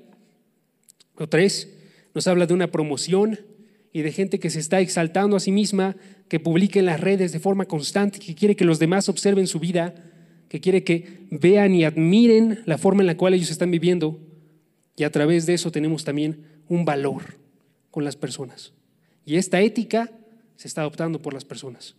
O 1.14 1.26
tres, 1.26 1.70
nos 2.14 2.26
habla 2.26 2.46
de 2.46 2.54
una 2.54 2.70
promoción 2.70 3.40
y 3.92 4.02
de 4.02 4.12
gente 4.12 4.38
que 4.38 4.50
se 4.50 4.60
está 4.60 4.80
exaltando 4.80 5.36
a 5.36 5.40
sí 5.40 5.50
misma, 5.50 5.96
que 6.28 6.40
publica 6.40 6.78
en 6.78 6.86
las 6.86 7.00
redes 7.00 7.32
de 7.32 7.40
forma 7.40 7.64
constante, 7.64 8.18
que 8.18 8.34
quiere 8.34 8.54
que 8.54 8.64
los 8.64 8.78
demás 8.78 9.08
observen 9.08 9.46
su 9.46 9.58
vida, 9.58 9.94
que 10.48 10.60
quiere 10.60 10.84
que 10.84 11.26
vean 11.30 11.74
y 11.74 11.84
admiren 11.84 12.60
la 12.66 12.76
forma 12.76 13.02
en 13.02 13.06
la 13.06 13.16
cual 13.16 13.34
ellos 13.34 13.50
están 13.50 13.70
viviendo. 13.70 14.20
Y 14.96 15.04
a 15.04 15.10
través 15.10 15.46
de 15.46 15.54
eso 15.54 15.72
tenemos 15.72 16.04
también 16.04 16.44
un 16.68 16.84
valor 16.84 17.38
con 17.90 18.04
las 18.04 18.16
personas. 18.16 18.74
Y 19.24 19.36
esta 19.36 19.60
ética 19.60 20.10
se 20.60 20.68
está 20.68 20.82
adoptando 20.82 21.22
por 21.22 21.32
las 21.32 21.46
personas. 21.46 21.96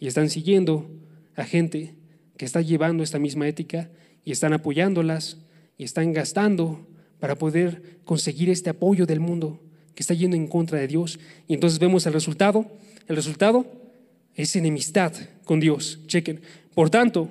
Y 0.00 0.08
están 0.08 0.30
siguiendo 0.30 0.90
a 1.36 1.44
gente 1.44 1.94
que 2.36 2.44
está 2.44 2.60
llevando 2.60 3.04
esta 3.04 3.20
misma 3.20 3.46
ética 3.46 3.88
y 4.24 4.32
están 4.32 4.52
apoyándolas 4.52 5.38
y 5.78 5.84
están 5.84 6.12
gastando 6.12 6.88
para 7.20 7.36
poder 7.36 8.00
conseguir 8.04 8.50
este 8.50 8.68
apoyo 8.68 9.06
del 9.06 9.20
mundo 9.20 9.62
que 9.94 10.02
está 10.02 10.12
yendo 10.12 10.36
en 10.36 10.48
contra 10.48 10.80
de 10.80 10.88
Dios. 10.88 11.20
Y 11.46 11.54
entonces 11.54 11.78
vemos 11.78 12.04
el 12.04 12.12
resultado. 12.12 12.66
El 13.06 13.14
resultado 13.14 13.64
es 14.34 14.56
enemistad 14.56 15.12
con 15.44 15.60
Dios. 15.60 16.00
Chequen. 16.08 16.40
Por 16.74 16.90
tanto, 16.90 17.28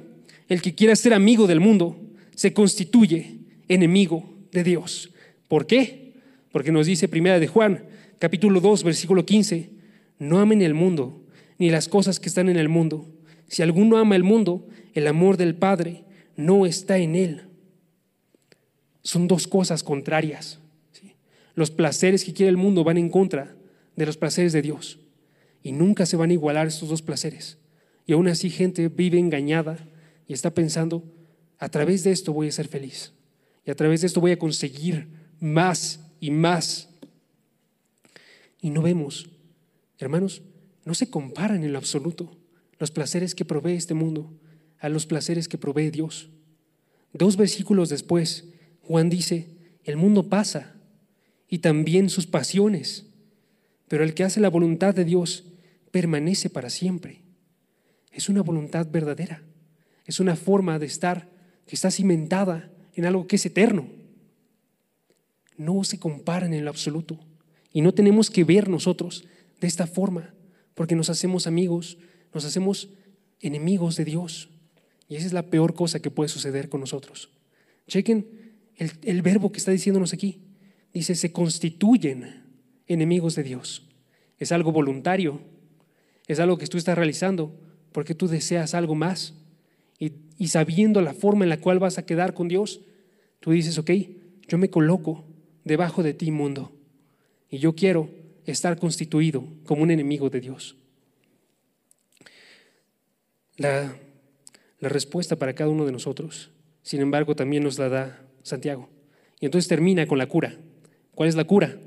el 0.47 0.61
que 0.61 0.75
quiera 0.75 0.95
ser 0.95 1.13
amigo 1.13 1.45
del 1.45 1.59
mundo 1.59 1.99
se 2.35 2.53
constituye 2.53 3.39
enemigo 3.67 4.33
de 4.53 4.63
Dios. 4.63 5.11
¿Por 5.49 5.67
qué? 5.67 6.13
Porque 6.53 6.71
nos 6.71 6.87
dice 6.87 7.09
Primera 7.09 7.37
de 7.37 7.47
Juan, 7.47 7.83
capítulo 8.17 8.61
2, 8.61 8.85
versículo 8.85 9.25
15, 9.25 9.78
no 10.19 10.39
amen 10.39 10.61
el 10.61 10.73
mundo 10.73 11.23
ni 11.57 11.69
las 11.69 11.87
cosas 11.87 12.19
que 12.19 12.29
están 12.29 12.49
en 12.49 12.57
el 12.57 12.69
mundo. 12.69 13.07
Si 13.47 13.61
alguno 13.61 13.97
ama 13.97 14.15
el 14.15 14.23
mundo, 14.23 14.67
el 14.93 15.07
amor 15.07 15.37
del 15.37 15.55
Padre 15.55 16.05
no 16.35 16.65
está 16.65 16.97
en 16.97 17.15
él. 17.15 17.47
Son 19.01 19.27
dos 19.27 19.47
cosas 19.47 19.83
contrarias. 19.83 20.59
Los 21.55 21.71
placeres 21.71 22.23
que 22.23 22.33
quiere 22.33 22.49
el 22.49 22.57
mundo 22.57 22.83
van 22.83 22.97
en 22.97 23.09
contra 23.09 23.55
de 23.95 24.05
los 24.05 24.17
placeres 24.17 24.53
de 24.53 24.61
Dios. 24.61 24.99
Y 25.61 25.73
nunca 25.73 26.05
se 26.05 26.15
van 26.15 26.29
a 26.29 26.33
igualar 26.33 26.67
estos 26.67 26.87
dos 26.87 27.01
placeres. 27.01 27.57
Y 28.05 28.13
aún 28.13 28.27
así 28.29 28.49
gente 28.49 28.87
vive 28.87 29.19
engañada 29.19 29.77
y 30.27 30.33
está 30.33 30.53
pensando, 30.53 31.03
a 31.57 31.67
través 31.69 32.03
de 32.03 32.11
esto 32.11 32.31
voy 32.31 32.47
a 32.47 32.51
ser 32.51 32.67
feliz. 32.67 33.11
Y 33.65 33.71
a 33.71 33.75
través 33.75 34.01
de 34.01 34.07
esto 34.07 34.21
voy 34.21 34.31
a 34.31 34.39
conseguir 34.39 35.09
más 35.39 35.99
y 36.21 36.31
más. 36.31 36.89
Y 38.61 38.69
no 38.69 38.81
vemos, 38.81 39.29
hermanos, 39.99 40.41
no 40.85 40.93
se 40.93 41.09
comparan 41.09 41.63
en 41.63 41.73
lo 41.73 41.77
absoluto 41.77 42.37
los 42.79 42.91
placeres 42.91 43.35
que 43.35 43.45
provee 43.45 43.73
este 43.73 43.93
mundo 43.93 44.33
a 44.79 44.89
los 44.89 45.05
placeres 45.05 45.47
que 45.47 45.57
provee 45.57 45.91
Dios. 45.91 46.29
Dos 47.13 47.37
versículos 47.37 47.89
después, 47.89 48.49
Juan 48.81 49.09
dice, 49.09 49.49
el 49.83 49.97
mundo 49.97 50.29
pasa 50.29 50.75
y 51.47 51.59
también 51.59 52.09
sus 52.09 52.27
pasiones, 52.27 53.07
pero 53.87 54.03
el 54.03 54.13
que 54.13 54.23
hace 54.23 54.39
la 54.39 54.49
voluntad 54.49 54.95
de 54.95 55.05
Dios 55.05 55.45
permanece 55.91 56.49
para 56.49 56.69
siempre. 56.69 57.21
Es 58.11 58.29
una 58.29 58.41
voluntad 58.41 58.87
verdadera, 58.89 59.43
es 60.05 60.19
una 60.19 60.35
forma 60.35 60.79
de 60.79 60.85
estar 60.85 61.29
que 61.65 61.75
está 61.75 61.91
cimentada 61.91 62.71
en 62.93 63.05
algo 63.05 63.27
que 63.27 63.35
es 63.35 63.45
eterno. 63.45 63.87
No 65.57 65.83
se 65.83 65.99
comparan 65.99 66.53
en 66.53 66.63
lo 66.63 66.69
absoluto 66.69 67.19
y 67.73 67.81
no 67.81 67.93
tenemos 67.93 68.29
que 68.29 68.43
ver 68.43 68.69
nosotros 68.69 69.25
de 69.59 69.67
esta 69.67 69.87
forma, 69.87 70.33
porque 70.73 70.95
nos 70.95 71.09
hacemos 71.09 71.47
amigos, 71.47 71.97
nos 72.33 72.45
hacemos 72.45 72.89
enemigos 73.39 73.95
de 73.95 74.05
Dios. 74.05 74.49
Y 75.07 75.15
esa 75.15 75.25
es 75.25 75.33
la 75.33 75.49
peor 75.49 75.73
cosa 75.73 75.99
que 75.99 76.11
puede 76.11 76.29
suceder 76.29 76.69
con 76.69 76.81
nosotros. 76.81 77.29
Chequen 77.87 78.27
el, 78.75 78.91
el 79.03 79.21
verbo 79.21 79.51
que 79.51 79.57
está 79.57 79.71
diciéndonos 79.71 80.13
aquí 80.13 80.41
dice, 80.93 81.15
se 81.15 81.31
constituyen 81.31 82.43
enemigos 82.87 83.35
de 83.35 83.43
Dios. 83.43 83.87
Es 84.37 84.51
algo 84.51 84.71
voluntario, 84.71 85.41
es 86.27 86.39
algo 86.39 86.57
que 86.57 86.67
tú 86.67 86.77
estás 86.77 86.97
realizando 86.97 87.53
porque 87.91 88.15
tú 88.15 88.27
deseas 88.27 88.73
algo 88.73 88.95
más. 88.95 89.33
Y, 89.97 90.13
y, 90.37 90.47
sabiendo 90.47 91.01
la 91.01 91.13
forma 91.13 91.43
en 91.43 91.49
la 91.49 91.59
cual 91.59 91.79
vas 91.79 91.97
a 91.97 92.05
quedar 92.05 92.33
con 92.33 92.47
Dios, 92.47 92.81
tú 93.39 93.51
dices, 93.51 93.77
ok, 93.77 93.91
yo 94.47 94.57
me 94.57 94.69
coloco 94.69 95.25
debajo 95.65 96.03
de 96.03 96.13
ti, 96.13 96.31
mundo, 96.31 96.71
y 97.49 97.57
yo 97.57 97.75
quiero 97.75 98.09
estar 98.51 98.77
constituido 98.77 99.43
como 99.65 99.83
un 99.83 99.91
enemigo 99.91 100.29
de 100.29 100.41
Dios. 100.41 100.75
La, 103.57 103.95
respuesta 104.81 105.35
para 105.35 105.53
cada 105.53 105.69
uno 105.69 105.85
de 105.85 105.91
nosotros, 105.91 106.51
sin 106.81 107.01
embargo, 107.01 107.35
también 107.35 107.63
nos 107.63 107.77
la 107.77 107.89
da 107.89 108.25
Santiago. 108.43 108.89
Y 109.41 109.45
entonces 109.45 109.67
termina 109.67 110.07
con 110.07 110.17
la 110.17 110.27
cura. 110.27 110.57
¿Cuál 111.13 111.27
es 111.27 111.35
la 111.35 111.43
cura? 111.43 111.77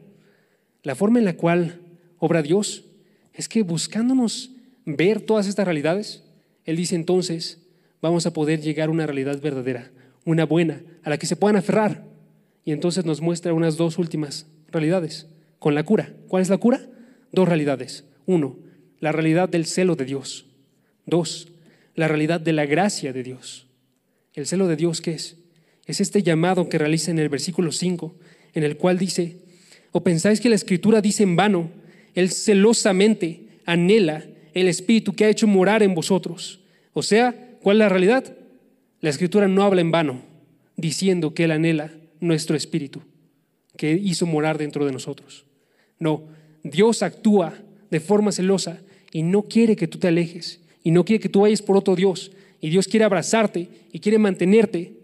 La 0.82 0.94
forma 0.94 1.18
en 1.18 1.24
la 1.24 1.36
cual 1.36 1.80
obra 2.18 2.42
Dios 2.42 2.84
es 3.32 3.48
que 3.48 3.62
buscándonos 3.62 4.50
ver 4.84 5.22
todas 5.22 5.46
estas 5.46 5.64
realidades, 5.64 6.22
Él 6.64 6.76
dice 6.76 6.94
entonces, 6.94 7.66
vamos 8.02 8.26
a 8.26 8.34
poder 8.34 8.60
llegar 8.60 8.88
a 8.88 8.92
una 8.92 9.06
realidad 9.06 9.40
verdadera, 9.40 9.90
una 10.26 10.44
buena, 10.44 10.82
a 11.02 11.08
la 11.08 11.16
que 11.16 11.26
se 11.26 11.36
puedan 11.36 11.56
aferrar. 11.56 12.04
y 12.64 12.72
entonces 12.72 13.06
nos 13.06 13.20
muestra 13.20 13.54
unas 13.54 13.76
dos 13.76 13.98
últimas 13.98 14.46
realidades 14.70 15.26
con 15.62 15.76
la 15.76 15.84
cura. 15.84 16.12
¿Cuál 16.26 16.42
es 16.42 16.48
la 16.48 16.58
cura? 16.58 16.84
Dos 17.30 17.48
realidades. 17.48 18.04
Uno, 18.26 18.58
la 18.98 19.12
realidad 19.12 19.48
del 19.48 19.64
celo 19.64 19.94
de 19.94 20.04
Dios. 20.04 20.46
Dos, 21.06 21.52
la 21.94 22.08
realidad 22.08 22.40
de 22.40 22.52
la 22.52 22.66
gracia 22.66 23.12
de 23.12 23.22
Dios. 23.22 23.68
¿El 24.34 24.48
celo 24.48 24.66
de 24.66 24.74
Dios 24.74 25.00
qué 25.00 25.12
es? 25.12 25.36
Es 25.86 26.00
este 26.00 26.24
llamado 26.24 26.68
que 26.68 26.78
realiza 26.78 27.12
en 27.12 27.20
el 27.20 27.28
versículo 27.28 27.70
5, 27.70 28.12
en 28.54 28.64
el 28.64 28.76
cual 28.76 28.98
dice, 28.98 29.36
¿o 29.92 30.02
pensáis 30.02 30.40
que 30.40 30.48
la 30.48 30.56
escritura 30.56 31.00
dice 31.00 31.22
en 31.22 31.36
vano, 31.36 31.70
Él 32.14 32.32
celosamente 32.32 33.60
anhela 33.64 34.24
el 34.54 34.66
Espíritu 34.66 35.12
que 35.12 35.26
ha 35.26 35.30
hecho 35.30 35.46
morar 35.46 35.84
en 35.84 35.94
vosotros? 35.94 36.58
O 36.92 37.04
sea, 37.04 37.36
¿cuál 37.62 37.76
es 37.76 37.78
la 37.78 37.88
realidad? 37.88 38.36
La 39.00 39.10
escritura 39.10 39.46
no 39.46 39.62
habla 39.62 39.80
en 39.80 39.92
vano, 39.92 40.22
diciendo 40.76 41.34
que 41.34 41.44
Él 41.44 41.52
anhela 41.52 41.92
nuestro 42.18 42.56
Espíritu, 42.56 43.02
que 43.76 43.92
hizo 43.92 44.26
morar 44.26 44.58
dentro 44.58 44.84
de 44.84 44.90
nosotros. 44.90 45.46
No, 46.02 46.24
Dios 46.64 47.04
actúa 47.04 47.54
de 47.88 48.00
forma 48.00 48.32
celosa 48.32 48.80
y 49.12 49.22
no 49.22 49.42
quiere 49.42 49.76
que 49.76 49.86
tú 49.86 49.98
te 49.98 50.08
alejes 50.08 50.60
y 50.82 50.90
no 50.90 51.04
quiere 51.04 51.20
que 51.20 51.28
tú 51.28 51.42
vayas 51.42 51.62
por 51.62 51.76
otro 51.76 51.94
Dios. 51.94 52.32
Y 52.60 52.70
Dios 52.70 52.88
quiere 52.88 53.04
abrazarte 53.04 53.68
y 53.92 54.00
quiere 54.00 54.18
mantenerte. 54.18 54.94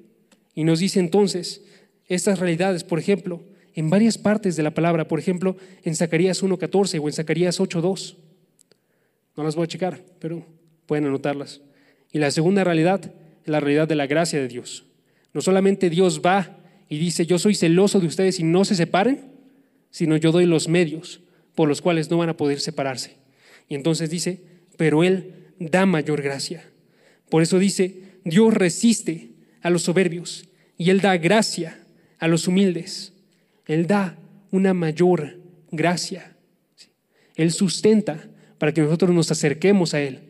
Y 0.56 0.64
nos 0.64 0.80
dice 0.80 0.98
entonces 0.98 1.62
estas 2.08 2.40
realidades, 2.40 2.82
por 2.82 2.98
ejemplo, 2.98 3.44
en 3.76 3.90
varias 3.90 4.18
partes 4.18 4.56
de 4.56 4.64
la 4.64 4.74
palabra, 4.74 5.06
por 5.06 5.20
ejemplo, 5.20 5.56
en 5.84 5.94
Zacarías 5.94 6.42
1.14 6.42 7.00
o 7.00 7.06
en 7.06 7.12
Zacarías 7.12 7.60
8.2. 7.60 8.16
No 9.36 9.44
las 9.44 9.54
voy 9.54 9.66
a 9.66 9.68
checar, 9.68 10.02
pero 10.18 10.44
pueden 10.86 11.06
anotarlas. 11.06 11.60
Y 12.10 12.18
la 12.18 12.32
segunda 12.32 12.64
realidad 12.64 13.04
es 13.44 13.48
la 13.48 13.60
realidad 13.60 13.86
de 13.86 13.94
la 13.94 14.08
gracia 14.08 14.40
de 14.40 14.48
Dios. 14.48 14.84
No 15.32 15.42
solamente 15.42 15.90
Dios 15.90 16.22
va 16.26 16.58
y 16.88 16.98
dice, 16.98 17.24
yo 17.24 17.38
soy 17.38 17.54
celoso 17.54 18.00
de 18.00 18.08
ustedes 18.08 18.40
y 18.40 18.42
no 18.42 18.64
se 18.64 18.74
separen, 18.74 19.37
sino 19.90 20.16
yo 20.16 20.32
doy 20.32 20.46
los 20.46 20.68
medios 20.68 21.20
por 21.54 21.68
los 21.68 21.80
cuales 21.82 22.10
no 22.10 22.18
van 22.18 22.28
a 22.28 22.36
poder 22.36 22.60
separarse. 22.60 23.16
Y 23.68 23.74
entonces 23.74 24.10
dice, 24.10 24.40
pero 24.76 25.02
Él 25.04 25.34
da 25.58 25.86
mayor 25.86 26.22
gracia. 26.22 26.64
Por 27.28 27.42
eso 27.42 27.58
dice, 27.58 28.02
Dios 28.24 28.54
resiste 28.54 29.32
a 29.60 29.70
los 29.70 29.82
soberbios 29.82 30.48
y 30.76 30.90
Él 30.90 31.00
da 31.00 31.16
gracia 31.16 31.78
a 32.18 32.28
los 32.28 32.48
humildes. 32.48 33.12
Él 33.66 33.86
da 33.86 34.16
una 34.50 34.72
mayor 34.74 35.38
gracia. 35.70 36.36
Él 37.34 37.52
sustenta 37.52 38.28
para 38.58 38.72
que 38.72 38.80
nosotros 38.80 39.10
nos 39.10 39.30
acerquemos 39.30 39.94
a 39.94 40.00
Él, 40.00 40.20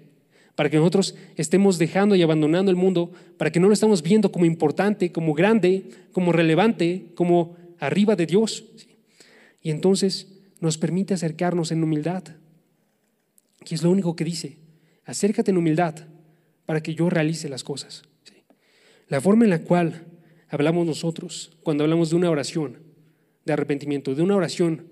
para 0.55 0.69
que 0.69 0.77
nosotros 0.77 1.15
estemos 1.37 1.79
dejando 1.79 2.15
y 2.15 2.23
abandonando 2.23 2.71
el 2.71 2.77
mundo, 2.77 3.13
para 3.37 3.51
que 3.51 3.61
no 3.61 3.69
lo 3.69 3.73
estamos 3.73 4.03
viendo 4.03 4.31
como 4.33 4.45
importante, 4.45 5.13
como 5.13 5.35
grande, 5.35 5.89
como 6.13 6.33
relevante, 6.33 7.07
como 7.15 7.57
arriba 7.79 8.17
de 8.17 8.27
Dios. 8.27 8.65
Y 9.63 9.71
entonces 9.71 10.29
nos 10.61 10.79
permite 10.79 11.15
acercarnos 11.15 11.73
en 11.73 11.83
humildad, 11.83 12.25
que 13.65 13.75
es 13.75 13.83
lo 13.83 13.91
único 13.91 14.17
que 14.17 14.25
dice 14.25 14.59
acércate 15.09 15.51
en 15.51 15.57
humildad 15.57 15.95
para 16.67 16.83
que 16.83 16.95
yo 16.95 17.09
realice 17.09 17.49
las 17.49 17.65
cosas. 17.65 18.03
La 19.09 19.23
forma 19.23 19.45
en 19.45 19.51
la 19.51 19.63
cual 19.63 20.05
hablamos 20.51 20.87
nosotros 20.87 21.57
cuando 21.63 21.83
hablamos 21.83 22.11
de 22.11 22.17
una 22.17 22.31
oración 22.31 22.77
de 23.47 23.55
arrepentimiento, 23.55 24.15
de 24.15 24.23
una 24.23 24.37
oración 24.37 24.87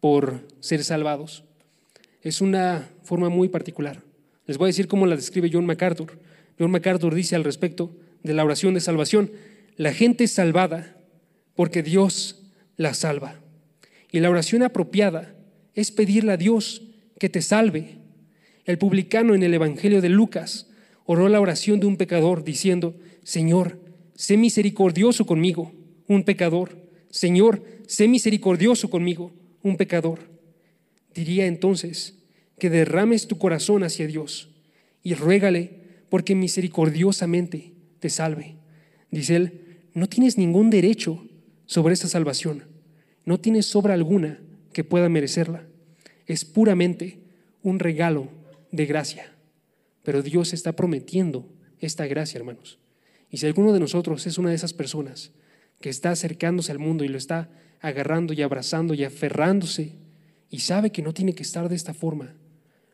por 0.00 0.48
ser 0.58 0.82
salvados, 0.82 1.44
es 2.22 2.40
una 2.40 2.90
forma 3.04 3.28
muy 3.28 3.48
particular. 3.48 4.02
Les 4.46 4.58
voy 4.58 4.66
a 4.66 4.74
decir 4.74 4.88
cómo 4.88 5.06
la 5.06 5.14
describe 5.14 5.48
John 5.52 5.64
MacArthur. 5.64 6.18
John 6.58 6.72
MacArthur 6.72 7.14
dice 7.14 7.36
al 7.36 7.44
respecto 7.44 7.96
de 8.24 8.34
la 8.34 8.44
oración 8.44 8.74
de 8.74 8.80
salvación, 8.80 9.30
la 9.76 9.94
gente 9.94 10.24
es 10.24 10.32
salvada 10.32 10.96
porque 11.54 11.84
Dios 11.84 12.42
la 12.76 12.94
salva. 12.94 13.40
Y 14.12 14.20
la 14.20 14.30
oración 14.30 14.62
apropiada 14.62 15.34
es 15.74 15.90
pedirle 15.90 16.32
a 16.32 16.36
Dios 16.36 16.82
que 17.18 17.28
te 17.28 17.42
salve 17.42 18.00
el 18.70 18.78
publicano 18.78 19.34
en 19.34 19.42
el 19.42 19.54
Evangelio 19.54 20.00
de 20.00 20.08
Lucas 20.08 20.68
oró 21.04 21.28
la 21.28 21.40
oración 21.40 21.80
de 21.80 21.86
un 21.86 21.96
pecador 21.96 22.44
diciendo, 22.44 22.94
Señor, 23.24 23.80
sé 24.14 24.36
misericordioso 24.36 25.26
conmigo, 25.26 25.72
un 26.06 26.22
pecador. 26.22 26.78
Señor, 27.10 27.64
sé 27.88 28.06
misericordioso 28.06 28.88
conmigo, 28.88 29.32
un 29.62 29.76
pecador. 29.76 30.20
Diría 31.12 31.46
entonces 31.46 32.14
que 32.60 32.70
derrames 32.70 33.26
tu 33.26 33.38
corazón 33.38 33.82
hacia 33.82 34.06
Dios 34.06 34.50
y 35.02 35.14
ruégale 35.14 36.04
porque 36.08 36.36
misericordiosamente 36.36 37.72
te 37.98 38.08
salve. 38.08 38.56
Dice 39.10 39.34
él, 39.34 39.64
no 39.94 40.08
tienes 40.08 40.38
ningún 40.38 40.70
derecho 40.70 41.26
sobre 41.66 41.94
esa 41.94 42.06
salvación, 42.06 42.66
no 43.30 43.38
tienes 43.38 43.76
obra 43.76 43.94
alguna 43.94 44.40
que 44.72 44.82
pueda 44.82 45.08
merecerla. 45.08 45.64
Es 46.26 46.44
puramente 46.44 47.20
un 47.62 47.78
regalo 47.78 48.26
de 48.72 48.86
gracia. 48.86 49.32
Pero 50.02 50.20
Dios 50.20 50.52
está 50.52 50.72
prometiendo 50.72 51.48
esta 51.78 52.08
gracia, 52.08 52.38
hermanos. 52.38 52.80
Y 53.30 53.36
si 53.36 53.46
alguno 53.46 53.72
de 53.72 53.78
nosotros 53.78 54.26
es 54.26 54.36
una 54.36 54.48
de 54.48 54.56
esas 54.56 54.72
personas 54.72 55.30
que 55.80 55.90
está 55.90 56.10
acercándose 56.10 56.72
al 56.72 56.80
mundo 56.80 57.04
y 57.04 57.08
lo 57.08 57.18
está 57.18 57.50
agarrando 57.80 58.32
y 58.32 58.42
abrazando 58.42 58.94
y 58.94 59.04
aferrándose 59.04 59.92
y 60.50 60.58
sabe 60.58 60.90
que 60.90 61.02
no 61.02 61.14
tiene 61.14 61.36
que 61.36 61.44
estar 61.44 61.68
de 61.68 61.76
esta 61.76 61.94
forma, 61.94 62.34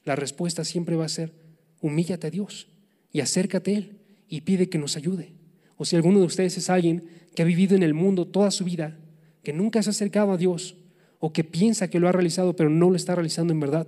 la 0.05 0.17
respuesta 0.17 0.67
siempre 0.67 0.97
va 0.97 1.07
a 1.07 1.09
ser, 1.09 1.33
humíllate 1.81 2.27
a 2.27 2.31
Dios 2.31 2.69
y 3.11 3.21
acércate 3.21 3.71
a 3.71 3.79
Él 3.79 4.01
y 4.29 4.43
pide 4.43 4.69
que 4.69 4.77
nos 4.77 4.99
ayude. 4.99 5.33
O 5.79 5.87
si 5.87 5.97
alguno 5.97 6.21
de 6.21 6.27
ustedes 6.27 6.59
es 6.59 6.69
alguien 6.69 7.09
que 7.35 7.41
ha 7.41 7.47
vivido 7.47 7.75
en 7.75 7.83
el 7.83 7.95
mundo 7.95 8.27
toda 8.27 8.51
su 8.51 8.65
vida, 8.65 8.99
que 9.47 9.53
nunca 9.53 9.81
se 9.81 9.91
ha 9.91 9.93
acercado 9.93 10.33
a 10.33 10.37
Dios 10.37 10.75
o 11.21 11.33
que 11.33 11.45
piensa 11.45 11.89
que 11.89 12.01
lo 12.01 12.09
ha 12.09 12.13
realizado 12.13 12.57
pero 12.57 12.69
no 12.69 12.91
lo 12.91 12.97
está 12.97 13.15
realizando 13.15 13.53
en 13.53 13.61
verdad, 13.61 13.87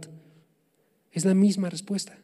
es 1.11 1.25
la 1.25 1.35
misma 1.35 1.69
respuesta. 1.69 2.17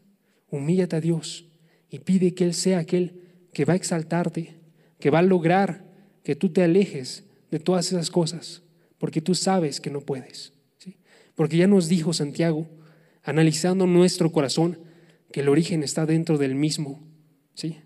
Humíllate 0.51 0.95
a 0.95 1.01
Dios 1.01 1.45
y 1.91 1.99
pide 1.99 2.33
que 2.33 2.45
Él 2.45 2.55
sea 2.55 2.79
aquel 2.79 3.23
que 3.53 3.65
va 3.65 3.73
a 3.73 3.77
exaltarte, 3.77 4.55
que 5.01 5.11
va 5.11 5.19
a 5.19 5.23
lograr 5.23 5.85
que 6.23 6.37
tú 6.37 6.51
te 6.51 6.63
alejes 6.63 7.25
de 7.51 7.59
todas 7.59 7.89
esas 7.89 8.09
cosas, 8.09 8.63
porque 8.99 9.21
tú 9.21 9.35
sabes 9.35 9.81
que 9.81 9.91
no 9.91 10.01
puedes. 10.01 10.53
Porque 11.35 11.57
ya 11.57 11.67
nos 11.67 11.89
dijo 11.89 12.13
Santiago, 12.13 12.69
analizando 13.25 13.89
nuestro 13.89 14.31
corazón, 14.31 14.79
que 15.33 15.41
el 15.41 15.49
origen 15.49 15.83
está 15.83 16.07
dentro 16.07 16.39
del 16.39 16.55
mismo, 16.55 17.03
¿sí? 17.55 17.79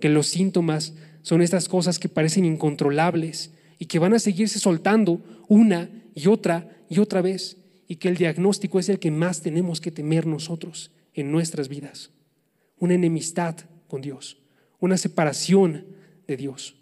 que 0.00 0.08
los 0.08 0.26
síntomas 0.26 0.94
son 1.22 1.40
estas 1.40 1.68
cosas 1.68 2.00
que 2.00 2.08
parecen 2.08 2.44
incontrolables 2.44 3.52
y 3.78 3.86
que 3.86 3.98
van 3.98 4.14
a 4.14 4.18
seguirse 4.18 4.58
soltando 4.58 5.20
una 5.48 5.90
y 6.14 6.26
otra 6.28 6.68
y 6.88 6.98
otra 6.98 7.22
vez 7.22 7.56
y 7.86 7.96
que 7.96 8.08
el 8.08 8.16
diagnóstico 8.16 8.78
es 8.78 8.88
el 8.88 8.98
que 8.98 9.10
más 9.10 9.40
tenemos 9.40 9.80
que 9.80 9.90
temer 9.90 10.26
nosotros 10.26 10.90
en 11.14 11.32
nuestras 11.32 11.68
vidas. 11.68 12.10
Una 12.78 12.94
enemistad 12.94 13.56
con 13.86 14.02
Dios, 14.02 14.38
una 14.78 14.98
separación 14.98 15.86
de 16.26 16.36
Dios. 16.36 16.76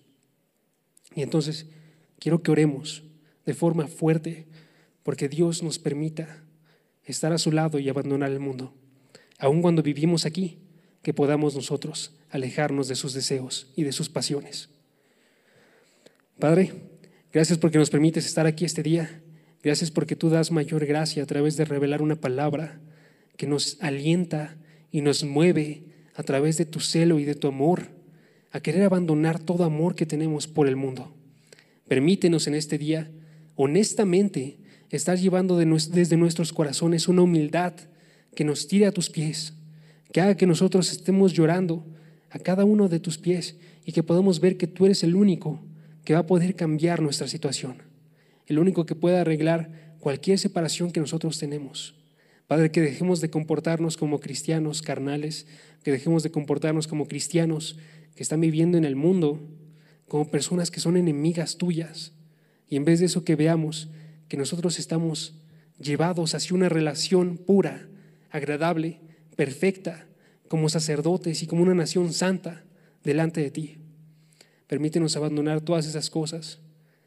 Y 1.15 1.23
entonces 1.23 1.67
quiero 2.19 2.43
que 2.43 2.51
oremos 2.51 3.05
de 3.45 3.55
forma 3.55 3.87
fuerte 3.87 4.47
porque 5.03 5.29
Dios 5.29 5.63
nos 5.63 5.79
permita 5.79 6.43
estar 7.05 7.33
a 7.33 7.39
su 7.39 7.53
lado 7.53 7.79
y 7.79 7.89
abandonar 7.89 8.33
el 8.33 8.41
mundo, 8.41 8.75
aun 9.39 9.63
cuando 9.63 9.83
vivimos 9.83 10.27
aquí, 10.27 10.59
que 11.03 11.15
podamos 11.15 11.55
nosotros 11.55 12.17
alejarnos 12.31 12.89
de 12.89 12.97
sus 12.97 13.15
deseos 13.15 13.73
y 13.77 13.85
de 13.85 13.93
sus 13.93 14.09
pasiones. 14.09 14.71
Padre, 16.39 16.73
gracias 17.33 17.59
porque 17.59 17.79
nos 17.79 17.91
permites 17.91 18.27
estar 18.27 18.47
aquí 18.47 18.65
este 18.65 18.83
día 18.83 19.23
Gracias 19.67 19.91
porque 19.91 20.15
tú 20.15 20.31
das 20.31 20.53
mayor 20.53 20.87
gracia 20.87 21.25
a 21.25 21.27
través 21.27 21.57
de 21.57 21.65
revelar 21.65 22.01
una 22.01 22.15
palabra 22.15 22.81
que 23.37 23.49
nos 23.49 23.79
alienta 23.81 24.57
y 24.93 25.01
nos 25.01 25.25
mueve 25.25 25.83
a 26.15 26.23
través 26.23 26.57
de 26.57 26.67
tu 26.67 26.79
celo 26.79 27.19
y 27.19 27.25
de 27.25 27.35
tu 27.35 27.49
amor 27.49 27.89
a 28.53 28.61
querer 28.61 28.85
abandonar 28.85 29.41
todo 29.41 29.65
amor 29.65 29.97
que 29.97 30.07
tenemos 30.07 30.47
por 30.47 30.69
el 30.69 30.77
mundo. 30.77 31.13
Permítenos 31.89 32.47
en 32.47 32.55
este 32.55 32.79
día 32.79 33.11
honestamente 33.57 34.61
estar 34.91 35.19
llevando 35.19 35.57
desde 35.59 36.17
nuestros 36.17 36.53
corazones 36.53 37.09
una 37.09 37.23
humildad 37.23 37.73
que 38.37 38.45
nos 38.45 38.69
tire 38.69 38.87
a 38.87 38.93
tus 38.93 39.11
pies, 39.11 39.53
que 40.13 40.21
haga 40.21 40.37
que 40.37 40.47
nosotros 40.47 40.93
estemos 40.93 41.33
llorando 41.33 41.85
a 42.31 42.39
cada 42.39 42.65
uno 42.65 42.89
de 42.89 43.01
tus 43.01 43.19
pies 43.19 43.57
y 43.85 43.91
que 43.91 44.05
podamos 44.05 44.39
ver 44.39 44.57
que 44.57 44.69
tú 44.69 44.87
eres 44.87 45.03
el 45.03 45.17
único 45.17 45.61
que 46.07 46.15
va 46.15 46.21
a 46.21 46.27
poder 46.27 46.55
cambiar 46.55 47.03
nuestra 47.03 47.29
situación 47.29 47.83
el 48.47 48.59
único 48.59 48.87
que 48.87 48.95
puede 48.95 49.19
arreglar 49.19 49.97
cualquier 49.99 50.39
separación 50.39 50.93
que 50.93 51.01
nosotros 51.01 51.39
tenemos. 51.39 51.95
Padre, 52.47 52.71
que 52.71 52.81
dejemos 52.81 53.21
de 53.21 53.29
comportarnos 53.29 53.97
como 53.97 54.21
cristianos 54.21 54.83
carnales, 54.83 55.47
que 55.83 55.91
dejemos 55.91 56.23
de 56.23 56.31
comportarnos 56.31 56.87
como 56.87 57.09
cristianos 57.09 57.77
que 58.15 58.23
están 58.23 58.41
viviendo 58.41 58.79
en 58.79 58.85
el 58.85 58.95
mundo, 58.95 59.41
como 60.07 60.31
personas 60.31 60.71
que 60.71 60.79
son 60.79 60.97
enemigas 60.97 61.59
tuyas. 61.59 62.13
Y 62.69 62.77
en 62.77 62.85
vez 62.85 63.01
de 63.01 63.07
eso 63.07 63.25
que 63.25 63.35
veamos 63.35 63.89
que 64.29 64.37
nosotros 64.37 64.79
estamos 64.79 65.43
llevados 65.79 66.35
hacia 66.35 66.57
una 66.57 66.69
relación 66.69 67.37
pura, 67.37 67.89
agradable, 68.31 69.01
perfecta, 69.35 70.07
como 70.49 70.69
sacerdotes 70.69 71.43
y 71.43 71.49
como 71.49 71.63
una 71.63 71.75
nación 71.75 72.13
santa 72.13 72.65
delante 73.03 73.41
de 73.41 73.51
ti. 73.51 73.86
Permítenos 74.67 75.17
abandonar 75.17 75.61
todas 75.61 75.87
esas 75.87 76.11
cosas 76.11 76.59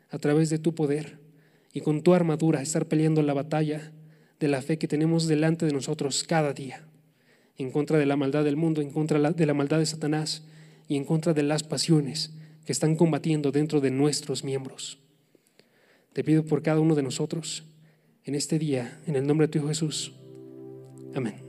a 0.09 0.17
través 0.17 0.49
de 0.49 0.59
tu 0.59 0.75
poder 0.75 1.19
y 1.73 1.81
con 1.81 2.01
tu 2.01 2.13
armadura 2.13 2.61
estar 2.61 2.85
peleando 2.87 3.21
la 3.21 3.33
batalla 3.33 3.91
de 4.39 4.47
la 4.47 4.61
fe 4.61 4.77
que 4.77 4.87
tenemos 4.87 5.27
delante 5.27 5.65
de 5.65 5.73
nosotros 5.73 6.23
cada 6.23 6.53
día, 6.53 6.87
en 7.57 7.71
contra 7.71 7.97
de 7.97 8.05
la 8.05 8.15
maldad 8.15 8.43
del 8.43 8.55
mundo, 8.55 8.81
en 8.81 8.91
contra 8.91 9.19
de 9.19 9.45
la 9.45 9.53
maldad 9.53 9.79
de 9.79 9.85
Satanás 9.85 10.43
y 10.87 10.95
en 10.95 11.03
contra 11.03 11.33
de 11.33 11.43
las 11.43 11.63
pasiones 11.63 12.33
que 12.65 12.71
están 12.71 12.95
combatiendo 12.95 13.51
dentro 13.51 13.81
de 13.81 13.91
nuestros 13.91 14.43
miembros. 14.43 14.99
Te 16.13 16.23
pido 16.23 16.43
por 16.43 16.63
cada 16.63 16.79
uno 16.79 16.95
de 16.95 17.03
nosotros 17.03 17.63
en 18.25 18.35
este 18.35 18.59
día, 18.59 18.99
en 19.05 19.15
el 19.15 19.27
nombre 19.27 19.47
de 19.47 19.51
tu 19.51 19.59
Hijo 19.59 19.67
Jesús. 19.67 20.13
Amén. 21.13 21.48